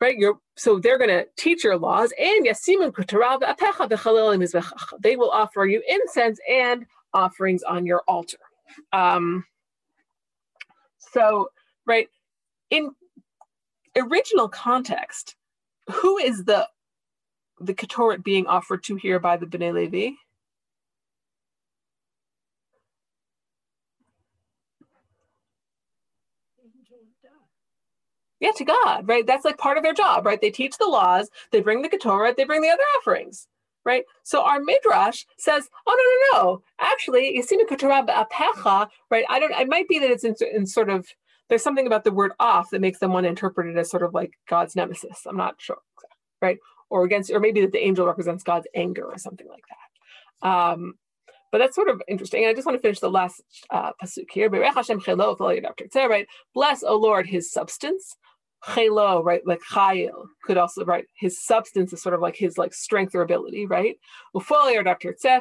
Right, 0.00 0.16
you're, 0.16 0.38
so 0.56 0.78
they're 0.78 0.96
going 0.96 1.10
to 1.10 1.26
teach 1.36 1.62
your 1.62 1.76
laws, 1.76 2.10
and 2.18 2.46
yasimu 2.46 2.90
They 5.02 5.16
will 5.16 5.30
offer 5.30 5.66
you 5.66 5.82
incense 5.86 6.40
and 6.48 6.86
offerings 7.12 7.62
on 7.62 7.84
your 7.84 8.02
altar. 8.08 8.38
Um, 8.94 9.44
so, 11.12 11.50
right, 11.86 12.08
in 12.70 12.92
original 13.96 14.48
context, 14.48 15.36
who 15.90 16.18
is 16.18 16.44
the 16.44 16.68
the 17.60 17.74
Ketoret 17.74 18.24
being 18.24 18.46
offered 18.46 18.82
to 18.84 18.96
here 18.96 19.18
by 19.18 19.36
the 19.36 19.46
B'nai 19.46 19.74
Levi? 19.74 20.14
Yeah, 28.40 28.52
to 28.56 28.64
God, 28.64 29.06
right? 29.06 29.26
That's 29.26 29.44
like 29.44 29.58
part 29.58 29.76
of 29.76 29.82
their 29.82 29.92
job, 29.92 30.24
right? 30.24 30.40
They 30.40 30.50
teach 30.50 30.78
the 30.78 30.86
laws, 30.86 31.28
they 31.52 31.60
bring 31.60 31.82
the 31.82 31.90
Ketoret, 31.90 32.36
they 32.36 32.44
bring 32.44 32.62
the 32.62 32.70
other 32.70 32.82
offerings 32.98 33.46
right? 33.84 34.04
So 34.22 34.42
our 34.42 34.60
midrash 34.60 35.24
says, 35.38 35.68
oh 35.86 36.30
no 36.32 36.38
no 36.38 36.42
no, 36.42 36.62
actually, 36.80 37.36
apecha, 38.14 38.88
right? 39.10 39.24
I 39.28 39.38
don't. 39.40 39.52
It 39.52 39.68
might 39.68 39.88
be 39.88 39.98
that 39.98 40.10
it's 40.10 40.24
in, 40.24 40.34
in 40.54 40.66
sort 40.66 40.90
of 40.90 41.06
there's 41.50 41.62
something 41.62 41.86
about 41.86 42.04
the 42.04 42.12
word 42.12 42.32
off 42.38 42.70
that 42.70 42.80
makes 42.80 43.00
them 43.00 43.12
want 43.12 43.24
to 43.24 43.28
interpret 43.28 43.66
it 43.66 43.76
as 43.76 43.90
sort 43.90 44.04
of 44.04 44.14
like 44.14 44.32
God's 44.48 44.76
nemesis. 44.76 45.26
I'm 45.26 45.36
not 45.36 45.56
sure, 45.58 45.78
right? 46.40 46.58
Or 46.88 47.04
against, 47.04 47.30
or 47.30 47.40
maybe 47.40 47.60
that 47.62 47.72
the 47.72 47.84
angel 47.84 48.06
represents 48.06 48.44
God's 48.44 48.68
anger 48.74 49.04
or 49.04 49.18
something 49.18 49.48
like 49.48 49.64
that. 49.68 50.48
Um, 50.48 50.94
but 51.52 51.58
that's 51.58 51.74
sort 51.74 51.88
of 51.88 52.00
interesting. 52.06 52.44
And 52.44 52.50
I 52.50 52.54
just 52.54 52.66
want 52.66 52.78
to 52.78 52.82
finish 52.82 53.00
the 53.00 53.10
last 53.10 53.42
uh, 53.70 53.90
pasuk 54.00 54.30
here. 54.30 54.48
Right? 54.48 56.26
Bless, 56.54 56.82
O 56.84 56.96
Lord, 56.96 57.26
his 57.26 57.50
substance. 57.50 58.16
Chelo, 58.64 59.24
right? 59.24 59.46
Like 59.46 59.60
chayil 59.70 60.26
could 60.44 60.58
also, 60.58 60.84
right? 60.84 61.06
His 61.18 61.42
substance 61.42 61.92
is 61.92 62.02
sort 62.02 62.14
of 62.14 62.20
like 62.20 62.36
his 62.36 62.58
like 62.58 62.74
strength 62.74 63.14
or 63.14 63.22
ability, 63.22 63.66
right? 63.66 63.96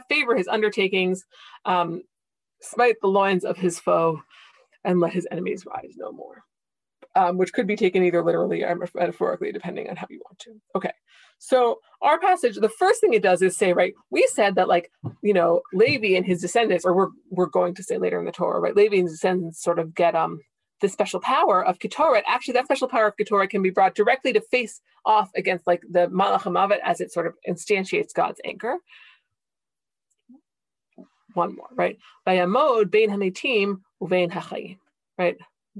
Favor 0.09 0.35
his 0.35 0.47
undertakings, 0.47 1.25
um, 1.65 2.01
smite 2.61 2.95
the 3.01 3.07
loins 3.07 3.43
of 3.43 3.57
his 3.57 3.79
foe, 3.79 4.21
and 4.83 4.99
let 4.99 5.13
his 5.13 5.27
enemies 5.31 5.65
rise 5.65 5.95
no 5.97 6.11
more. 6.11 6.43
Um, 7.15 7.37
which 7.37 7.51
could 7.53 7.65
be 7.65 7.75
taken 7.75 8.03
either 8.03 8.23
literally 8.23 8.63
or 8.63 8.87
metaphorically, 8.93 9.51
depending 9.51 9.89
on 9.89 9.95
how 9.95 10.05
you 10.09 10.21
want 10.29 10.37
to. 10.39 10.51
Okay, 10.75 10.91
so 11.39 11.79
our 12.01 12.19
passage, 12.19 12.55
the 12.55 12.69
first 12.69 13.01
thing 13.01 13.13
it 13.13 13.23
does 13.23 13.41
is 13.41 13.57
say, 13.57 13.73
right, 13.73 13.93
we 14.11 14.27
said 14.31 14.55
that 14.55 14.67
like, 14.67 14.91
you 15.23 15.33
know, 15.33 15.61
Levi 15.73 16.15
and 16.15 16.25
his 16.25 16.39
descendants, 16.39 16.85
or 16.85 16.93
we're, 16.93 17.09
we're 17.31 17.47
going 17.47 17.73
to 17.75 17.83
say 17.83 17.97
later 17.97 18.19
in 18.19 18.25
the 18.25 18.31
Torah, 18.31 18.59
right, 18.59 18.75
Levi 18.75 18.97
and 18.97 19.07
his 19.07 19.13
descendants 19.13 19.61
sort 19.61 19.79
of 19.79 19.95
get 19.95 20.15
um 20.15 20.39
the 20.81 20.89
special 20.89 21.19
power 21.19 21.65
of 21.65 21.79
Ketoret. 21.79 22.23
Actually, 22.27 22.53
that 22.55 22.65
special 22.65 22.87
power 22.87 23.07
of 23.07 23.15
Ketoret 23.17 23.49
can 23.49 23.61
be 23.61 23.69
brought 23.69 23.95
directly 23.95 24.33
to 24.33 24.41
face 24.41 24.81
off 25.05 25.29
against 25.35 25.67
like 25.67 25.81
the 25.89 26.07
Malach 26.07 26.41
HaMavet 26.41 26.79
as 26.83 27.01
it 27.01 27.11
sort 27.11 27.27
of 27.27 27.35
instantiates 27.47 28.13
God's 28.13 28.41
anger. 28.45 28.77
One 31.33 31.55
more, 31.55 31.69
right? 31.75 31.97
By 32.25 32.37
Amod, 32.37 32.89
Bein 32.89 33.09
Hametim, 33.09 33.81
Uvein 34.01 34.31
Hachayim, 34.31 34.77
right? 35.17 35.37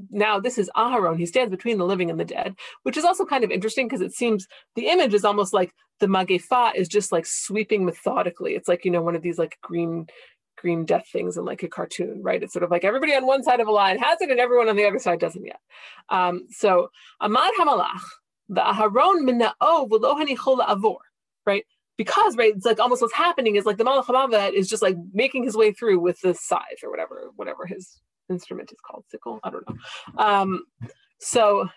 now 0.10 0.40
this 0.40 0.58
is 0.58 0.70
Aharon. 0.76 1.18
He 1.18 1.26
stands 1.26 1.52
between 1.52 1.78
the 1.78 1.86
living 1.86 2.10
and 2.10 2.20
the 2.20 2.26
dead, 2.26 2.56
which 2.84 2.98
is 2.98 3.06
also 3.06 3.26
kind 3.26 3.44
of 3.44 3.52
interesting 3.52 3.88
because 3.88 4.02
it 4.02 4.14
seems 4.14 4.48
the 4.76 4.88
image 4.88 5.14
is 5.14 5.26
almost 5.26 5.54
like 5.54 5.74
the 6.00 6.08
Magefa 6.08 6.76
is 6.76 6.88
just 6.88 7.12
like 7.12 7.26
sweeping 7.26 7.86
methodically. 7.86 8.56
It's 8.56 8.68
like, 8.68 8.86
you 8.86 8.92
know, 8.92 9.02
one 9.02 9.16
of 9.16 9.22
these 9.22 9.38
like 9.38 9.58
green 9.62 10.08
green 10.60 10.86
death 10.86 11.08
things 11.12 11.38
in 11.38 11.46
like 11.46 11.64
a 11.64 11.68
cartoon, 11.68 12.22
right? 12.22 12.42
It's 12.44 12.54
sort 12.54 12.64
of 12.64 12.72
like 12.72 12.84
everybody 12.84 13.14
on 13.16 13.26
one 13.26 13.44
side 13.44 13.60
of 13.60 13.68
a 13.68 13.72
line 13.72 13.98
has 14.00 14.22
it 14.22 14.30
and 14.30 14.40
everyone 14.40 14.70
on 14.70 14.76
the 14.76 14.86
other 14.86 15.00
side 15.00 15.20
doesn't 15.20 15.46
yet. 15.46 15.60
Um, 16.10 16.48
so 16.50 16.90
Amad 17.22 17.52
Hamalach, 17.60 18.02
the 18.50 18.62
Aharon 18.62 19.22
Mina'o 19.22 19.90
V'lohani 19.90 20.38
Chola 20.38 20.66
Avor, 20.76 20.98
right? 21.46 21.66
Because 21.98 22.38
right, 22.38 22.54
it's 22.56 22.66
like 22.66 22.80
almost 22.80 23.02
what's 23.02 23.14
happening 23.14 23.56
is 23.56 23.66
like 23.66 23.78
the 23.78 23.84
Malach 23.84 24.06
Hamavet 24.06 24.54
is 24.54 24.70
just 24.70 24.82
like 24.82 24.96
making 25.14 25.44
his 25.44 25.56
way 25.56 25.72
through 25.72 26.00
with 26.00 26.20
the 26.22 26.34
scythe 26.34 26.84
or 26.84 26.90
whatever, 26.90 27.32
whatever 27.36 27.66
his 27.66 28.00
instrument 28.30 28.72
is 28.72 28.78
called 28.80 29.04
sickle. 29.10 29.40
I 29.44 29.50
don't 29.50 29.66
know. 29.70 29.76
Um, 30.24 30.64
so 31.20 31.68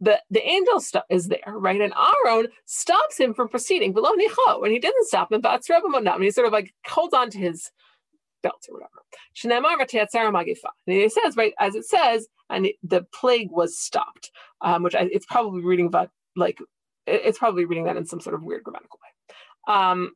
the 0.00 0.20
the 0.30 0.46
angel 0.46 0.80
st- 0.80 1.04
is 1.10 1.28
there, 1.28 1.40
right? 1.46 1.80
And 1.80 1.92
Aaron 2.26 2.48
stops 2.66 3.18
him 3.18 3.34
from 3.34 3.48
proceeding 3.48 3.92
below 3.92 4.12
Nicho, 4.12 4.62
and 4.62 4.72
he 4.72 4.78
doesn't 4.78 5.06
stop 5.06 5.32
him, 5.32 5.40
but 5.40 5.66
and 5.68 6.22
he 6.22 6.30
sort 6.30 6.46
of 6.46 6.52
like 6.52 6.74
holds 6.86 7.14
on 7.14 7.30
to 7.30 7.38
his 7.38 7.70
belt 8.42 8.66
or 8.68 8.74
whatever. 8.74 8.90
And 10.86 10.96
he 10.96 11.08
says, 11.08 11.36
right, 11.36 11.54
as 11.58 11.74
it 11.74 11.84
says, 11.84 12.28
and 12.50 12.66
it, 12.66 12.76
the 12.82 13.06
plague 13.12 13.50
was 13.50 13.78
stopped, 13.78 14.30
um, 14.60 14.82
which 14.82 14.94
I, 14.94 15.08
it's 15.10 15.26
probably 15.26 15.62
reading 15.62 15.86
about 15.86 16.10
like 16.36 16.58
it's 17.06 17.38
probably 17.38 17.64
reading 17.64 17.84
that 17.84 17.96
in 17.96 18.04
some 18.06 18.20
sort 18.20 18.34
of 18.34 18.42
weird 18.42 18.64
grammatical 18.64 18.98
way. 19.02 19.08
Um, 19.68 20.12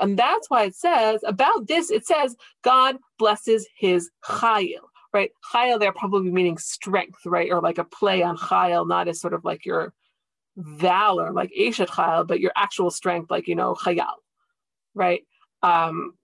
and 0.00 0.18
that's 0.18 0.50
why 0.50 0.64
it 0.64 0.74
says 0.74 1.20
about 1.26 1.66
this, 1.66 1.90
it 1.90 2.06
says 2.06 2.36
God 2.62 2.96
blesses 3.18 3.66
his 3.76 4.10
chayil, 4.24 4.80
right? 5.12 5.30
Chayil 5.52 5.80
there 5.80 5.92
probably 5.92 6.30
meaning 6.30 6.58
strength, 6.58 7.24
right? 7.24 7.50
Or 7.50 7.60
like 7.60 7.78
a 7.78 7.84
play 7.84 8.22
on 8.22 8.36
chayil, 8.36 8.88
not 8.88 9.08
as 9.08 9.20
sort 9.20 9.34
of 9.34 9.44
like 9.44 9.64
your 9.64 9.92
valor, 10.56 11.32
like 11.32 11.52
Eshet 11.58 11.88
chayil, 11.88 12.26
but 12.26 12.40
your 12.40 12.52
actual 12.56 12.90
strength, 12.90 13.30
like, 13.30 13.48
you 13.48 13.54
know, 13.54 13.74
chayal, 13.74 14.14
right? 14.94 15.22
Um, 15.62 16.14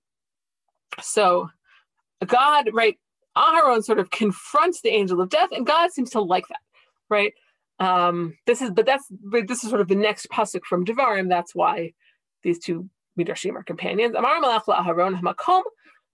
so 1.01 1.51
God, 2.27 2.71
right? 2.73 2.99
Aharon 3.37 3.83
sort 3.83 3.99
of 3.99 4.11
confronts 4.11 4.81
the 4.81 4.91
angel 4.91 5.21
of 5.21 5.29
death, 5.29 5.51
and 5.53 5.67
God 5.67 5.93
seems 5.93 6.11
to 6.11 6.21
like 6.21 6.47
that, 6.49 6.61
right? 7.09 7.33
Um, 7.81 8.37
this 8.47 8.63
is, 8.63 8.71
but 8.71 8.87
that's 8.87 9.07
but 9.11 9.49
this 9.49 9.65
is 9.65 9.71
sort 9.71 9.81
of 9.81 9.89
the 9.89 9.97
next 9.97 10.29
pasuk 10.31 10.65
from 10.65 10.85
Devarim. 10.85 11.29
That's 11.29 11.55
why 11.55 11.95
these 12.45 12.61
two 12.61 12.89
midrashim 13.19 13.55
are 13.55 13.65
companions. 13.65 14.15
Amar 14.15 14.41
malach 14.41 14.65
la'aharon 14.65 15.21
hamakom 15.21 15.63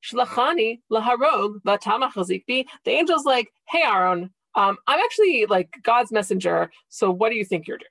shlachani 0.03 0.81
laharog 0.91 1.61
The 1.65 2.67
angel's 2.87 3.25
like, 3.25 3.53
hey 3.69 3.83
Aaron, 3.83 4.31
um, 4.55 4.77
I'm 4.87 5.01
actually 5.01 5.47
like 5.47 5.77
God's 5.83 6.13
messenger. 6.13 6.71
So 6.89 7.11
what 7.11 7.31
do 7.31 7.37
you 7.37 7.45
think 7.45 7.67
you're 7.67 7.79
doing, 7.79 7.89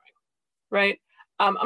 right? 0.72 0.99
Um, 1.39 1.57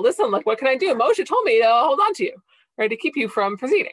Listen, 0.00 0.30
like, 0.30 0.46
what 0.46 0.58
can 0.58 0.68
I 0.68 0.76
do? 0.76 0.94
Moshe 0.94 1.26
told 1.26 1.44
me 1.44 1.60
to 1.60 1.68
hold 1.68 1.98
on 2.00 2.14
to 2.14 2.24
you, 2.24 2.34
right, 2.78 2.88
to 2.88 2.96
keep 2.96 3.16
you 3.16 3.28
from 3.28 3.56
proceeding. 3.56 3.92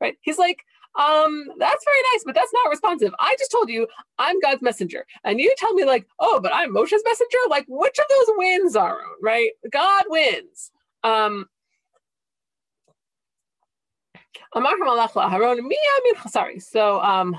Right? 0.00 0.16
He's 0.20 0.38
like, 0.38 0.64
um, 0.98 1.44
that's 1.58 1.84
very 1.84 2.02
nice, 2.12 2.24
but 2.26 2.34
that's 2.34 2.52
not 2.52 2.70
responsive. 2.70 3.14
I 3.20 3.36
just 3.38 3.52
told 3.52 3.70
you 3.70 3.86
I'm 4.18 4.40
God's 4.40 4.62
messenger. 4.62 5.06
And 5.24 5.38
you 5.38 5.54
tell 5.56 5.72
me, 5.74 5.84
like, 5.84 6.06
oh, 6.18 6.40
but 6.40 6.52
I'm 6.52 6.74
Moshe's 6.74 7.02
messenger? 7.04 7.38
Like, 7.48 7.64
which 7.68 7.98
of 7.98 8.04
those 8.08 8.34
wins, 8.36 8.76
Aaron, 8.76 8.98
right? 9.22 9.50
God 9.70 10.04
wins. 10.08 10.72
Um, 11.04 11.46
sorry. 16.28 16.58
So, 16.58 17.00
um, 17.00 17.36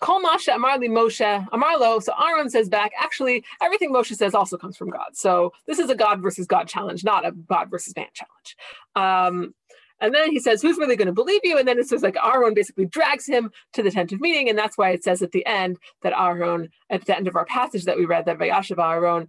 Kol 0.00 0.20
Masha 0.20 0.52
Amarli 0.52 0.88
Moshe 0.88 1.48
Amarlo. 1.50 2.02
So 2.02 2.12
Aaron 2.20 2.50
says 2.50 2.68
back, 2.68 2.92
actually, 2.98 3.44
everything 3.60 3.92
Moshe 3.92 4.14
says 4.14 4.34
also 4.34 4.56
comes 4.56 4.76
from 4.76 4.90
God. 4.90 5.10
So 5.14 5.52
this 5.66 5.78
is 5.78 5.90
a 5.90 5.94
God 5.94 6.22
versus 6.22 6.46
God 6.46 6.68
challenge, 6.68 7.04
not 7.04 7.26
a 7.26 7.32
God 7.32 7.70
versus 7.70 7.94
man 7.96 8.06
challenge. 8.14 8.56
Um, 8.94 9.54
and 10.00 10.14
then 10.14 10.30
he 10.30 10.38
says, 10.38 10.62
Who's 10.62 10.78
really 10.78 10.96
going 10.96 11.06
to 11.06 11.12
believe 11.12 11.40
you? 11.44 11.58
And 11.58 11.66
then 11.66 11.78
it 11.78 11.88
says, 11.88 12.02
like, 12.02 12.16
Aaron 12.22 12.54
basically 12.54 12.86
drags 12.86 13.26
him 13.26 13.50
to 13.72 13.82
the 13.82 13.90
tent 13.90 14.12
of 14.12 14.20
meeting. 14.20 14.48
And 14.48 14.58
that's 14.58 14.78
why 14.78 14.90
it 14.90 15.04
says 15.04 15.22
at 15.22 15.32
the 15.32 15.44
end 15.46 15.78
that 16.02 16.12
Aaron, 16.18 16.68
at 16.90 17.04
the 17.04 17.16
end 17.16 17.28
of 17.28 17.36
our 17.36 17.44
passage 17.46 17.84
that 17.84 17.96
we 17.96 18.06
read, 18.06 18.26
that 18.26 18.38
Vayashav 18.38 18.78
Aaron 18.78 19.28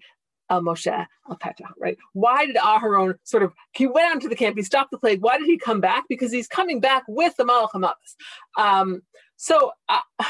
El 0.49 0.61
Moshe 0.61 1.05
El 1.29 1.37
Petah, 1.37 1.69
right? 1.77 1.97
Why 2.13 2.45
did 2.45 2.55
Aharon 2.55 3.15
sort 3.23 3.43
of, 3.43 3.53
he 3.73 3.87
went 3.87 4.15
out 4.15 4.21
to 4.21 4.29
the 4.29 4.35
camp, 4.35 4.57
he 4.57 4.63
stopped 4.63 4.91
the 4.91 4.97
plague. 4.97 5.21
Why 5.21 5.37
did 5.37 5.47
he 5.47 5.57
come 5.57 5.79
back? 5.79 6.05
Because 6.09 6.31
he's 6.31 6.47
coming 6.47 6.79
back 6.79 7.03
with 7.07 7.35
the 7.37 7.45
Malach 7.45 7.93
Um 8.57 9.01
So, 9.37 9.71
uh, 9.87 9.99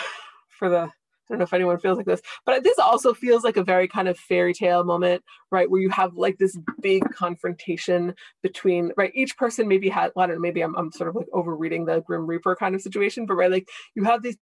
for 0.50 0.70
the 0.70 0.92
I 1.30 1.34
don't 1.34 1.40
know 1.40 1.44
if 1.44 1.54
anyone 1.54 1.78
feels 1.78 1.98
like 1.98 2.08
this, 2.08 2.22
but 2.46 2.64
this 2.64 2.80
also 2.80 3.14
feels 3.14 3.44
like 3.44 3.58
a 3.58 3.64
very 3.64 3.88
kind 3.88 4.08
of 4.08 4.18
fairy 4.18 4.54
tale 4.54 4.84
moment, 4.84 5.24
right? 5.52 5.70
Where 5.70 5.82
you 5.82 5.90
have 5.90 6.16
like 6.16 6.38
this 6.40 6.58
big 6.82 7.04
confrontation 7.14 8.16
between, 8.42 8.92
right? 8.98 9.12
Each 9.14 9.38
person 9.38 9.68
maybe 9.68 9.90
had, 9.90 10.12
well, 10.16 10.24
I 10.24 10.28
don't 10.28 10.38
know, 10.38 10.42
maybe 10.42 10.62
I'm, 10.62 10.76
I'm 10.76 10.92
sort 10.92 11.10
of 11.10 11.16
like 11.16 11.28
overreading 11.32 11.86
the 11.86 12.02
Grim 12.02 12.26
Reaper 12.26 12.56
kind 12.56 12.74
of 12.74 12.82
situation, 12.82 13.28
but 13.28 13.36
right, 13.36 13.52
like 13.52 13.68
you 13.96 14.06
have 14.06 14.24
these 14.24 14.38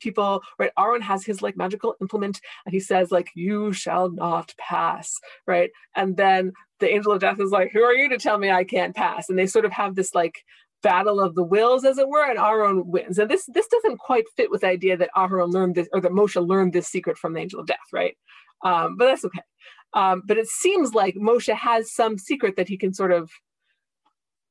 people, 0.00 0.42
right? 0.58 0.70
Aaron 0.78 1.02
has 1.02 1.24
his 1.24 1.42
like 1.42 1.56
magical 1.56 1.94
implement 2.00 2.40
and 2.66 2.72
he 2.72 2.80
says, 2.80 3.10
like, 3.10 3.30
you 3.34 3.72
shall 3.72 4.10
not 4.10 4.54
pass, 4.58 5.12
right? 5.46 5.70
And 5.96 6.16
then 6.16 6.52
the 6.80 6.90
angel 6.90 7.12
of 7.12 7.20
death 7.20 7.40
is 7.40 7.50
like, 7.50 7.72
who 7.72 7.82
are 7.82 7.94
you 7.94 8.08
to 8.10 8.18
tell 8.18 8.38
me 8.38 8.50
I 8.50 8.64
can't 8.64 8.94
pass? 8.94 9.28
And 9.28 9.38
they 9.38 9.46
sort 9.46 9.64
of 9.64 9.72
have 9.72 9.94
this 9.94 10.14
like 10.14 10.44
battle 10.82 11.20
of 11.20 11.34
the 11.34 11.42
wills, 11.42 11.84
as 11.84 11.98
it 11.98 12.08
were, 12.08 12.28
and 12.28 12.38
Aaron 12.38 12.86
wins. 12.86 13.18
And 13.18 13.30
this 13.30 13.46
this 13.46 13.66
doesn't 13.68 13.98
quite 13.98 14.24
fit 14.36 14.50
with 14.50 14.62
the 14.62 14.68
idea 14.68 14.96
that 14.96 15.10
Aharon 15.16 15.52
learned 15.52 15.74
this 15.74 15.88
or 15.92 16.00
that 16.00 16.12
Moshe 16.12 16.46
learned 16.46 16.72
this 16.72 16.88
secret 16.88 17.18
from 17.18 17.32
the 17.32 17.40
angel 17.40 17.60
of 17.60 17.66
death, 17.66 17.78
right? 17.92 18.16
Um, 18.64 18.96
but 18.96 19.06
that's 19.06 19.24
okay. 19.24 19.40
Um, 19.94 20.22
but 20.26 20.36
it 20.36 20.46
seems 20.46 20.94
like 20.94 21.14
Moshe 21.14 21.54
has 21.54 21.92
some 21.92 22.18
secret 22.18 22.56
that 22.56 22.68
he 22.68 22.76
can 22.76 22.92
sort 22.92 23.12
of 23.12 23.30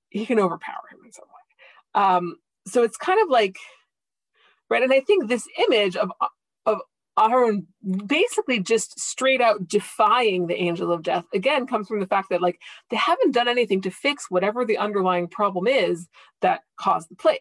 he 0.10 0.26
can 0.26 0.40
overpower 0.40 0.84
him 0.92 1.00
in 1.06 1.12
some 1.12 1.26
way. 1.26 2.04
Um, 2.04 2.36
so 2.68 2.84
it's 2.84 2.98
kind 2.98 3.22
of 3.22 3.30
like 3.30 3.58
right, 4.70 4.84
and 4.84 4.94
I 4.94 5.02
think 5.02 5.28
this 5.28 5.48
image 5.68 5.96
of 5.96 6.12
of 7.18 7.32
Aaron 7.32 7.68
basically 8.06 8.60
just 8.60 9.00
straight 9.00 9.42
out 9.42 9.68
defying 9.68 10.48
the 10.48 10.56
angel 10.56 10.92
of 10.92 11.04
death 11.04 11.26
again 11.34 11.68
comes 11.68 11.88
from 11.88 12.00
the 12.00 12.08
fact 12.08 12.30
that 12.30 12.42
like 12.42 12.60
they 12.90 12.98
haven't 12.98 13.34
done 13.34 13.48
anything 13.48 13.82
to 13.82 13.92
fix 13.92 14.30
whatever 14.30 14.64
the 14.64 14.78
underlying 14.78 15.28
problem 15.28 15.68
is 15.68 16.08
that 16.42 16.62
caused 16.80 17.10
the 17.10 17.16
plague. 17.16 17.40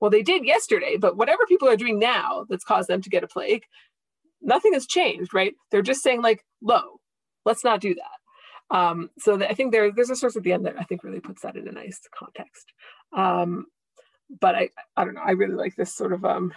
Well, 0.00 0.10
they 0.10 0.22
did 0.22 0.44
yesterday, 0.44 0.96
but 0.98 1.16
whatever 1.16 1.46
people 1.46 1.68
are 1.68 1.76
doing 1.76 1.98
now 1.98 2.44
that's 2.50 2.64
caused 2.64 2.88
them 2.88 3.00
to 3.00 3.08
get 3.10 3.24
a 3.24 3.28
plague, 3.28 3.64
nothing 4.42 4.74
has 4.74 4.86
changed, 4.86 5.32
right? 5.32 5.54
They're 5.70 5.82
just 5.82 6.02
saying 6.02 6.20
like, 6.20 6.44
"Low, 6.60 7.00
let's 7.46 7.64
not 7.64 7.80
do 7.80 7.94
that." 7.94 8.76
Um, 8.76 9.10
so 9.18 9.42
I 9.42 9.54
think 9.54 9.72
there, 9.72 9.92
there's 9.92 10.10
a 10.10 10.16
source 10.16 10.36
at 10.36 10.42
the 10.42 10.52
end 10.52 10.66
that 10.66 10.78
I 10.78 10.82
think 10.84 11.04
really 11.04 11.20
puts 11.20 11.42
that 11.42 11.56
in 11.56 11.68
a 11.68 11.72
nice 11.72 12.00
context. 12.12 12.72
Um, 13.16 13.66
but 14.40 14.54
I, 14.54 14.70
I 14.96 15.04
don't 15.04 15.14
know. 15.14 15.22
I 15.24 15.32
really 15.32 15.54
like 15.54 15.76
this 15.76 15.94
sort 15.94 16.12
of 16.12 16.24
um, 16.24 16.52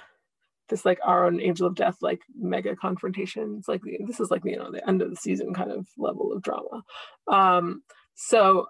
this 0.70 0.86
like 0.86 0.99
our 1.03 1.26
own 1.26 1.41
angel 1.41 1.67
of 1.67 1.76
death 1.76 1.97
like 2.01 2.22
mega 2.38 2.76
confrontation. 2.76 3.55
It's 3.57 3.67
like 3.67 3.82
this 4.05 4.20
is 4.20 4.32
like 4.32 4.43
you 4.45 4.57
know 4.57 4.72
the 4.72 4.88
end 4.88 5.01
of 5.01 5.09
the 5.09 5.15
season 5.15 5.53
kind 5.53 5.72
of 5.72 5.88
level 5.97 6.32
of 6.32 6.41
drama. 6.41 6.84
Um 7.28 7.84
so 8.15 8.67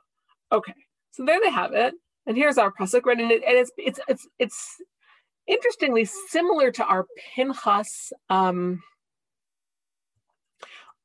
okay. 0.51 0.73
So 1.11 1.25
there 1.25 1.39
they 1.43 1.51
have 1.51 1.73
it. 1.73 1.93
And 2.25 2.37
here's 2.37 2.57
our 2.57 2.71
pasuk 2.71 3.05
right 3.05 3.19
and, 3.19 3.31
it, 3.31 3.43
and 3.45 3.57
it's 3.57 3.71
it's 3.77 3.99
it's 4.07 4.27
it's 4.39 4.75
interestingly 5.47 6.05
similar 6.05 6.71
to 6.71 6.85
our 6.85 7.05
pinchas 7.35 8.13
um 8.29 8.81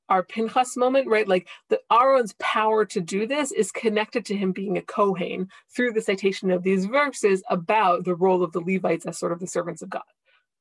our 0.09 0.23
Pinchas 0.23 0.77
moment, 0.77 1.09
right? 1.09 1.27
Like 1.27 1.49
the 1.69 1.81
Aaron's 1.93 2.35
power 2.39 2.85
to 2.87 3.01
do 3.01 3.27
this 3.27 3.53
is 3.53 3.73
connected 3.73 4.25
to 4.27 4.37
him 4.37 4.53
being 4.53 4.77
a 4.77 4.83
Kohen 4.83 5.49
through 5.75 5.93
the 5.93 6.03
citation 6.03 6.51
of 6.51 6.63
these 6.63 6.85
verses 6.87 7.43
about 7.49 8.05
the 8.05 8.15
role 8.15 8.43
of 8.43 8.53
the 8.53 8.61
Levites 8.61 9.07
as 9.07 9.19
sort 9.19 9.33
of 9.33 9.41
the 9.41 9.47
servants 9.47 9.83
of 9.83 9.91
God, 9.91 10.03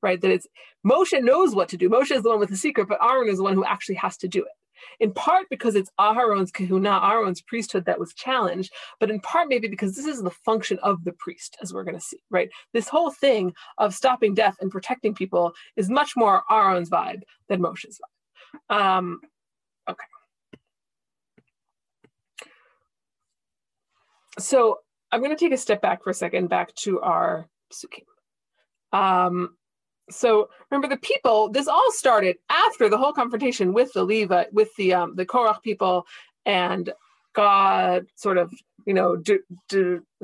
right? 0.04 0.22
That 0.22 0.32
it's 0.32 0.48
Moshe 0.86 1.20
knows 1.22 1.56
what 1.56 1.70
to 1.70 1.78
do. 1.78 1.90
Moshe 1.90 2.12
is 2.12 2.24
the 2.24 2.30
one 2.30 2.40
with 2.40 2.50
the 2.50 2.58
secret, 2.58 2.88
but 2.88 3.04
Aaron 3.04 3.30
is 3.30 3.38
the 3.38 3.44
one 3.44 3.56
who 3.56 3.66
actually 3.66 3.96
has 3.96 4.18
to 4.18 4.28
do 4.28 4.42
it. 4.42 4.52
In 5.00 5.14
part 5.14 5.48
because 5.50 5.76
it's 5.76 5.90
Aaron's 6.00 6.52
kahuna, 6.52 7.00
Aaron's 7.02 7.42
priesthood 7.42 7.86
that 7.86 8.00
was 8.00 8.14
challenged, 8.14 8.74
but 9.00 9.10
in 9.10 9.22
part 9.22 9.48
maybe 9.48 9.70
because 9.70 9.96
this 9.96 10.06
is 10.06 10.22
the 10.22 10.30
function 10.30 10.78
of 10.84 11.04
the 11.06 11.14
priest, 11.14 11.58
as 11.62 11.74
we're 11.74 11.86
going 11.86 11.96
to 11.96 12.02
see, 12.02 12.20
right? 12.30 12.50
This 12.74 12.90
whole 12.90 13.10
thing 13.10 13.54
of 13.78 13.96
stopping 13.96 14.34
death 14.34 14.58
and 14.60 14.70
protecting 14.70 15.16
people 15.16 15.54
is 15.78 15.90
much 15.90 16.18
more 16.18 16.44
Aaron's 16.52 16.90
vibe 16.90 17.22
than 17.48 17.62
Moshe's 17.62 17.98
vibe. 18.70 18.76
Um, 18.76 19.22
Okay. 19.90 20.06
So 24.40 24.80
I'm 25.12 25.22
going 25.22 25.36
to 25.36 25.40
take 25.44 25.54
a 25.54 25.58
step 25.58 25.82
back 25.82 26.04
for 26.04 26.10
a 26.10 26.14
second, 26.14 26.48
back 26.48 26.74
to 26.76 27.02
our 27.02 27.48
psukim. 27.72 28.06
Um, 28.98 29.56
so 30.10 30.50
remember 30.70 30.94
the 30.94 31.00
people, 31.02 31.50
this 31.50 31.68
all 31.68 31.92
started 31.92 32.38
after 32.50 32.90
the 32.90 32.98
whole 32.98 33.14
confrontation 33.14 33.74
with 33.74 33.94
the 33.94 34.04
Levi, 34.04 34.46
with 34.52 34.70
the 34.78 34.94
um, 34.94 35.16
the 35.16 35.26
Korach 35.26 35.62
people, 35.62 36.06
and 36.46 36.92
God 37.34 38.06
sort 38.16 38.38
of, 38.38 38.54
you 38.86 38.94
know, 38.94 39.16
de- 39.16 39.40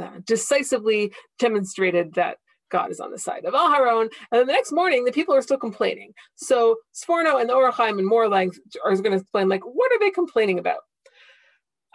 uh, 0.02 0.10
decisively 0.26 1.12
demonstrated 1.40 2.14
that 2.16 2.38
God 2.70 2.92
is 2.92 3.00
on 3.00 3.12
the 3.12 3.18
side 3.18 3.46
of 3.46 3.54
Aharon. 3.54 4.04
And 4.04 4.40
then 4.40 4.48
the 4.48 4.54
next 4.54 4.72
morning, 4.72 5.06
the 5.06 5.12
people 5.12 5.34
are 5.34 5.42
still 5.42 5.58
complaining. 5.58 6.14
So 6.36 6.78
Sforno 6.94 7.40
and 7.40 7.50
the 7.50 7.54
Ohr 7.54 7.72
HaChaim 7.72 7.98
and 7.98 8.08
more 8.08 8.28
length 8.28 8.60
are 8.84 8.96
going 8.96 9.12
to 9.12 9.18
explain, 9.18 9.50
like, 9.50 9.64
what 9.64 9.92
are 9.92 10.00
they 10.00 10.12
complaining 10.12 10.60
about? 10.60 10.82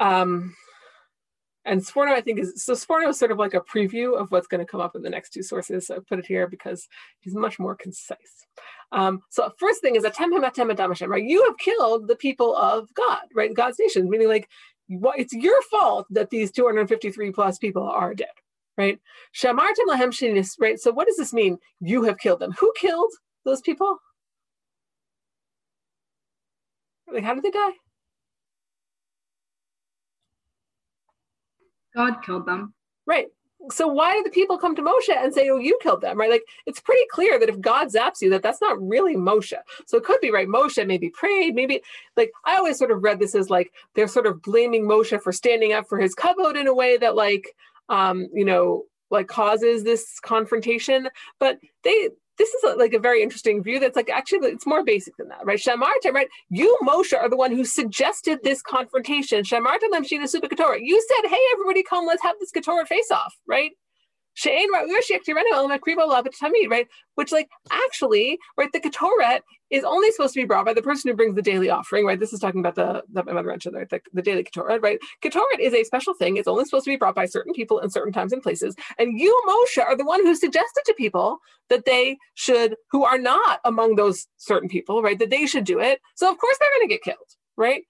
Um, 0.01 0.57
and 1.64 1.80
Sforno, 1.80 2.10
I 2.10 2.20
think, 2.20 2.38
is 2.38 2.62
so 2.62 2.74
Sforno 2.74 3.08
is 3.08 3.18
sort 3.18 3.30
of 3.30 3.38
like 3.38 3.54
a 3.54 3.60
preview 3.60 4.18
of 4.18 4.30
what's 4.30 4.46
going 4.46 4.64
to 4.64 4.70
come 4.70 4.80
up 4.80 4.94
in 4.94 5.02
the 5.02 5.10
next 5.10 5.30
two 5.30 5.42
sources. 5.42 5.86
So 5.86 5.96
I 5.96 5.98
put 6.06 6.18
it 6.18 6.26
here 6.26 6.46
because 6.46 6.88
he's 7.20 7.34
much 7.34 7.58
more 7.58 7.74
concise. 7.74 8.46
Um, 8.92 9.22
so 9.30 9.50
first 9.58 9.80
thing 9.80 9.96
is 9.96 10.04
Atem 10.04 10.30
Hematem 10.30 10.70
Adam 10.70 11.10
right? 11.10 11.24
You 11.24 11.44
have 11.44 11.56
killed 11.58 12.06
the 12.06 12.16
people 12.16 12.54
of 12.56 12.92
God, 12.94 13.22
right? 13.34 13.54
God's 13.54 13.78
nation, 13.78 14.10
meaning 14.10 14.28
like 14.28 14.48
it's 14.88 15.32
your 15.32 15.60
fault 15.62 16.06
that 16.10 16.30
these 16.30 16.52
253 16.52 17.30
plus 17.32 17.58
people 17.58 17.88
are 17.88 18.14
dead, 18.14 18.28
right? 18.76 19.00
Shamartim 19.34 19.88
lahem 19.88 20.10
shinis, 20.10 20.56
right? 20.60 20.78
So 20.78 20.92
what 20.92 21.06
does 21.06 21.16
this 21.16 21.32
mean? 21.32 21.58
You 21.80 22.04
have 22.04 22.18
killed 22.18 22.40
them. 22.40 22.52
Who 22.60 22.72
killed 22.76 23.12
those 23.44 23.62
people? 23.62 23.96
Like, 27.10 27.24
how 27.24 27.34
did 27.34 27.44
they 27.44 27.50
die? 27.50 27.72
God 31.95 32.22
killed 32.24 32.47
them. 32.47 32.74
Right. 33.07 33.28
So 33.70 33.88
why 33.88 34.12
do 34.14 34.22
the 34.22 34.30
people 34.30 34.59
come 34.59 34.76
to 34.76 34.82
Moshe 34.82 35.09
and 35.09 35.32
say, 35.32 35.49
"Oh, 35.49 35.57
you 35.57 35.78
killed 35.82 36.03
them"? 36.03 36.18
Right? 36.18 36.30
Like 36.30 36.45
it's 36.66 36.80
pretty 36.80 37.07
clear 37.11 37.38
that 37.38 37.49
if 37.49 37.61
God 37.61 37.88
zaps 37.88 38.20
you, 38.20 38.28
that 38.30 38.42
that's 38.42 38.61
not 38.61 38.80
really 38.80 39.16
Moshe. 39.16 39.55
So 39.86 39.97
it 39.97 40.05
could 40.05 40.20
be 40.20 40.30
right. 40.30 40.49
Moshe 40.49 40.86
maybe 40.86 41.09
prayed, 41.11 41.55
maybe 41.55 41.82
like 42.16 42.30
I 42.45 42.57
always 42.57 42.78
sort 42.78 42.90
of 42.90 43.03
read 43.03 43.20
this 43.20 43.34
as 43.34 43.49
like 43.49 43.72
they're 43.95 44.09
sort 44.09 44.26
of 44.26 44.42
blaming 44.42 44.84
Moshe 44.84 45.18
for 45.22 45.32
standing 45.32 45.72
up 45.72 45.88
for 45.88 45.99
his 45.99 46.14
kavod 46.14 46.61
in 46.61 46.66
a 46.66 46.74
way 46.74 46.99
that 46.99 47.16
like 47.16 47.55
um, 47.88 48.28
you 48.34 48.45
know, 48.45 48.84
like 49.11 49.28
causes 49.28 49.84
this 49.84 50.20
confrontation. 50.20 51.09
But 51.38 51.59
they 51.84 52.11
this 52.39 52.53
is 52.53 52.64
a, 52.64 52.74
like 52.76 52.93
a 52.93 52.99
very 52.99 53.22
interesting 53.22 53.62
view 53.62 53.78
that's 53.78 53.97
like 53.97 54.11
actually 54.11 54.49
it's 54.49 54.66
more 54.66 54.85
basic 54.85 55.16
than 55.16 55.28
that, 55.28 55.45
right? 55.45 55.59
Shamarta, 55.59 56.12
right? 56.12 56.28
You, 56.51 56.76
Moshe, 56.82 57.16
are 57.16 57.28
the 57.28 57.37
one 57.37 57.53
who 57.53 57.64
suggested 57.64 58.41
this 58.43 58.62
confrontation. 58.62 59.45
Shamarta 59.45 59.85
lemshina 59.93 60.24
supa 60.24 60.49
You 60.80 61.07
said, 61.09 61.28
hey, 61.28 61.41
everybody 61.53 61.82
come, 61.82 62.07
let's 62.07 62.22
have 62.22 62.37
this 62.41 62.51
Keturah 62.51 62.87
face 62.87 63.11
off, 63.11 63.35
right? 63.47 63.72
Right? 66.68 66.87
Which, 67.14 67.32
like, 67.32 67.49
actually, 67.70 68.39
right, 68.57 68.72
the 68.72 68.80
Ketoret 68.80 69.41
is 69.70 69.85
only 69.85 70.11
supposed 70.12 70.35
to 70.35 70.41
be 70.41 70.47
brought 70.47 70.66
by 70.66 70.74
the 70.74 70.82
person 70.82 71.11
who 71.11 71.16
brings 71.16 71.35
the 71.35 71.43
daily 71.43 71.70
offering, 71.70 72.07
right? 72.07 72.18
This 72.18 72.32
is 72.32 72.41
talking 72.41 72.61
about 72.61 72.74
the 72.74 73.03
the 73.12 73.24
mother 73.24 73.49
mentioned 73.49 73.74
right? 73.74 73.89
The, 73.89 74.01
the 74.12 74.22
daily 74.22 74.45
Ketoret, 74.45 74.82
right? 74.82 74.99
Ketoret 75.22 75.59
is 75.61 75.74
a 75.74 75.85
special 75.85 76.14
thing. 76.14 76.37
It's 76.37 76.49
only 76.49 76.64
supposed 76.64 76.85
to 76.85 76.91
be 76.91 76.97
brought 76.97 77.14
by 77.14 77.26
certain 77.26 77.53
people 77.53 77.78
in 77.80 77.91
certain 77.91 78.12
times 78.12 78.32
and 78.32 78.43
places. 78.43 78.76
And 78.99 79.18
you, 79.18 79.37
Moshe, 79.49 79.82
are 79.82 79.97
the 79.97 80.05
one 80.05 80.24
who 80.24 80.35
suggested 80.35 80.82
to 80.87 80.95
people 80.95 81.39
that 81.70 81.85
they 81.87 82.18
should, 82.35 82.76
who 82.91 83.05
are 83.05 83.18
not 83.18 83.61
among 83.64 83.97
those 83.97 84.26
certain 84.37 84.68
people, 84.68 85.03
right? 85.03 85.18
That 85.18 85.30
they 85.30 85.47
should 85.47 85.64
do 85.64 85.80
it. 85.80 86.01
So 86.14 86.30
of 86.30 86.39
course 86.39 86.57
they're 86.59 86.70
going 86.78 86.89
to 86.89 86.95
get 86.95 87.03
killed, 87.03 87.18
right? 87.57 87.82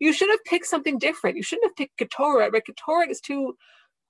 You 0.00 0.12
should 0.12 0.30
have 0.30 0.44
picked 0.44 0.66
something 0.66 0.98
different. 0.98 1.36
You 1.36 1.42
shouldn't 1.42 1.66
have 1.70 1.76
picked 1.76 1.98
Ketoret, 1.98 2.52
right? 2.52 2.62
Ketoret 2.64 3.10
is 3.10 3.20
too 3.20 3.54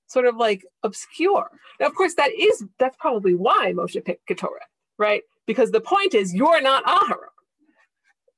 sort 0.06 0.26
of 0.26 0.36
like 0.36 0.64
obscure. 0.82 1.50
Now, 1.80 1.86
of 1.86 1.94
course, 1.94 2.14
that 2.14 2.32
is 2.32 2.64
that's 2.78 2.96
probably 2.98 3.34
why 3.34 3.72
Moshe 3.72 4.02
picked 4.04 4.28
Ketoret, 4.28 4.68
right? 4.98 5.22
Because 5.46 5.70
the 5.70 5.80
point 5.80 6.14
is 6.14 6.34
you're 6.34 6.60
not 6.62 6.84
Aharon. 6.84 7.32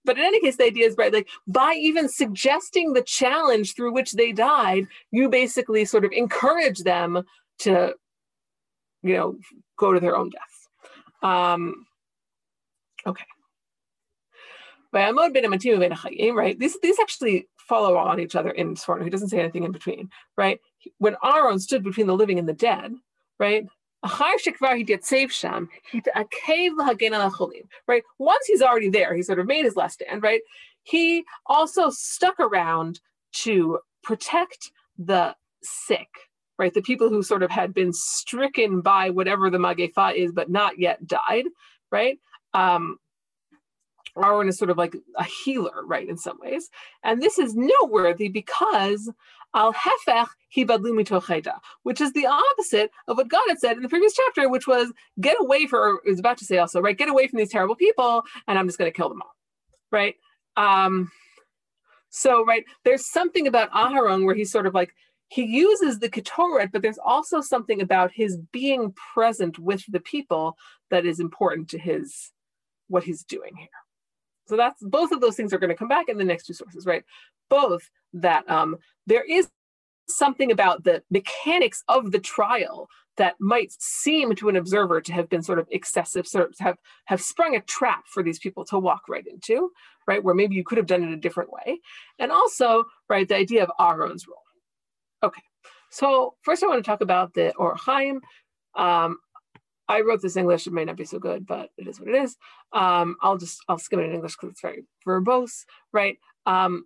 But 0.05 0.17
in 0.17 0.25
any 0.25 0.41
case, 0.41 0.57
the 0.57 0.65
idea 0.65 0.87
is 0.87 0.97
right, 0.97 1.13
like 1.13 1.29
by 1.47 1.75
even 1.75 2.09
suggesting 2.09 2.93
the 2.93 3.03
challenge 3.03 3.75
through 3.75 3.93
which 3.93 4.13
they 4.13 4.33
died, 4.33 4.87
you 5.11 5.29
basically 5.29 5.85
sort 5.85 6.05
of 6.07 6.13
encourage 6.13 6.79
them 6.79 7.25
to, 7.59 7.95
you 9.03 9.15
know, 9.17 9.37
go 9.77 9.93
to 9.93 10.01
their 10.01 10.17
own 10.17 10.31
death. 10.31 10.69
Um, 11.23 11.85
okay. 13.07 13.27
Right? 14.93 16.59
These, 16.59 16.81
these 16.81 16.99
actually 16.99 17.49
follow 17.59 17.97
on 17.97 18.19
each 18.21 18.35
other 18.35 18.51
in 18.51 18.77
Sforno. 18.77 19.05
He 19.05 19.11
doesn't 19.11 19.29
say 19.29 19.41
anything 19.41 19.65
in 19.65 19.73
between, 19.73 20.09
right? 20.37 20.59
When 20.99 21.17
Aaron 21.25 21.59
stood 21.59 21.83
between 21.83 22.07
the 22.07 22.17
living 22.17 22.39
and 22.39 22.49
the 22.49 22.53
dead, 22.53 22.95
right? 23.39 23.67
Right? 24.05 24.85
Once 28.19 28.47
he's 28.47 28.63
already 28.63 28.89
there, 28.89 29.15
he 29.15 29.23
sort 29.23 29.41
of 29.41 29.47
made 29.47 29.65
his 29.65 29.77
last 29.77 29.95
stand, 29.95 30.23
right? 30.23 30.41
He 30.85 31.25
also 31.47 31.91
stuck 31.91 32.39
around 32.39 33.01
to 33.33 33.81
protect 34.03 34.71
the 34.97 35.35
sick, 35.63 36.09
right? 36.59 36.73
The 36.73 36.83
people 36.83 37.09
who 37.09 37.23
sort 37.23 37.43
of 37.43 37.51
had 37.51 37.75
been 37.75 37.93
stricken 37.93 38.81
by 38.81 39.11
whatever 39.11 39.51
the 39.51 39.59
Magefa 39.59 40.15
is, 40.15 40.33
but 40.33 40.49
not 40.49 40.79
yet 40.79 41.07
died, 41.07 41.47
right? 41.91 42.19
Um, 42.55 42.99
Aaron 44.17 44.49
is 44.49 44.59
sort 44.59 44.71
of 44.71 44.79
like 44.79 44.97
a 45.17 45.25
healer, 45.25 45.85
right, 45.85 46.09
in 46.09 46.17
some 46.17 46.39
ways. 46.41 46.71
And 47.05 47.23
this 47.23 47.39
is 47.39 47.55
noteworthy 47.55 48.29
because 48.29 49.11
al 49.55 49.73
hefech 49.73 50.29
hibadlu 50.55 51.53
which 51.83 52.01
is 52.01 52.13
the 52.13 52.27
opposite 52.27 52.91
of 53.07 53.17
what 53.17 53.29
God 53.29 53.45
had 53.49 53.59
said 53.59 53.77
in 53.77 53.83
the 53.83 53.89
previous 53.89 54.15
chapter, 54.15 54.49
which 54.49 54.67
was 54.67 54.93
get 55.21 55.37
away 55.41 55.67
for, 55.67 56.01
is 56.07 56.19
about 56.19 56.39
to 56.39 56.45
say 56.45 56.59
also, 56.59 56.81
right, 56.81 56.97
get 56.97 57.09
away 57.09 57.27
from 57.27 57.39
these 57.39 57.51
terrible 57.51 57.77
people, 57.77 58.25
and 58.47 58.59
I'm 58.59 58.67
just 58.67 58.79
going 58.79 58.91
to 58.91 58.97
kill 58.97 59.09
them 59.09 59.23
all, 59.23 59.35
right? 59.91 60.15
Um, 60.57 61.11
so, 62.11 62.45
right, 62.45 62.65
there's 62.85 63.11
something 63.11 63.47
about 63.47 63.71
Aharon 63.73 64.25
where 64.25 64.35
he's 64.35 64.51
sort 64.51 64.67
of 64.67 64.75
like, 64.75 64.95
he 65.29 65.45
uses 65.45 65.99
the 65.99 66.09
Ketoret, 66.09 66.73
but 66.73 66.81
there's 66.81 66.99
also 66.99 67.43
something 67.43 67.83
about 67.83 68.11
his 68.13 68.39
being 68.51 68.95
present 69.13 69.59
with 69.59 69.85
the 69.89 70.01
people 70.01 70.57
that 70.91 71.05
is 71.05 71.21
important 71.21 71.69
to 71.71 71.79
his 71.79 72.33
what 72.89 73.05
he's 73.05 73.25
doing 73.25 73.55
here. 73.57 73.69
So 74.47 74.57
that's 74.57 74.83
both 74.83 75.13
of 75.13 75.21
those 75.21 75.37
things 75.37 75.53
are 75.53 75.59
going 75.59 75.69
to 75.69 75.77
come 75.77 75.89
back 75.89 76.09
in 76.09 76.17
the 76.17 76.25
next 76.25 76.47
two 76.47 76.55
sources, 76.55 76.87
right? 76.87 77.05
Both 77.51 77.91
that 78.13 78.49
um, 78.51 78.77
there 79.07 79.25
is 79.25 79.49
something 80.09 80.51
about 80.51 80.85
the 80.85 81.03
mechanics 81.11 81.83
of 81.89 82.13
the 82.13 82.19
trial 82.19 82.89
that 83.19 83.35
might 83.41 83.73
seem 83.79 84.35
to 84.37 84.49
an 84.49 84.57
observer 84.57 85.01
to 85.01 85.13
have 85.13 85.29
been 85.29 85.43
sort 85.43 85.59
of 85.59 85.67
excessive, 85.71 86.27
sort 86.27 86.49
of 86.49 86.55
have, 86.61 86.79
have 87.07 87.21
sprung 87.21 87.57
a 87.57 87.61
trap 87.61 88.05
for 88.07 88.23
these 88.23 88.39
people 88.39 88.65
to 88.65 88.79
walk 88.79 89.03
right 89.09 89.27
into, 89.27 89.71
right? 90.07 90.23
Where 90.23 90.35
maybe 90.35 90.55
you 90.55 90.65
could 90.65 90.79
have 90.79 90.87
done 90.87 91.03
it 91.03 91.13
a 91.13 91.17
different 91.17 91.53
way. 91.53 91.81
And 92.19 92.31
also, 92.31 92.85
right, 93.09 93.29
the 93.29 93.37
idea 93.37 93.65
of 93.65 93.71
Aaron's 93.79 94.27
role. 94.27 94.43
Okay, 95.23 95.43
so 95.91 96.35
first 96.43 96.63
I 96.63 96.69
want 96.69 96.83
to 96.83 96.89
talk 96.89 97.01
about 97.01 97.35
the 97.35 97.53
Ohr 97.57 97.75
HaChaim. 97.75 98.21
Um, 98.77 99.19
I 99.89 100.03
wrote 100.03 100.23
this 100.23 100.37
English. 100.37 100.67
It 100.67 100.73
may 100.73 100.85
not 100.85 100.97
be 100.97 101.05
so 101.05 101.19
good, 101.19 101.47
but 101.47 101.71
it 101.77 101.89
is 101.89 101.99
what 101.99 102.11
it 102.11 102.15
is. 102.15 102.37
Um, 102.73 103.17
I'll 103.21 103.39
just 103.39 103.65
I'll 103.69 103.79
skim 103.79 104.01
it 104.01 104.05
in 104.05 104.15
English 104.15 104.37
because 104.37 104.51
it's 104.51 104.61
very 104.61 104.85
verbose, 105.07 105.65
right? 105.93 106.19
Um, 106.47 106.85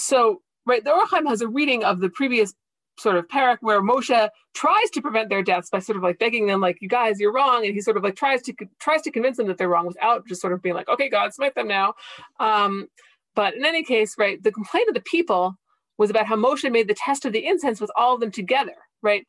so 0.00 0.42
right, 0.66 0.84
the 0.84 0.92
Ohr 0.92 1.06
HaChaim 1.06 1.28
has 1.28 1.40
a 1.40 1.48
reading 1.48 1.84
of 1.84 2.00
the 2.00 2.10
previous 2.10 2.54
sort 2.98 3.16
of 3.16 3.26
parak 3.28 3.58
where 3.60 3.80
Moshe 3.80 4.28
tries 4.54 4.90
to 4.90 5.00
prevent 5.00 5.30
their 5.30 5.42
deaths 5.42 5.70
by 5.70 5.78
sort 5.78 5.96
of 5.96 6.02
like 6.02 6.18
begging 6.18 6.46
them, 6.46 6.60
like, 6.60 6.78
you 6.80 6.88
guys, 6.88 7.18
you're 7.18 7.32
wrong. 7.32 7.64
And 7.64 7.74
he 7.74 7.80
sort 7.80 7.96
of 7.96 8.02
like 8.02 8.16
tries 8.16 8.42
to 8.42 8.54
tries 8.78 9.02
to 9.02 9.10
convince 9.10 9.36
them 9.38 9.46
that 9.46 9.58
they're 9.58 9.68
wrong 9.68 9.86
without 9.86 10.26
just 10.26 10.40
sort 10.40 10.52
of 10.52 10.62
being 10.62 10.74
like, 10.74 10.88
okay, 10.88 11.08
God, 11.08 11.32
smite 11.32 11.54
them 11.54 11.68
now. 11.68 11.94
Um, 12.38 12.88
but 13.34 13.54
in 13.54 13.64
any 13.64 13.82
case, 13.82 14.16
right, 14.18 14.42
the 14.42 14.52
complaint 14.52 14.88
of 14.88 14.94
the 14.94 15.02
people 15.02 15.54
was 15.98 16.10
about 16.10 16.26
how 16.26 16.36
Moshe 16.36 16.70
made 16.70 16.88
the 16.88 16.94
test 16.94 17.24
of 17.24 17.32
the 17.32 17.46
incense 17.46 17.80
with 17.80 17.90
all 17.96 18.14
of 18.14 18.20
them 18.20 18.30
together, 18.30 18.76
right? 19.02 19.24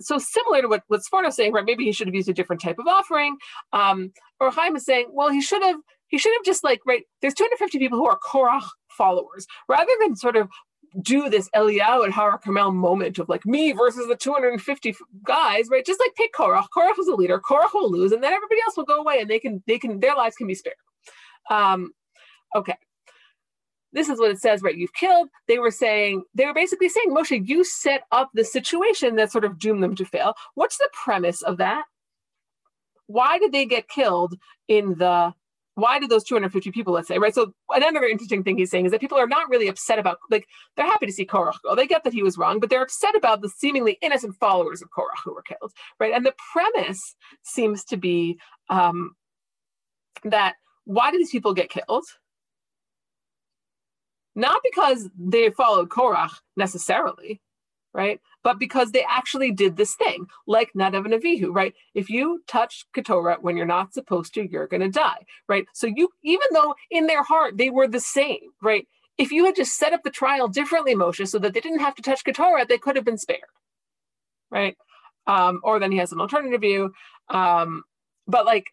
So 0.00 0.18
similar 0.18 0.60
to 0.60 0.68
what, 0.68 0.82
what 0.88 1.00
Sforno's 1.00 1.36
saying, 1.36 1.52
right? 1.52 1.64
Maybe 1.64 1.84
he 1.84 1.92
should 1.92 2.06
have 2.06 2.14
used 2.14 2.28
a 2.28 2.34
different 2.34 2.60
type 2.60 2.78
of 2.78 2.86
offering. 2.86 3.38
Um, 3.72 4.12
or 4.38 4.50
Chaim 4.50 4.76
is 4.76 4.84
saying, 4.84 5.06
well, 5.10 5.30
he 5.30 5.40
should 5.40 5.62
have 5.62 5.80
he 6.10 6.18
should 6.18 6.32
have 6.36 6.44
just 6.44 6.62
like, 6.62 6.80
right, 6.86 7.04
there's 7.22 7.34
250 7.34 7.78
people 7.78 7.96
who 7.96 8.06
are 8.06 8.18
Korach 8.18 8.68
followers, 8.88 9.46
rather 9.68 9.92
than 10.00 10.16
sort 10.16 10.36
of 10.36 10.48
do 11.02 11.30
this 11.30 11.48
Eliyahu 11.54 12.04
and 12.04 12.12
Har 12.12 12.36
Carmel 12.38 12.72
moment 12.72 13.18
of 13.20 13.28
like 13.28 13.46
me 13.46 13.72
versus 13.72 14.08
the 14.08 14.16
250 14.16 14.94
guys, 15.24 15.68
right? 15.70 15.86
Just 15.86 16.00
like 16.00 16.14
pick 16.16 16.34
Korach. 16.34 16.66
Korach 16.76 16.98
is 16.98 17.06
a 17.06 17.14
leader. 17.14 17.38
Korach 17.38 17.72
will 17.72 17.90
lose, 17.90 18.12
and 18.12 18.22
then 18.22 18.32
everybody 18.32 18.60
else 18.66 18.76
will 18.76 18.84
go 18.84 19.00
away, 19.00 19.20
and 19.20 19.30
they 19.30 19.38
can 19.38 19.62
they 19.66 19.78
can 19.78 20.00
their 20.00 20.16
lives 20.16 20.36
can 20.36 20.48
be 20.48 20.54
spared. 20.54 20.76
Um, 21.48 21.92
okay. 22.54 22.76
This 23.92 24.08
is 24.08 24.20
what 24.20 24.30
it 24.30 24.40
says, 24.40 24.62
right? 24.62 24.76
You've 24.76 24.94
killed. 24.94 25.28
They 25.48 25.58
were 25.58 25.72
saying, 25.72 26.22
they 26.32 26.46
were 26.46 26.54
basically 26.54 26.88
saying, 26.88 27.10
Moshe, 27.10 27.48
you 27.48 27.64
set 27.64 28.02
up 28.12 28.30
the 28.34 28.44
situation 28.44 29.16
that 29.16 29.32
sort 29.32 29.44
of 29.44 29.58
doomed 29.58 29.82
them 29.82 29.96
to 29.96 30.04
fail. 30.04 30.34
What's 30.54 30.78
the 30.78 30.88
premise 30.92 31.42
of 31.42 31.56
that? 31.56 31.82
Why 33.08 33.40
did 33.40 33.50
they 33.50 33.66
get 33.66 33.88
killed 33.88 34.36
in 34.68 34.96
the 34.98 35.34
why 35.80 35.98
did 35.98 36.10
those 36.10 36.24
250 36.24 36.70
people, 36.70 36.92
let's 36.92 37.08
say, 37.08 37.18
right? 37.18 37.34
So 37.34 37.52
another 37.70 38.04
interesting 38.04 38.42
thing 38.42 38.58
he's 38.58 38.70
saying 38.70 38.86
is 38.86 38.92
that 38.92 39.00
people 39.00 39.18
are 39.18 39.26
not 39.26 39.48
really 39.48 39.68
upset 39.68 39.98
about, 39.98 40.18
like, 40.30 40.46
they're 40.76 40.86
happy 40.86 41.06
to 41.06 41.12
see 41.12 41.26
Korach 41.26 41.56
go. 41.62 41.74
They 41.74 41.86
get 41.86 42.04
that 42.04 42.12
he 42.12 42.22
was 42.22 42.38
wrong, 42.38 42.60
but 42.60 42.70
they're 42.70 42.82
upset 42.82 43.16
about 43.16 43.42
the 43.42 43.48
seemingly 43.48 43.98
innocent 44.02 44.36
followers 44.36 44.82
of 44.82 44.90
Korach 44.90 45.22
who 45.24 45.34
were 45.34 45.42
killed, 45.42 45.72
right? 45.98 46.12
And 46.12 46.24
the 46.24 46.34
premise 46.52 47.14
seems 47.42 47.84
to 47.86 47.96
be 47.96 48.38
um, 48.68 49.12
that 50.24 50.54
why 50.84 51.10
did 51.10 51.20
these 51.20 51.30
people 51.30 51.54
get 51.54 51.70
killed? 51.70 52.04
Not 54.34 54.60
because 54.62 55.08
they 55.18 55.50
followed 55.50 55.88
Korach 55.88 56.32
necessarily, 56.56 57.40
right? 57.92 58.20
But 58.42 58.58
because 58.58 58.92
they 58.92 59.04
actually 59.08 59.52
did 59.52 59.76
this 59.76 59.94
thing, 59.94 60.26
like 60.46 60.72
Nadav 60.74 61.04
and 61.04 61.14
Avihu, 61.14 61.54
right? 61.54 61.74
If 61.94 62.08
you 62.08 62.42
touch 62.46 62.86
Ketorah 62.96 63.42
when 63.42 63.56
you're 63.56 63.66
not 63.66 63.92
supposed 63.94 64.34
to, 64.34 64.48
you're 64.50 64.66
going 64.66 64.80
to 64.80 64.88
die, 64.88 65.26
right? 65.48 65.66
So 65.74 65.86
you, 65.86 66.10
even 66.24 66.46
though 66.52 66.74
in 66.90 67.06
their 67.06 67.22
heart 67.22 67.58
they 67.58 67.70
were 67.70 67.88
the 67.88 68.00
same, 68.00 68.40
right? 68.62 68.86
If 69.18 69.30
you 69.30 69.44
had 69.44 69.56
just 69.56 69.76
set 69.76 69.92
up 69.92 70.02
the 70.02 70.10
trial 70.10 70.48
differently, 70.48 70.94
Moshe, 70.94 71.28
so 71.28 71.38
that 71.38 71.52
they 71.52 71.60
didn't 71.60 71.80
have 71.80 71.94
to 71.96 72.02
touch 72.02 72.24
Ketorah, 72.24 72.66
they 72.66 72.78
could 72.78 72.96
have 72.96 73.04
been 73.04 73.18
spared, 73.18 73.40
right? 74.50 74.76
Um, 75.26 75.60
or 75.62 75.78
then 75.78 75.92
he 75.92 75.98
has 75.98 76.12
an 76.12 76.20
alternative 76.20 76.62
view. 76.62 76.92
Um, 77.28 77.82
but 78.26 78.46
like 78.46 78.66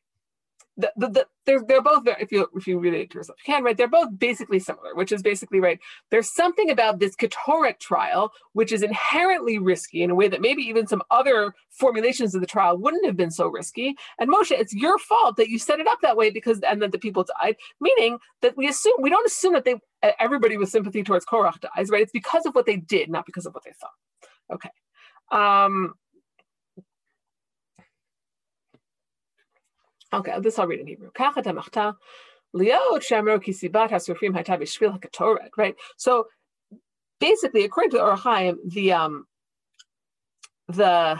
the, 0.78 0.92
the, 0.96 1.08
the, 1.10 1.28
they're, 1.46 1.64
they're 1.68 1.82
both 1.82 2.04
very, 2.04 2.22
if 2.22 2.32
you 2.32 2.48
if 2.56 2.68
you 2.68 2.84
it 2.84 3.10
to 3.12 3.18
yourself, 3.18 3.40
you 3.40 3.54
can 3.54 3.64
right. 3.64 3.76
They're 3.76 3.88
both 3.88 4.18
basically 4.18 4.60
similar, 4.60 4.94
which 4.94 5.12
is 5.12 5.24
basically 5.24 5.60
right. 5.60 5.80
There's 6.12 6.32
something 6.32 6.70
about 6.70 7.00
this 7.00 7.16
Ketorah 7.16 7.80
trial 7.80 8.32
which 8.54 8.72
is 8.72 8.84
inherently 8.84 9.58
risky 9.58 10.04
in 10.04 10.12
a 10.12 10.16
way 10.16 10.28
that 10.28 10.42
maybe 10.42 10.62
even 10.62 10.86
some 10.88 11.02
other 11.10 11.54
formulations 11.72 12.36
of 12.36 12.42
the 12.42 12.48
trial 12.48 12.78
wouldn't 12.78 13.06
have 13.06 13.18
been 13.18 13.32
so 13.32 13.48
risky. 13.48 13.96
And 14.20 14.30
Moshe, 14.30 14.52
it's 14.52 14.74
your 14.74 14.98
fault 15.00 15.38
that 15.38 15.50
you 15.50 15.58
set 15.58 15.80
it 15.80 15.88
up 15.88 16.00
that 16.02 16.18
way 16.18 16.30
because 16.30 16.60
and 16.62 16.82
that 16.82 16.92
the 16.92 17.00
people 17.00 17.26
died. 17.42 17.56
Meaning 17.82 18.20
that 18.42 18.56
we 18.56 18.68
assume 18.68 18.94
we 19.00 19.10
don't 19.10 19.28
assume 19.28 19.54
that 19.54 19.66
they 19.66 19.76
everybody 20.20 20.58
with 20.58 20.70
sympathy 20.70 21.04
towards 21.04 21.26
Korach 21.26 21.60
dies, 21.60 21.90
right? 21.90 22.02
It's 22.02 22.12
because 22.12 22.46
of 22.46 22.54
what 22.54 22.66
they 22.66 22.78
did, 22.78 23.10
not 23.10 23.26
because 23.26 23.46
of 23.46 23.54
what 23.54 23.64
they 23.64 23.74
thought. 23.80 23.92
Okay. 24.54 24.70
Um, 25.32 25.96
Okay, 30.14 30.40
this 30.40 30.58
I'll 30.58 30.68
read 30.68 30.80
in 30.80 30.88
Hebrew. 30.88 31.12
Right. 35.58 35.76
So 35.98 36.28
basically, 37.20 37.66
according 37.66 37.92
to 37.92 38.02
Ohr 38.02 38.16
HaChaim, 38.16 38.58
the 38.66 38.94
um 38.94 39.28
the 40.68 41.20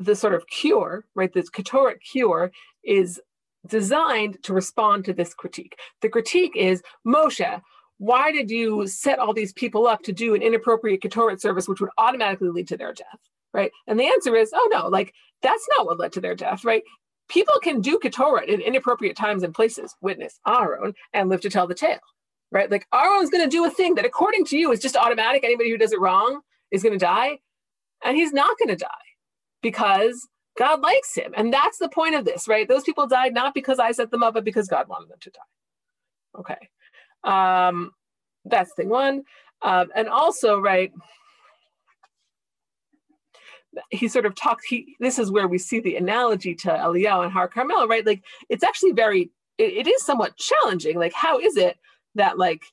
the 0.00 0.14
sort 0.14 0.34
of 0.34 0.46
cure, 0.46 1.04
right, 1.14 1.32
this 1.32 1.50
Ketoret 1.50 2.00
cure 2.00 2.52
is 2.84 3.20
designed 3.66 4.42
to 4.42 4.52
respond 4.52 5.04
to 5.04 5.12
this 5.12 5.34
critique. 5.34 5.76
The 6.02 6.08
critique 6.08 6.56
is 6.56 6.82
Moshe, 7.06 7.60
why 7.98 8.32
did 8.32 8.50
you 8.50 8.86
set 8.86 9.18
all 9.18 9.34
these 9.34 9.52
people 9.52 9.86
up 9.86 10.02
to 10.02 10.12
do 10.12 10.34
an 10.34 10.42
inappropriate 10.42 11.02
Ketoret 11.02 11.40
service, 11.40 11.68
which 11.68 11.80
would 11.80 11.90
automatically 11.98 12.48
lead 12.48 12.68
to 12.68 12.76
their 12.76 12.94
death? 12.94 13.20
Right. 13.52 13.72
And 13.86 13.98
the 13.98 14.06
answer 14.06 14.36
is, 14.36 14.52
oh 14.54 14.68
no, 14.72 14.86
like 14.88 15.12
that's 15.42 15.66
not 15.76 15.86
what 15.86 15.98
led 15.98 16.12
to 16.12 16.20
their 16.20 16.36
death, 16.36 16.64
right? 16.64 16.82
People 17.28 17.54
can 17.62 17.80
do 17.80 17.98
Ketorah 17.98 18.44
in 18.44 18.60
inappropriate 18.60 19.16
times 19.16 19.42
and 19.42 19.54
places, 19.54 19.94
witness 20.00 20.38
Aaron, 20.46 20.94
and 21.12 21.28
live 21.28 21.40
to 21.42 21.50
tell 21.50 21.66
the 21.66 21.74
tale, 21.74 21.98
right? 22.52 22.70
Like 22.70 22.86
Aaron's 22.94 23.30
going 23.30 23.44
to 23.44 23.50
do 23.50 23.64
a 23.64 23.70
thing 23.70 23.94
that, 23.96 24.04
according 24.04 24.44
to 24.46 24.58
you, 24.58 24.70
is 24.72 24.80
just 24.80 24.96
automatic. 24.96 25.44
Anybody 25.44 25.70
who 25.70 25.78
does 25.78 25.92
it 25.92 26.00
wrong 26.00 26.40
is 26.70 26.82
going 26.82 26.92
to 26.92 27.04
die. 27.04 27.38
And 28.04 28.16
he's 28.16 28.32
not 28.32 28.58
going 28.58 28.68
to 28.68 28.76
die 28.76 28.88
because 29.62 30.26
God 30.58 30.80
likes 30.80 31.14
him. 31.14 31.32
And 31.36 31.52
that's 31.52 31.78
the 31.78 31.88
point 31.88 32.14
of 32.14 32.24
this, 32.24 32.48
right? 32.48 32.68
Those 32.68 32.82
people 32.82 33.06
died 33.06 33.34
not 33.34 33.54
because 33.54 33.78
I 33.78 33.92
set 33.92 34.10
them 34.10 34.22
up, 34.22 34.34
but 34.34 34.44
because 34.44 34.68
God 34.68 34.88
wanted 34.88 35.08
them 35.08 35.18
to 35.20 35.30
die. 35.30 36.38
Okay. 36.38 36.68
Um, 37.24 37.92
that's 38.44 38.72
thing 38.74 38.88
one. 38.88 39.24
Um, 39.62 39.88
and 39.94 40.08
also, 40.08 40.58
right, 40.58 40.92
he 43.90 44.08
sort 44.08 44.26
of 44.26 44.34
talks 44.34 44.64
he 44.64 44.96
this 45.00 45.18
is 45.18 45.30
where 45.30 45.48
we 45.48 45.58
see 45.58 45.80
the 45.80 45.96
analogy 45.96 46.54
to 46.54 46.68
Eliyahu 46.68 47.24
and 47.24 47.32
Har 47.32 47.48
Carmel, 47.48 47.88
right? 47.88 48.06
Like 48.06 48.22
it's 48.48 48.64
actually 48.64 48.92
very 48.92 49.30
it, 49.60 49.86
it 49.86 49.86
is 49.86 50.04
somewhat 50.04 50.36
challenging. 50.36 50.98
Like, 50.98 51.12
how 51.12 51.38
is 51.38 51.56
it 51.56 51.76
that 52.14 52.38
like 52.38 52.64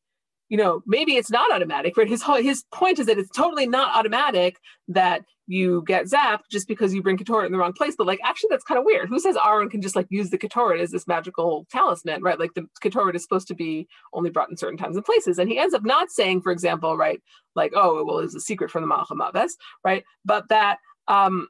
you 0.49 0.57
know 0.57 0.81
maybe 0.85 1.15
it's 1.15 1.29
not 1.29 1.51
automatic 1.51 1.97
right? 1.97 2.07
His 2.07 2.21
whole, 2.21 2.41
his 2.41 2.63
point 2.71 2.99
is 2.99 3.05
that 3.07 3.17
it's 3.17 3.35
totally 3.35 3.67
not 3.67 3.95
automatic 3.95 4.57
that 4.87 5.23
you 5.49 5.81
get 5.87 6.05
zapped 6.05 6.49
just 6.51 6.67
because 6.67 6.93
you 6.93 7.01
bring 7.01 7.17
Ketorah 7.17 7.45
in 7.45 7.51
the 7.53 7.57
wrong 7.57 7.73
place. 7.73 7.95
But 7.97 8.07
like 8.07 8.19
actually 8.23 8.49
that's 8.51 8.63
kind 8.63 8.77
of 8.77 8.85
weird. 8.85 9.09
Who 9.09 9.19
says 9.19 9.37
Aaron 9.43 9.69
can 9.69 9.81
just 9.81 9.95
like 9.95 10.07
use 10.09 10.29
the 10.29 10.37
Ketorah 10.37 10.79
as 10.79 10.91
this 10.91 11.07
magical 11.07 11.65
talisman 11.71 12.21
right? 12.21 12.39
Like 12.39 12.53
the 12.53 12.67
Ketorah 12.81 13.15
is 13.15 13.23
supposed 13.23 13.47
to 13.49 13.55
be 13.55 13.87
only 14.13 14.29
brought 14.29 14.49
in 14.49 14.57
certain 14.57 14.77
times 14.77 14.95
and 14.95 15.05
places. 15.05 15.39
And 15.39 15.49
he 15.49 15.57
ends 15.59 15.73
up 15.73 15.83
not 15.83 16.09
saying 16.09 16.41
for 16.41 16.51
example 16.51 16.97
right 16.97 17.21
like 17.55 17.73
oh 17.75 18.03
well 18.05 18.19
it's 18.19 18.35
a 18.35 18.39
secret 18.39 18.71
from 18.71 18.87
the 18.87 18.93
Malach 18.93 19.49
right? 19.83 20.03
But 20.25 20.49
that 20.49 20.79
um, 21.07 21.47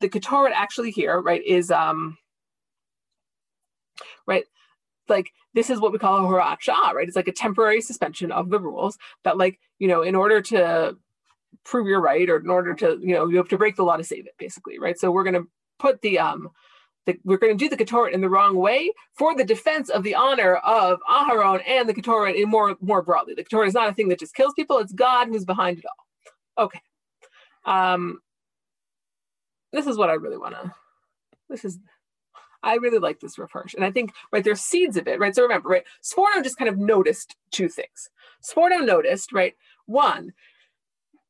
the 0.00 0.08
Ketorah 0.08 0.52
actually 0.54 0.90
here, 0.90 1.20
right, 1.20 1.42
is 1.44 1.70
um, 1.70 2.16
right, 4.26 4.44
like 5.08 5.32
this 5.54 5.70
is 5.70 5.80
what 5.80 5.92
we 5.92 5.98
call 5.98 6.18
a 6.18 6.20
hora'at 6.20 6.58
sha'ah, 6.66 6.92
right? 6.92 7.06
It's 7.06 7.16
like 7.16 7.28
a 7.28 7.32
temporary 7.32 7.80
suspension 7.80 8.32
of 8.32 8.50
the 8.50 8.60
rules 8.60 8.96
that, 9.24 9.36
like, 9.36 9.58
you 9.78 9.88
know, 9.88 10.02
in 10.02 10.14
order 10.14 10.40
to 10.42 10.96
prove 11.64 11.86
you're 11.86 12.00
right, 12.00 12.28
or 12.28 12.36
in 12.36 12.48
order 12.48 12.74
to, 12.74 12.98
you 13.00 13.14
know, 13.14 13.28
you 13.28 13.36
have 13.36 13.48
to 13.48 13.58
break 13.58 13.76
the 13.76 13.82
law 13.82 13.96
to 13.96 14.04
save 14.04 14.26
it, 14.26 14.34
basically, 14.38 14.78
right? 14.78 14.98
So 14.98 15.10
we're 15.10 15.24
going 15.24 15.34
to 15.34 15.48
put 15.78 16.00
the 16.02 16.18
um, 16.18 16.50
the, 17.06 17.18
we're 17.24 17.38
going 17.38 17.56
to 17.56 17.64
do 17.64 17.74
the 17.74 17.82
Ketorah 17.82 18.12
in 18.12 18.20
the 18.20 18.28
wrong 18.28 18.56
way 18.56 18.92
for 19.14 19.34
the 19.34 19.44
defense 19.44 19.88
of 19.88 20.02
the 20.02 20.14
honor 20.14 20.56
of 20.56 21.00
Aharon 21.10 21.62
and 21.66 21.88
the 21.88 21.94
Ketorah 21.94 22.34
in 22.34 22.48
more 22.48 22.76
more 22.80 23.02
broadly. 23.02 23.34
The 23.34 23.44
Ketorah 23.44 23.66
is 23.66 23.74
not 23.74 23.88
a 23.88 23.94
thing 23.94 24.08
that 24.08 24.20
just 24.20 24.34
kills 24.34 24.52
people; 24.54 24.78
it's 24.78 24.92
God 24.92 25.28
who's 25.28 25.44
behind 25.44 25.78
it 25.78 25.84
all. 25.86 26.64
Okay. 26.66 26.80
Um, 27.64 28.20
this 29.72 29.86
is 29.86 29.96
what 29.96 30.10
I 30.10 30.14
really 30.14 30.38
want 30.38 30.54
to. 30.54 30.74
This 31.48 31.64
is 31.64 31.78
I 32.62 32.74
really 32.74 32.98
like 32.98 33.20
this 33.20 33.38
reverse. 33.38 33.74
And 33.74 33.84
I 33.84 33.90
think, 33.90 34.12
right, 34.32 34.44
there's 34.44 34.60
seeds 34.60 34.96
of 34.96 35.08
it, 35.08 35.18
right? 35.18 35.34
So 35.34 35.42
remember, 35.42 35.68
right, 35.68 35.84
Sforno 36.02 36.42
just 36.42 36.58
kind 36.58 36.68
of 36.68 36.78
noticed 36.78 37.36
two 37.50 37.68
things. 37.68 38.10
Sforno 38.42 38.84
noticed, 38.84 39.32
right, 39.32 39.54
one, 39.86 40.32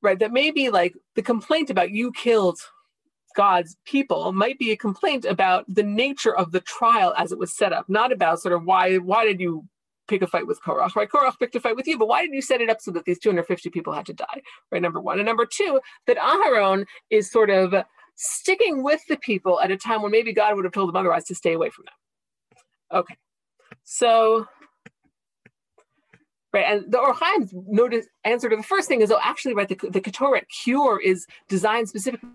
right, 0.02 0.18
that 0.18 0.32
maybe 0.32 0.70
like 0.70 0.94
the 1.14 1.22
complaint 1.22 1.70
about 1.70 1.90
you 1.90 2.12
killed 2.12 2.58
God's 3.36 3.76
people 3.84 4.32
might 4.32 4.58
be 4.58 4.72
a 4.72 4.76
complaint 4.76 5.24
about 5.24 5.64
the 5.68 5.84
nature 5.84 6.34
of 6.34 6.50
the 6.50 6.60
trial 6.60 7.14
as 7.16 7.30
it 7.30 7.38
was 7.38 7.56
set 7.56 7.72
up, 7.72 7.88
not 7.88 8.12
about 8.12 8.40
sort 8.40 8.54
of 8.54 8.64
why, 8.64 8.96
why 8.96 9.24
did 9.24 9.40
you 9.40 9.64
pick 10.08 10.22
a 10.22 10.26
fight 10.26 10.48
with 10.48 10.60
Korach, 10.60 10.96
right? 10.96 11.08
Korach 11.08 11.38
picked 11.38 11.54
a 11.54 11.60
fight 11.60 11.76
with 11.76 11.86
you, 11.86 11.96
but 11.96 12.08
why 12.08 12.22
did 12.22 12.34
you 12.34 12.42
set 12.42 12.60
it 12.60 12.68
up 12.68 12.80
so 12.80 12.90
that 12.90 13.04
these 13.04 13.20
250 13.20 13.70
people 13.70 13.92
had 13.92 14.06
to 14.06 14.12
die, 14.12 14.42
right? 14.72 14.82
Number 14.82 15.00
one. 15.00 15.20
And 15.20 15.26
number 15.26 15.46
two, 15.46 15.80
that 16.08 16.16
Aharon 16.16 16.86
is 17.10 17.30
sort 17.30 17.50
of 17.50 17.72
sticking 18.22 18.82
with 18.82 19.00
the 19.08 19.16
people 19.16 19.58
at 19.60 19.70
a 19.70 19.78
time 19.78 20.02
when 20.02 20.10
maybe 20.10 20.32
God 20.34 20.54
would 20.54 20.66
have 20.66 20.74
told 20.74 20.90
them 20.90 20.96
otherwise 20.96 21.24
to 21.24 21.34
stay 21.34 21.54
away 21.54 21.70
from 21.70 21.86
them. 21.86 23.00
Okay, 23.00 23.16
so 23.84 24.46
right, 26.52 26.66
and 26.66 26.92
the 26.92 26.98
Or 26.98 27.14
Chaim's 27.14 27.54
notice 27.54 28.06
answer 28.24 28.50
to 28.50 28.56
the 28.56 28.62
first 28.62 28.88
thing 28.88 29.00
is, 29.00 29.10
oh, 29.10 29.18
actually, 29.22 29.54
right, 29.54 29.68
the, 29.68 29.76
the 29.88 30.02
Ketoret 30.02 30.42
cure 30.62 31.00
is 31.00 31.26
designed 31.48 31.88
specifically 31.88 32.28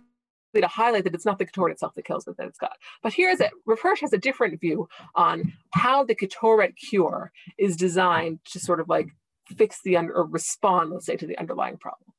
to 0.55 0.67
highlight 0.67 1.03
that 1.03 1.13
it's 1.13 1.25
not 1.25 1.37
the 1.37 1.45
Ketoret 1.45 1.71
itself 1.73 1.93
that 1.93 2.05
kills, 2.05 2.25
but 2.25 2.35
that 2.37 2.47
it's 2.47 2.57
God. 2.57 2.73
But 3.03 3.13
here's 3.13 3.39
it. 3.39 3.51
Rav 3.67 3.79
Hirsch 3.79 4.01
has 4.01 4.13
a 4.13 4.17
different 4.17 4.59
view 4.59 4.87
on 5.13 5.53
how 5.71 6.03
the 6.03 6.15
Ketoret 6.15 6.75
cure 6.77 7.31
is 7.59 7.75
designed 7.75 8.39
to 8.45 8.59
sort 8.59 8.79
of 8.79 8.89
like 8.89 9.09
fix 9.55 9.81
the 9.83 9.97
under 9.97 10.15
or 10.15 10.25
respond, 10.25 10.89
let's 10.89 11.05
say, 11.05 11.17
to 11.17 11.27
the 11.27 11.37
underlying 11.37 11.77
problem 11.77 12.15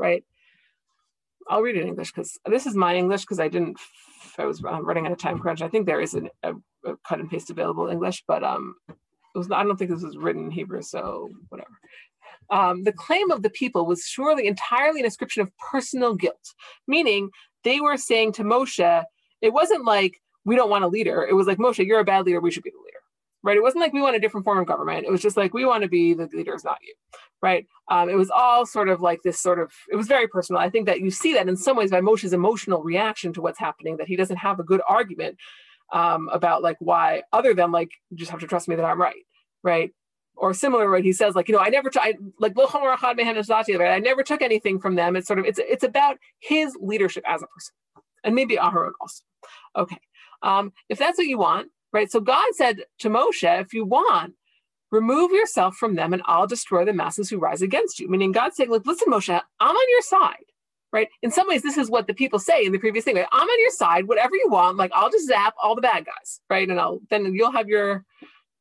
right? 0.00 0.24
I'll 1.48 1.62
read 1.62 1.76
it 1.76 1.82
in 1.82 1.88
English 1.88 2.12
because 2.12 2.38
this 2.46 2.66
is 2.66 2.74
my 2.74 2.94
English 2.94 3.22
because 3.22 3.40
I 3.40 3.48
didn't, 3.48 3.78
I 4.38 4.44
was 4.44 4.62
um, 4.64 4.86
running 4.86 5.06
out 5.06 5.12
of 5.12 5.18
time 5.18 5.38
crunch. 5.38 5.62
I 5.62 5.68
think 5.68 5.86
there 5.86 6.00
is 6.00 6.14
an, 6.14 6.28
a, 6.42 6.54
a, 6.84 6.96
cut 7.06 7.20
and 7.20 7.30
paste 7.30 7.50
available 7.50 7.88
English, 7.88 8.24
but 8.26 8.44
um, 8.44 8.74
it 8.88 9.38
was 9.38 9.50
I 9.50 9.62
don't 9.62 9.76
think 9.76 9.90
this 9.90 10.02
was 10.02 10.16
written 10.16 10.44
in 10.44 10.50
Hebrew, 10.50 10.82
so 10.82 11.30
whatever. 11.48 11.70
Um, 12.50 12.82
the 12.82 12.92
claim 12.92 13.30
of 13.30 13.42
the 13.42 13.50
people 13.50 13.86
was 13.86 14.04
surely 14.04 14.46
entirely 14.46 15.00
an 15.00 15.06
ascription 15.06 15.42
of 15.42 15.56
personal 15.70 16.14
guilt, 16.14 16.54
meaning 16.86 17.30
they 17.62 17.80
were 17.80 17.96
saying 17.96 18.32
to 18.32 18.44
Moshe, 18.44 19.04
it 19.40 19.52
wasn't 19.52 19.84
like, 19.84 20.20
we 20.44 20.56
don't 20.56 20.70
want 20.70 20.84
a 20.84 20.88
leader. 20.88 21.26
It 21.28 21.34
was 21.34 21.46
like, 21.46 21.58
Moshe, 21.58 21.86
you're 21.86 22.00
a 22.00 22.04
bad 22.04 22.26
leader. 22.26 22.40
We 22.40 22.50
should 22.50 22.64
be 22.64 22.70
the 22.70 22.78
leader 22.84 22.89
right? 23.42 23.56
It 23.56 23.62
wasn't 23.62 23.80
like 23.80 23.92
we 23.92 24.02
want 24.02 24.16
a 24.16 24.20
different 24.20 24.44
form 24.44 24.58
of 24.58 24.66
government. 24.66 25.06
It 25.06 25.10
was 25.10 25.22
just 25.22 25.36
like 25.36 25.54
we 25.54 25.64
want 25.64 25.82
to 25.82 25.88
be 25.88 26.14
the 26.14 26.28
leaders, 26.32 26.64
not 26.64 26.78
you, 26.82 26.94
right? 27.42 27.66
Um, 27.90 28.08
it 28.08 28.16
was 28.16 28.30
all 28.30 28.66
sort 28.66 28.88
of 28.88 29.00
like 29.00 29.20
this 29.22 29.40
sort 29.40 29.58
of. 29.58 29.72
It 29.90 29.96
was 29.96 30.06
very 30.06 30.28
personal. 30.28 30.60
I 30.60 30.70
think 30.70 30.86
that 30.86 31.00
you 31.00 31.10
see 31.10 31.34
that 31.34 31.48
in 31.48 31.56
some 31.56 31.76
ways 31.76 31.90
by 31.90 32.00
Moshe's 32.00 32.32
emotional 32.32 32.82
reaction 32.82 33.32
to 33.34 33.40
what's 33.40 33.58
happening. 33.58 33.96
That 33.96 34.08
he 34.08 34.16
doesn't 34.16 34.36
have 34.36 34.60
a 34.60 34.64
good 34.64 34.82
argument 34.88 35.38
um, 35.92 36.28
about 36.32 36.62
like 36.62 36.76
why, 36.80 37.22
other 37.32 37.54
than 37.54 37.72
like 37.72 37.90
you 38.10 38.16
just 38.16 38.30
have 38.30 38.40
to 38.40 38.46
trust 38.46 38.68
me 38.68 38.76
that 38.76 38.84
I'm 38.84 39.00
right, 39.00 39.24
right? 39.62 39.90
Or 40.36 40.54
similar, 40.54 40.88
right? 40.88 41.04
He 41.04 41.12
says 41.12 41.34
like 41.34 41.48
you 41.48 41.54
know 41.54 41.60
I 41.60 41.68
never 41.68 41.90
t- 41.90 42.00
I, 42.00 42.14
like 42.38 42.56
right? 42.56 43.80
I 43.80 43.98
never 43.98 44.22
took 44.22 44.42
anything 44.42 44.80
from 44.80 44.94
them. 44.94 45.16
It's 45.16 45.26
sort 45.26 45.38
of 45.38 45.46
it's 45.46 45.58
it's 45.58 45.84
about 45.84 46.18
his 46.40 46.76
leadership 46.80 47.24
as 47.26 47.42
a 47.42 47.46
person, 47.46 47.74
and 48.24 48.34
maybe 48.34 48.56
Aharon 48.56 48.92
also. 49.00 49.22
Okay, 49.76 49.98
um, 50.42 50.72
if 50.88 50.98
that's 50.98 51.18
what 51.18 51.26
you 51.26 51.38
want, 51.38 51.68
right? 51.92 52.10
So 52.10 52.20
God 52.20 52.46
said 52.52 52.84
to 53.00 53.08
Moshe, 53.08 53.60
if 53.60 53.72
you 53.72 53.84
want, 53.84 54.34
remove 54.90 55.30
yourself 55.30 55.76
from 55.76 55.94
them 55.94 56.12
and 56.12 56.22
I'll 56.26 56.46
destroy 56.46 56.84
the 56.84 56.92
masses 56.92 57.30
who 57.30 57.38
rise 57.38 57.62
against 57.62 58.00
you. 58.00 58.08
Meaning 58.08 58.32
God 58.32 58.54
saying, 58.54 58.70
look, 58.70 58.86
listen, 58.86 59.12
Moshe, 59.12 59.40
I'm 59.60 59.76
on 59.76 59.90
your 59.90 60.02
side, 60.02 60.44
right? 60.92 61.08
In 61.22 61.30
some 61.30 61.48
ways, 61.48 61.62
this 61.62 61.76
is 61.76 61.90
what 61.90 62.06
the 62.06 62.14
people 62.14 62.38
say 62.38 62.64
in 62.64 62.72
the 62.72 62.78
previous 62.78 63.04
thing. 63.04 63.16
I'm 63.16 63.48
on 63.48 63.60
your 63.60 63.70
side, 63.70 64.08
whatever 64.08 64.34
you 64.34 64.48
want. 64.48 64.76
Like 64.76 64.90
I'll 64.94 65.10
just 65.10 65.26
zap 65.26 65.54
all 65.62 65.74
the 65.74 65.82
bad 65.82 66.06
guys, 66.06 66.40
right? 66.48 66.68
And 66.68 66.80
I'll 66.80 67.00
then 67.10 67.34
you'll 67.34 67.52
have 67.52 67.68
your, 67.68 68.04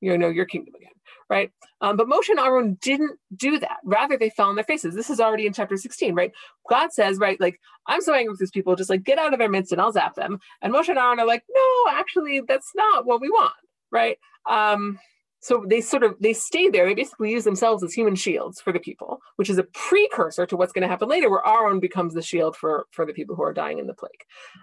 you 0.02 0.18
know, 0.18 0.30
your 0.30 0.46
kingdom 0.46 0.76
again, 0.76 0.92
right? 1.30 1.52
Um, 1.82 1.96
but 1.96 2.08
Moshe 2.08 2.30
and 2.30 2.40
Aaron 2.40 2.78
didn't 2.82 3.18
do 3.36 3.60
that. 3.60 3.78
Rather, 3.84 4.18
they 4.18 4.30
fell 4.30 4.50
on 4.50 4.56
their 4.56 4.64
faces. 4.64 4.96
This 4.96 5.10
is 5.10 5.20
already 5.20 5.46
in 5.46 5.54
chapter 5.54 5.78
16, 5.78 6.14
right? 6.16 6.32
God 6.70 6.92
says, 6.92 7.20
right, 7.20 7.40
like, 7.40 7.60
I'm 7.88 8.02
so 8.02 8.14
angry 8.14 8.32
with 8.32 8.40
these 8.40 8.52
people, 8.52 8.76
just 8.76 8.90
like 8.90 9.04
get 9.04 9.20
out 9.20 9.34
of 9.34 9.40
their 9.40 9.50
midst 9.50 9.72
and 9.72 9.80
I'll 9.80 9.92
zap 9.92 10.16
them. 10.16 10.40
And 10.62 10.74
Moshe 10.74 10.90
and 10.90 10.98
Aaron 10.98 11.20
are 11.20 11.28
like, 11.28 11.44
no, 11.50 11.92
actually, 11.92 12.42
that's 12.48 12.72
not 12.76 13.06
what 13.06 13.22
we 13.22 13.30
want, 13.30 13.54
right? 13.92 14.18
Um, 14.50 15.00
so 15.42 15.64
they 15.66 15.80
sort 15.80 16.04
of 16.04 16.16
they 16.20 16.34
stay 16.34 16.70
there. 16.70 16.86
They 16.86 16.96
basically 16.96 17.32
use 17.32 17.46
themselves 17.46 17.82
as 17.82 17.94
human 17.94 18.16
shields 18.16 18.60
for 18.60 18.74
the 18.74 18.80
people, 18.80 19.22
which 19.38 19.50
is 19.50 19.58
a 19.58 19.64
precursor 19.64 20.46
to 20.46 20.58
what's 20.58 20.74
going 20.74 20.82
to 20.82 20.88
happen 20.90 21.08
later, 21.08 21.30
where 21.30 21.48
Aaron 21.48 21.80
becomes 21.80 22.14
the 22.14 22.22
shield 22.22 22.58
for 22.58 22.88
for 22.92 23.06
the 23.06 23.14
people 23.14 23.36
who 23.36 23.44
are 23.44 23.54
dying 23.54 23.80
in 23.80 23.88
the 23.88 23.94
plague. 23.94 24.12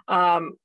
Um, 0.09 0.59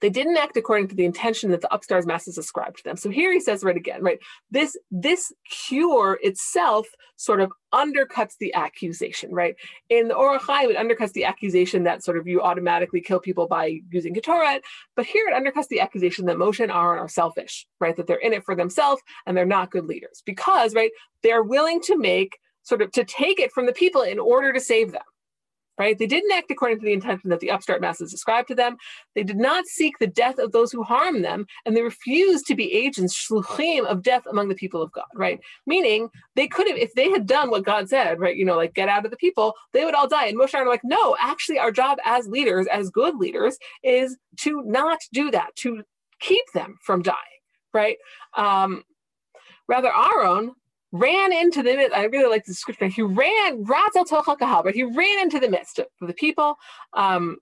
they 0.00 0.10
didn't 0.10 0.36
act 0.36 0.56
according 0.56 0.88
to 0.88 0.94
the 0.94 1.04
intention 1.04 1.50
that 1.50 1.60
the 1.60 1.72
upstairs 1.74 2.06
masses 2.06 2.38
ascribed 2.38 2.78
to 2.78 2.84
them. 2.84 2.96
So 2.96 3.10
here 3.10 3.32
he 3.32 3.40
says 3.40 3.64
right 3.64 3.76
again, 3.76 4.02
right, 4.02 4.18
this, 4.50 4.76
this 4.90 5.32
cure 5.48 6.18
itself 6.22 6.86
sort 7.16 7.40
of 7.40 7.52
undercuts 7.72 8.36
the 8.38 8.52
accusation, 8.54 9.32
right? 9.32 9.54
In 9.88 10.08
the 10.08 10.14
Or 10.14 10.38
HaChaim, 10.38 10.70
it 10.70 10.76
undercuts 10.76 11.12
the 11.12 11.24
accusation 11.24 11.84
that 11.84 12.04
sort 12.04 12.18
of 12.18 12.26
you 12.26 12.42
automatically 12.42 13.00
kill 13.00 13.20
people 13.20 13.46
by 13.46 13.80
using 13.90 14.14
Ketoret, 14.14 14.60
but 14.96 15.06
here 15.06 15.26
it 15.28 15.34
undercuts 15.34 15.68
the 15.68 15.80
accusation 15.80 16.26
that 16.26 16.36
Moshe 16.36 16.60
and 16.60 16.72
Aaron 16.72 16.98
are 16.98 17.08
selfish, 17.08 17.66
right? 17.80 17.96
That 17.96 18.06
they're 18.06 18.16
in 18.16 18.32
it 18.32 18.44
for 18.44 18.54
themselves 18.54 19.02
and 19.26 19.36
they're 19.36 19.46
not 19.46 19.70
good 19.70 19.86
leaders 19.86 20.22
because, 20.26 20.74
right, 20.74 20.90
they're 21.22 21.42
willing 21.42 21.80
to 21.82 21.96
make 21.96 22.38
sort 22.62 22.82
of 22.82 22.90
to 22.92 23.04
take 23.04 23.38
it 23.38 23.52
from 23.52 23.66
the 23.66 23.72
people 23.72 24.02
in 24.02 24.18
order 24.18 24.52
to 24.52 24.60
save 24.60 24.92
them 24.92 25.02
right? 25.78 25.98
They 25.98 26.06
didn't 26.06 26.32
act 26.32 26.50
according 26.50 26.78
to 26.78 26.84
the 26.84 26.92
intention 26.92 27.30
that 27.30 27.40
the 27.40 27.50
upstart 27.50 27.80
masses 27.80 28.12
ascribed 28.12 28.48
to 28.48 28.54
them. 28.54 28.76
They 29.14 29.24
did 29.24 29.36
not 29.36 29.66
seek 29.66 29.98
the 29.98 30.06
death 30.06 30.38
of 30.38 30.52
those 30.52 30.70
who 30.70 30.82
harmed 30.82 31.24
them, 31.24 31.46
and 31.64 31.76
they 31.76 31.82
refused 31.82 32.46
to 32.46 32.54
be 32.54 32.72
agents, 32.72 33.14
shluchim, 33.14 33.84
of 33.84 34.02
death 34.02 34.22
among 34.30 34.48
the 34.48 34.54
people 34.54 34.82
of 34.82 34.92
God, 34.92 35.04
right? 35.14 35.40
Meaning 35.66 36.10
they 36.36 36.46
could 36.46 36.68
have, 36.68 36.76
if 36.76 36.94
they 36.94 37.10
had 37.10 37.26
done 37.26 37.50
what 37.50 37.64
God 37.64 37.88
said, 37.88 38.20
right, 38.20 38.36
you 38.36 38.44
know, 38.44 38.56
like 38.56 38.74
get 38.74 38.88
out 38.88 39.04
of 39.04 39.10
the 39.10 39.16
people, 39.16 39.54
they 39.72 39.84
would 39.84 39.94
all 39.94 40.08
die. 40.08 40.26
And 40.26 40.38
Moshe 40.38 40.54
are 40.54 40.68
like, 40.68 40.84
no, 40.84 41.16
actually, 41.20 41.58
our 41.58 41.72
job 41.72 41.98
as 42.04 42.28
leaders, 42.28 42.66
as 42.68 42.90
good 42.90 43.16
leaders, 43.16 43.58
is 43.82 44.16
to 44.40 44.62
not 44.64 44.98
do 45.12 45.30
that, 45.30 45.54
to 45.56 45.82
keep 46.20 46.44
them 46.52 46.78
from 46.82 47.02
dying, 47.02 47.16
right? 47.72 47.96
Um, 48.36 48.84
rather, 49.68 49.90
Aaron 49.94 50.52
ran 50.94 51.32
into 51.32 51.60
the 51.60 51.74
midst. 51.74 51.96
I 51.96 52.04
really 52.04 52.30
like 52.30 52.44
the 52.44 52.52
description. 52.52 52.88
He 52.88 53.02
ran, 53.02 53.64
but 53.64 54.74
he 54.74 54.84
ran 54.84 55.20
into 55.20 55.40
the 55.40 55.48
midst 55.48 55.80
of 55.80 55.86
the 56.00 56.14
people, 56.14 56.56
um, 56.92 57.38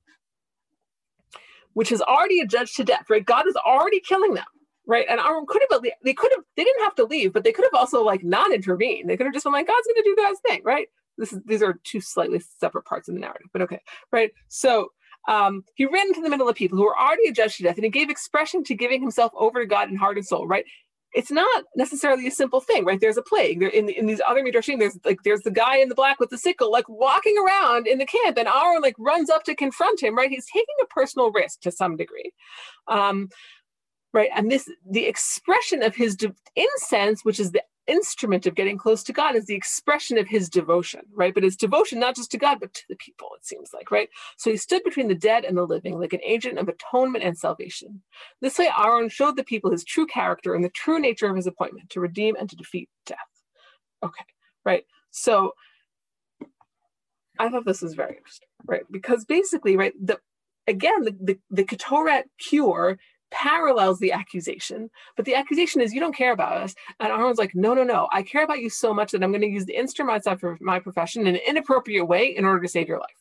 which 1.74 1.92
is 1.92 2.00
already 2.00 2.40
a 2.40 2.46
judge 2.46 2.72
to 2.74 2.84
death, 2.84 3.10
right? 3.10 3.24
God 3.24 3.46
is 3.46 3.56
already 3.56 4.00
killing 4.00 4.32
them, 4.32 4.46
right? 4.86 5.04
And 5.06 5.20
Aaron 5.20 5.44
could 5.46 5.62
have, 5.70 5.82
they 6.02 6.14
could 6.14 6.32
have, 6.34 6.44
they 6.56 6.64
didn't 6.64 6.82
have 6.82 6.94
to 6.94 7.04
leave, 7.04 7.34
but 7.34 7.44
they 7.44 7.52
could 7.52 7.66
have 7.66 7.78
also 7.78 8.02
like 8.02 8.24
not 8.24 8.52
intervened. 8.52 9.10
They 9.10 9.18
could 9.18 9.26
have 9.26 9.34
just 9.34 9.44
been 9.44 9.52
like, 9.52 9.66
God's 9.66 9.86
going 9.86 10.02
to 10.02 10.10
do 10.10 10.16
God's 10.16 10.40
thing, 10.48 10.62
right? 10.64 10.88
This 11.18 11.34
is, 11.34 11.40
these 11.44 11.62
are 11.62 11.78
two 11.84 12.00
slightly 12.00 12.40
separate 12.58 12.86
parts 12.86 13.08
of 13.08 13.14
the 13.14 13.20
narrative, 13.20 13.48
but 13.52 13.60
okay, 13.62 13.80
right? 14.12 14.30
So 14.48 14.88
um, 15.28 15.64
he 15.74 15.84
ran 15.84 16.08
into 16.08 16.22
the 16.22 16.30
middle 16.30 16.48
of 16.48 16.56
people 16.56 16.78
who 16.78 16.84
were 16.84 16.98
already 16.98 17.30
judged 17.32 17.58
to 17.58 17.64
death, 17.64 17.76
and 17.76 17.84
he 17.84 17.90
gave 17.90 18.08
expression 18.08 18.64
to 18.64 18.74
giving 18.74 19.00
himself 19.00 19.30
over 19.36 19.60
to 19.60 19.66
God 19.66 19.90
in 19.90 19.96
heart 19.96 20.16
and 20.16 20.26
soul, 20.26 20.46
right? 20.46 20.64
It's 21.14 21.30
not 21.30 21.64
necessarily 21.76 22.26
a 22.26 22.30
simple 22.30 22.60
thing, 22.60 22.84
right? 22.84 23.00
There's 23.00 23.16
a 23.16 23.22
plague. 23.22 23.60
There 23.60 23.68
in, 23.68 23.88
in 23.88 24.06
these 24.06 24.20
other 24.26 24.42
midrashim, 24.42 24.78
there's 24.78 24.98
like 25.04 25.22
there's 25.24 25.42
the 25.42 25.50
guy 25.50 25.76
in 25.76 25.88
the 25.88 25.94
black 25.94 26.18
with 26.20 26.30
the 26.30 26.38
sickle, 26.38 26.70
like 26.70 26.88
walking 26.88 27.36
around 27.38 27.86
in 27.86 27.98
the 27.98 28.06
camp, 28.06 28.38
and 28.38 28.48
Aaron 28.48 28.82
like 28.82 28.96
runs 28.98 29.30
up 29.30 29.44
to 29.44 29.54
confront 29.54 30.02
him, 30.02 30.16
right? 30.16 30.30
He's 30.30 30.46
taking 30.46 30.74
a 30.82 30.86
personal 30.86 31.30
risk 31.30 31.60
to 31.62 31.70
some 31.70 31.96
degree. 31.96 32.32
Um, 32.88 33.28
right 34.12 34.30
and 34.34 34.50
this 34.50 34.70
the 34.88 35.06
expression 35.06 35.82
of 35.82 35.94
his 35.96 36.16
incense 36.54 37.24
which 37.24 37.40
is 37.40 37.52
the 37.52 37.62
instrument 37.86 38.46
of 38.46 38.54
getting 38.54 38.78
close 38.78 39.02
to 39.04 39.12
God 39.12 39.34
is 39.34 39.46
the 39.46 39.54
expression 39.54 40.18
of 40.18 40.28
his 40.28 40.48
devotion, 40.48 41.00
right? 41.14 41.34
But 41.34 41.44
it's 41.44 41.56
devotion 41.56 41.98
not 41.98 42.16
just 42.16 42.30
to 42.32 42.38
God, 42.38 42.58
but 42.60 42.72
to 42.74 42.82
the 42.88 42.96
people, 42.96 43.28
it 43.36 43.44
seems 43.44 43.70
like, 43.72 43.90
right? 43.90 44.08
So 44.36 44.50
he 44.50 44.56
stood 44.56 44.84
between 44.84 45.08
the 45.08 45.14
dead 45.14 45.44
and 45.44 45.56
the 45.56 45.66
living, 45.66 45.98
like 45.98 46.12
an 46.12 46.22
agent 46.24 46.58
of 46.58 46.68
atonement 46.68 47.24
and 47.24 47.36
salvation. 47.36 48.02
This 48.40 48.58
way, 48.58 48.70
Aaron 48.76 49.08
showed 49.08 49.36
the 49.36 49.44
people 49.44 49.70
his 49.70 49.84
true 49.84 50.06
character 50.06 50.54
and 50.54 50.64
the 50.64 50.70
true 50.70 50.98
nature 50.98 51.28
of 51.28 51.36
his 51.36 51.46
appointment 51.46 51.90
to 51.90 52.00
redeem 52.00 52.36
and 52.36 52.48
to 52.50 52.56
defeat 52.56 52.88
death. 53.06 53.18
Okay, 54.02 54.24
right? 54.64 54.84
So 55.10 55.52
I 57.38 57.48
thought 57.48 57.64
this 57.64 57.82
was 57.82 57.94
very 57.94 58.16
interesting, 58.16 58.48
right? 58.66 58.82
Because 58.90 59.24
basically, 59.24 59.76
right, 59.76 59.92
the 60.00 60.18
again, 60.66 61.02
the, 61.02 61.16
the, 61.20 61.38
the 61.50 61.64
Ketoret 61.64 62.24
cure 62.38 62.98
parallels 63.32 63.98
the 63.98 64.12
accusation, 64.12 64.90
but 65.16 65.24
the 65.24 65.34
accusation 65.34 65.80
is 65.80 65.92
you 65.92 66.00
don't 66.00 66.14
care 66.14 66.32
about 66.32 66.58
us. 66.58 66.74
And 67.00 67.10
Aaron's 67.10 67.38
like, 67.38 67.54
no, 67.54 67.74
no, 67.74 67.82
no. 67.82 68.08
I 68.12 68.22
care 68.22 68.44
about 68.44 68.60
you 68.60 68.70
so 68.70 68.94
much 68.94 69.10
that 69.12 69.24
I'm 69.24 69.32
going 69.32 69.42
to 69.42 69.48
use 69.48 69.64
the 69.64 69.76
instruments 69.76 70.26
of 70.26 70.40
my 70.60 70.78
profession 70.78 71.26
in 71.26 71.34
an 71.34 71.40
inappropriate 71.46 72.06
way 72.06 72.36
in 72.36 72.44
order 72.44 72.60
to 72.60 72.68
save 72.68 72.88
your 72.88 72.98
life. 72.98 73.16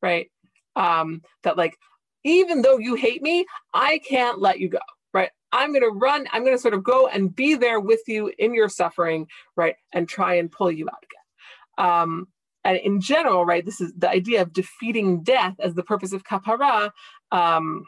Right? 0.00 0.30
Um, 0.76 1.22
that 1.42 1.56
like, 1.56 1.76
even 2.22 2.62
though 2.62 2.78
you 2.78 2.94
hate 2.94 3.22
me, 3.22 3.46
I 3.74 3.98
can't 3.98 4.38
let 4.38 4.60
you 4.60 4.68
go. 4.68 4.78
Right? 5.12 5.30
I'm 5.50 5.70
going 5.70 5.82
to 5.82 5.88
run. 5.88 6.28
I'm 6.32 6.44
going 6.44 6.56
to 6.56 6.62
sort 6.62 6.74
of 6.74 6.84
go 6.84 7.08
and 7.08 7.34
be 7.34 7.54
there 7.54 7.80
with 7.80 8.02
you 8.06 8.32
in 8.38 8.54
your 8.54 8.68
suffering. 8.68 9.26
Right? 9.56 9.74
And 9.92 10.08
try 10.08 10.34
and 10.34 10.52
pull 10.52 10.70
you 10.70 10.88
out 10.88 11.02
again. 11.02 11.86
Um, 11.86 12.28
and 12.64 12.76
in 12.76 13.00
general, 13.00 13.46
right, 13.46 13.64
this 13.64 13.80
is 13.80 13.92
the 13.96 14.10
idea 14.10 14.42
of 14.42 14.52
defeating 14.52 15.22
death 15.22 15.54
as 15.58 15.74
the 15.74 15.82
purpose 15.82 16.12
of 16.12 16.24
kapara. 16.24 16.90
Um, 17.32 17.84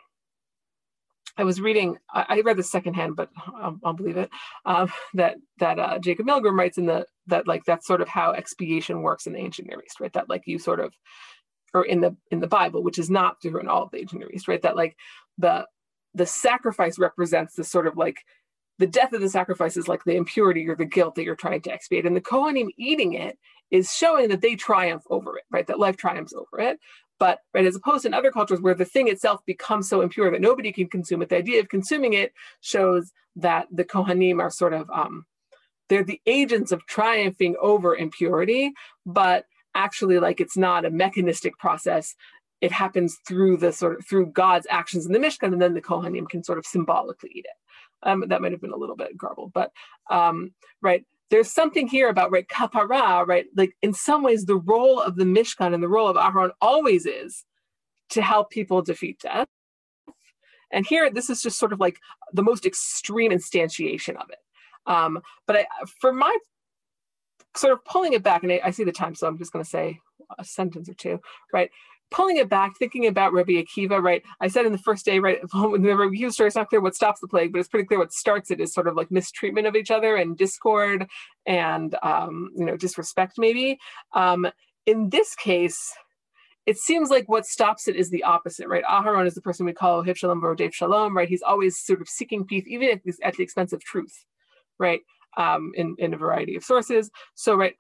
I 1.41 1.45
was 1.45 1.59
reading, 1.59 1.97
I 2.13 2.43
read 2.45 2.59
the 2.59 2.63
secondhand, 2.63 3.17
but 3.17 3.31
I'll, 3.59 3.79
I'll 3.83 3.95
believe 3.95 4.19
it. 4.19 4.29
Um, 4.67 4.93
that 5.15 5.37
that 5.59 5.79
uh, 5.79 5.99
Jacob 5.99 6.27
Milgrom 6.27 6.59
writes 6.59 6.77
in 6.77 6.85
the 6.85 7.07
that 7.29 7.49
like 7.49 7.65
that's 7.65 7.87
sort 7.87 8.03
of 8.03 8.09
how 8.09 8.33
expiation 8.33 9.01
works 9.01 9.27
in 9.27 9.33
the 9.33 9.39
ancient 9.39 9.67
Near 9.69 9.83
East, 9.83 10.01
right? 10.01 10.13
That 10.13 10.29
like 10.29 10.43
you 10.45 10.59
sort 10.59 10.81
of, 10.81 10.93
or 11.73 11.87
in 11.87 12.03
the 12.03 12.15
in 12.31 12.41
the 12.41 12.47
Bible, 12.47 12.83
which 12.83 12.99
is 12.99 13.09
not 13.09 13.41
true 13.41 13.59
in 13.59 13.69
all 13.69 13.85
of 13.85 13.91
the 13.91 14.01
ancient 14.01 14.21
Near 14.21 14.31
East, 14.31 14.49
right? 14.49 14.61
That 14.61 14.77
like 14.77 14.97
the 15.39 15.67
the 16.13 16.27
sacrifice 16.27 16.99
represents 16.99 17.55
the 17.55 17.65
sort 17.65 17.87
of 17.87 17.97
like 17.97 18.19
the 18.79 18.87
death 18.87 19.15
of 19.15 19.23
the 19.23 19.29
sacrifice 19.31 19.79
is 19.79 19.89
like 19.89 20.05
the 20.05 20.17
impurity 20.17 20.69
or 20.69 20.77
the 20.77 20.85
guilt 20.85 21.15
that 21.15 21.25
you're 21.25 21.37
trying 21.37 21.63
to 21.63 21.73
expiate, 21.73 22.05
and 22.05 22.15
the 22.15 22.21
Kohanim 22.21 22.69
eating 22.77 23.15
it 23.15 23.39
is 23.71 23.95
showing 23.95 24.29
that 24.29 24.43
they 24.43 24.57
triumph 24.57 25.05
over 25.09 25.39
it, 25.39 25.45
right? 25.51 25.67
That 25.67 25.79
life 25.79 25.97
triumphs 25.97 26.35
over 26.35 26.61
it. 26.61 26.79
But 27.21 27.41
right, 27.55 27.67
as 27.67 27.77
opposed 27.77 28.03
to 28.03 28.09
in 28.09 28.15
other 28.15 28.33
cultures 28.33 28.61
where 28.61 28.75
the 28.75 28.85
thing 28.85 29.07
itself 29.07 29.41
becomes 29.47 29.89
so 29.89 30.01
impure 30.01 30.31
that 30.33 30.41
nobody 30.41 30.73
can 30.73 30.89
consume 30.89 31.23
it, 31.23 31.29
the 31.29 31.37
idea 31.37 31.61
of 31.61 31.69
consuming 31.69 32.15
it 32.15 32.33
shows 32.63 33.13
that 33.37 33.69
the 33.71 33.85
Kohanim 33.85 34.41
are 34.41 34.51
sort 34.51 34.73
of 34.73 34.91
um, 34.91 35.27
they're 35.91 36.03
the 36.03 36.21
agents 36.27 36.73
of 36.73 36.87
triumphing 36.87 37.57
over 37.61 37.95
impurity, 37.95 38.73
but 39.05 39.45
actually 39.75 40.19
like 40.19 40.41
it's 40.41 40.57
not 40.57 40.87
a 40.87 40.91
mechanistic 40.91 41.59
process. 41.59 42.15
It 42.61 42.73
happens 42.73 43.19
through 43.27 43.59
the 43.59 43.73
sort 43.73 43.99
of 43.99 44.07
through 44.07 44.27
God's 44.27 44.67
actions 44.71 45.05
in 45.05 45.13
the 45.13 45.19
Mishkan, 45.19 45.53
and 45.53 45.61
then 45.61 45.75
the 45.75 45.83
Kohanim 45.83 46.29
can 46.29 46.43
sort 46.43 46.59
of 46.59 46.67
symbolically 46.67 47.31
eat 47.35 47.45
it. 47.45 48.09
Um, 48.09 48.25
that 48.29 48.41
might 48.41 48.53
have 48.53 48.63
been 48.63 48.73
a 48.73 48.79
little 48.79 48.97
bit 48.97 49.17
garbled, 49.17 49.53
but 49.53 49.73
um, 50.11 50.55
right. 50.81 51.05
There's 51.31 51.51
something 51.51 51.87
here 51.87 52.09
about 52.09 52.33
right 52.33 52.47
kapara, 52.49 53.27
right? 53.27 53.47
Like 53.57 53.77
in 53.83 53.95
some 53.95 54.23
ways, 54.23 54.45
the 54.45 54.57
role 54.57 55.01
of 55.01 55.17
the 55.17 55.25
Mishkan 55.25 55.73
and 55.73 55.83
the 55.83 55.89
role 55.89 56.09
of 56.09 56.17
Aharon 56.17 56.51
always 56.61 57.07
is 57.07 57.45
to 58.11 58.23
help 58.23 58.51
people 58.51 58.83
defeat 58.83 59.21
death. 59.21 59.47
And 60.73 60.87
here, 60.87 61.11
this 61.11 61.31
is 61.31 61.43
just 61.43 61.59
sort 61.59 61.73
of 61.73 61.81
like 61.81 61.99
the 62.33 62.43
most 62.43 62.67
extreme 62.67 63.33
instantiation 63.33 64.17
of 64.17 64.29
it. 64.31 64.39
Um, 64.87 65.21
but 65.47 65.57
I, 65.57 65.67
for 66.01 66.13
my 66.13 66.37
sort 67.57 67.73
of 67.73 67.85
pulling 67.85 68.13
it 68.13 68.23
back, 68.23 68.43
and 68.43 68.53
I, 68.53 68.61
I 68.65 68.71
see 68.71 68.85
the 68.85 68.93
time, 68.93 69.15
so 69.15 69.27
I'm 69.27 69.39
just 69.39 69.53
going 69.53 69.65
to 69.65 69.71
say 69.71 70.01
a 70.39 70.45
sentence 70.45 70.89
or 70.89 70.95
two, 70.95 71.21
right? 71.53 71.71
Pulling 72.11 72.39
it 72.39 72.49
back, 72.49 72.77
thinking 72.77 73.07
about 73.07 73.33
Rabbi 73.33 73.53
Akiva, 73.53 74.03
right? 74.03 74.23
I 74.41 74.49
said 74.49 74.67
in 74.67 74.73
the 74.73 74.79
first 74.79 75.05
day, 75.05 75.19
right, 75.19 75.39
when 75.53 75.83
the 75.83 75.97
Rabbi 75.97 76.15
Akiva 76.15 76.33
story, 76.33 76.49
it's 76.49 76.57
not 76.57 76.69
clear 76.69 76.81
what 76.81 76.97
stops 76.97 77.21
the 77.21 77.29
plague, 77.29 77.53
but 77.53 77.59
it's 77.59 77.69
pretty 77.69 77.87
clear 77.87 78.01
what 78.01 78.13
starts 78.13 78.51
it 78.51 78.61
is 78.61 78.73
sort 78.73 78.89
of 78.89 78.97
like 78.97 79.11
mistreatment 79.11 79.67
of 79.67 79.77
each 79.77 79.91
other 79.91 80.17
and 80.17 80.37
discord 80.37 81.09
and, 81.47 81.95
um, 82.03 82.51
you 82.57 82.65
know, 82.65 82.77
disrespect 82.77 83.35
maybe. 83.39 83.79
Um, 84.13 84.51
in 84.87 85.11
this 85.11 85.35
case, 85.35 85.93
it 86.67 86.79
seems 86.79 87.11
like 87.11 87.29
what 87.29 87.47
stops 87.47 87.89
it 87.89 87.97
is 87.97 88.11
the 88.11 88.25
opposite, 88.25 88.69
right? 88.69 88.85
Aharon 88.85 89.27
is 89.27 89.35
the 89.35 89.41
person 89.41 89.67
we 89.67 89.73
call 89.73 90.03
Hiv 90.03 90.19
Shalom 90.19 90.57
Dave 90.57 90.75
Shalom, 90.75 91.17
right? 91.17 91.29
He's 91.29 91.43
always 91.43 91.79
sort 91.79 92.01
of 92.01 92.09
seeking 92.09 92.45
peace, 92.45 92.65
even 92.67 92.91
at 92.91 93.03
the, 93.03 93.15
at 93.23 93.35
the 93.35 93.43
expense 93.43 93.73
of 93.73 93.83
truth, 93.83 94.25
right? 94.79 95.01
Um, 95.37 95.73
in, 95.75 95.97
in 95.99 96.13
a 96.13 96.17
variety 96.17 96.57
of 96.57 96.65
sources. 96.65 97.11
So, 97.35 97.55
right, 97.55 97.75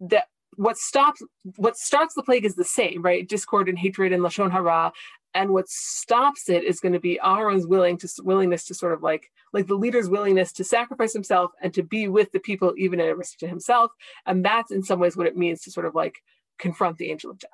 that 0.00 0.26
what 0.56 0.78
stops 0.78 1.22
what 1.56 1.76
starts 1.76 2.14
the 2.14 2.22
plague 2.22 2.44
is 2.44 2.54
the 2.54 2.64
same, 2.64 3.02
right? 3.02 3.28
Discord 3.28 3.68
and 3.68 3.78
hatred 3.78 4.12
and 4.12 4.22
lashon 4.22 4.50
hara, 4.50 4.92
and 5.34 5.50
what 5.50 5.68
stops 5.68 6.48
it 6.48 6.64
is 6.64 6.80
going 6.80 6.92
to 6.92 7.00
be 7.00 7.18
Aharon's 7.22 7.66
willing 7.66 7.96
to 7.98 8.08
willingness 8.22 8.64
to 8.66 8.74
sort 8.74 8.92
of 8.92 9.02
like 9.02 9.30
like 9.52 9.66
the 9.66 9.74
leader's 9.74 10.08
willingness 10.08 10.52
to 10.52 10.64
sacrifice 10.64 11.12
himself 11.12 11.52
and 11.62 11.72
to 11.74 11.82
be 11.82 12.08
with 12.08 12.32
the 12.32 12.40
people 12.40 12.74
even 12.76 13.00
at 13.00 13.08
a 13.08 13.16
risk 13.16 13.38
to 13.38 13.48
himself, 13.48 13.92
and 14.26 14.44
that's 14.44 14.70
in 14.70 14.82
some 14.82 15.00
ways 15.00 15.16
what 15.16 15.26
it 15.26 15.36
means 15.36 15.62
to 15.62 15.70
sort 15.70 15.86
of 15.86 15.94
like 15.94 16.16
confront 16.58 16.98
the 16.98 17.10
angel 17.10 17.30
of 17.30 17.38
death 17.38 17.50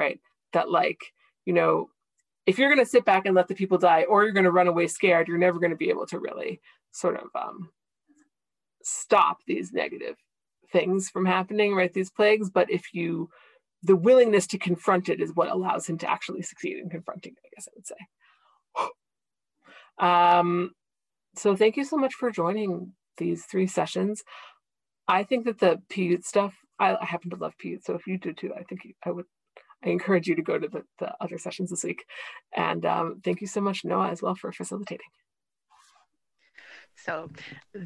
right? 0.00 0.18
That 0.52 0.70
like, 0.70 1.00
you 1.44 1.52
know, 1.52 1.90
if 2.46 2.58
you're 2.58 2.70
going 2.70 2.84
to 2.84 2.90
sit 2.90 3.04
back 3.04 3.26
and 3.26 3.34
let 3.34 3.48
the 3.48 3.54
people 3.54 3.78
die, 3.78 4.04
or 4.04 4.24
you're 4.24 4.32
going 4.32 4.44
to 4.44 4.50
run 4.50 4.66
away 4.66 4.86
scared, 4.86 5.28
you're 5.28 5.38
never 5.38 5.60
going 5.60 5.70
to 5.70 5.76
be 5.76 5.90
able 5.90 6.06
to 6.06 6.18
really 6.18 6.60
sort 6.90 7.16
of 7.16 7.28
um, 7.34 7.70
stop 8.82 9.38
these 9.46 9.72
negative 9.72 10.16
things 10.72 11.08
from 11.08 11.26
happening, 11.26 11.74
right? 11.74 11.92
These 11.92 12.10
plagues. 12.10 12.50
But 12.50 12.70
if 12.70 12.92
you, 12.92 13.28
the 13.82 13.96
willingness 13.96 14.46
to 14.48 14.58
confront 14.58 15.08
it 15.08 15.20
is 15.20 15.34
what 15.34 15.50
allows 15.50 15.86
him 15.86 15.98
to 15.98 16.10
actually 16.10 16.42
succeed 16.42 16.78
in 16.78 16.90
confronting 16.90 17.32
it, 17.32 17.46
I 17.46 17.50
guess 17.54 17.68
I 17.68 17.72
would 17.76 17.86
say. 17.86 17.96
Um, 19.98 20.70
so 21.36 21.54
thank 21.54 21.76
you 21.76 21.84
so 21.84 21.98
much 21.98 22.14
for 22.14 22.30
joining 22.30 22.94
these 23.18 23.44
three 23.44 23.66
sessions. 23.66 24.22
I 25.06 25.24
think 25.24 25.44
that 25.44 25.58
the 25.58 25.82
Piyut 25.90 26.24
stuff, 26.24 26.54
I, 26.78 26.96
I 26.96 27.04
happen 27.04 27.28
to 27.30 27.36
love 27.36 27.52
Piyut. 27.62 27.84
So 27.84 27.94
if 27.96 28.06
you 28.06 28.16
do 28.16 28.32
too, 28.32 28.54
I 28.58 28.62
think 28.62 28.80
I 29.04 29.10
would 29.10 29.26
I 29.84 29.88
encourage 29.88 30.26
you 30.26 30.36
to 30.36 30.42
go 30.42 30.58
to 30.58 30.68
the, 30.68 30.82
the 30.98 31.14
other 31.20 31.38
sessions 31.38 31.70
this 31.70 31.84
week. 31.84 32.04
And 32.54 32.84
um, 32.84 33.20
thank 33.24 33.40
you 33.40 33.46
so 33.46 33.60
much, 33.60 33.84
Noah, 33.84 34.10
as 34.10 34.22
well, 34.22 34.34
for 34.34 34.52
facilitating. 34.52 35.06
So 36.96 37.30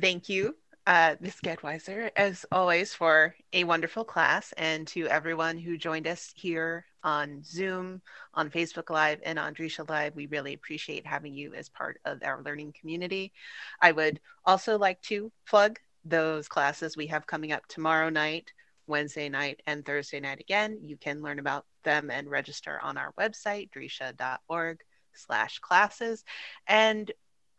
thank 0.01 0.29
you, 0.29 0.57
uh, 0.87 1.17
Ms. 1.21 1.37
Gedwiser, 1.43 2.11
as 2.17 2.45
always, 2.53 2.95
for 2.95 3.35
a 3.53 3.65
wonderful 3.65 4.05
class, 4.05 4.53
and 4.57 4.87
to 4.89 5.07
everyone 5.07 5.59
who 5.59 5.79
joined 5.79 6.07
us 6.07 6.33
here 6.37 6.85
on 7.03 7.43
Zoom, 7.43 8.03
on 8.35 8.51
Facebook 8.51 8.91
Live, 8.91 9.21
and 9.25 9.39
on 9.39 9.55
Drisha 9.55 9.89
Live. 9.89 10.15
We 10.15 10.27
really 10.27 10.53
appreciate 10.55 11.07
having 11.07 11.35
you 11.35 11.55
as 11.55 11.69
part 11.69 12.01
of 12.05 12.23
our 12.23 12.43
learning 12.43 12.75
community. 12.79 13.33
I 13.81 13.93
would 13.93 14.21
also 14.45 14.79
like 14.79 15.01
to 15.03 15.33
plug 15.47 15.79
those 16.05 16.49
classes 16.49 16.97
we 16.97 17.07
have 17.07 17.27
coming 17.27 17.53
up 17.53 17.67
tomorrow 17.67 18.11
night 18.11 18.53
Wednesday 18.87 19.29
night 19.31 19.63
and 19.67 19.85
Thursday 19.85 20.21
night 20.21 20.41
again. 20.41 20.79
You 20.83 20.97
can 20.99 21.23
learn 21.23 21.39
about 21.39 21.65
them 21.85 22.11
and 22.11 22.29
register 22.29 22.79
on 22.83 22.99
our 22.99 23.13
website, 23.19 23.71
drisha.org 23.71 24.81
slash 25.15 25.59
classes. 25.61 26.25
And 26.67 27.11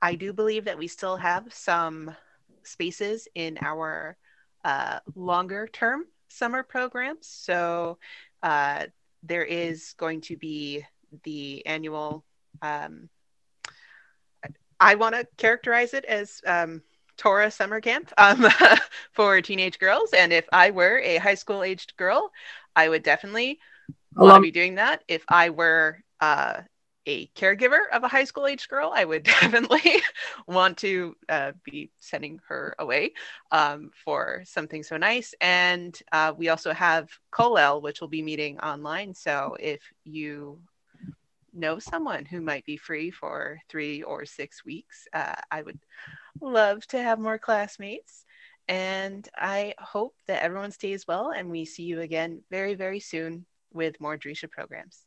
I 0.01 0.15
do 0.15 0.33
believe 0.33 0.65
that 0.65 0.77
we 0.77 0.87
still 0.87 1.17
have 1.17 1.51
some 1.51 2.15
spaces 2.67 3.27
in 3.35 3.57
our 3.61 4.17
uh, 4.63 4.99
longer 5.15 5.67
term 5.71 6.05
summer 6.27 6.63
programs. 6.63 7.27
So 7.27 7.97
uh, 8.43 8.85
there 9.23 9.43
is 9.43 9.93
going 9.97 10.21
to 10.21 10.37
be 10.37 10.85
the 11.23 11.65
annual, 11.65 12.23
um, 12.61 13.09
I 14.79 14.95
want 14.95 15.15
to 15.15 15.27
characterize 15.37 15.93
it 15.93 16.05
as 16.05 16.41
um, 16.45 16.81
Torah 17.17 17.51
summer 17.51 17.79
camp 17.79 18.11
um, 18.17 18.45
for 19.13 19.41
teenage 19.41 19.79
girls. 19.79 20.11
And 20.13 20.33
if 20.33 20.45
I 20.51 20.71
were 20.71 20.99
a 20.99 21.17
high 21.17 21.35
school 21.35 21.63
aged 21.63 21.95
girl, 21.97 22.31
I 22.75 22.89
would 22.89 23.03
definitely 23.03 23.59
want 24.15 24.35
to 24.35 24.41
be 24.41 24.51
doing 24.51 24.75
that. 24.75 25.03
If 25.07 25.23
I 25.29 25.49
were 25.49 26.03
uh, 26.19 26.61
a 27.05 27.27
caregiver 27.27 27.79
of 27.93 28.03
a 28.03 28.07
high 28.07 28.23
school 28.23 28.47
age 28.47 28.67
girl, 28.67 28.91
I 28.93 29.05
would 29.05 29.23
definitely 29.41 30.01
want 30.47 30.77
to 30.79 31.15
uh, 31.29 31.51
be 31.63 31.91
sending 31.99 32.39
her 32.47 32.75
away 32.79 33.13
um, 33.51 33.91
for 34.03 34.43
something 34.45 34.83
so 34.83 34.97
nice. 34.97 35.33
And 35.41 35.97
uh, 36.11 36.33
we 36.35 36.49
also 36.49 36.73
have 36.73 37.09
Kollel, 37.31 37.81
which 37.81 38.01
will 38.01 38.07
be 38.07 38.21
meeting 38.21 38.59
online. 38.59 39.13
So 39.13 39.55
if 39.59 39.81
you 40.03 40.59
know 41.53 41.79
someone 41.79 42.25
who 42.25 42.41
might 42.41 42.65
be 42.65 42.77
free 42.77 43.11
for 43.11 43.59
three 43.69 44.03
or 44.03 44.25
six 44.25 44.65
weeks, 44.65 45.07
uh, 45.13 45.35
I 45.51 45.61
would 45.61 45.79
love 46.41 46.85
to 46.87 47.01
have 47.01 47.19
more 47.19 47.37
classmates. 47.37 48.25
And 48.67 49.27
I 49.37 49.75
hope 49.77 50.15
that 50.27 50.41
everyone 50.41 50.71
stays 50.71 51.07
well 51.07 51.31
and 51.31 51.51
we 51.51 51.65
see 51.65 51.83
you 51.83 52.01
again 52.01 52.41
very, 52.49 52.73
very 52.73 52.99
soon 52.99 53.45
with 53.71 54.01
more 54.01 54.17
Drisha 54.17 54.49
programs. 54.49 55.05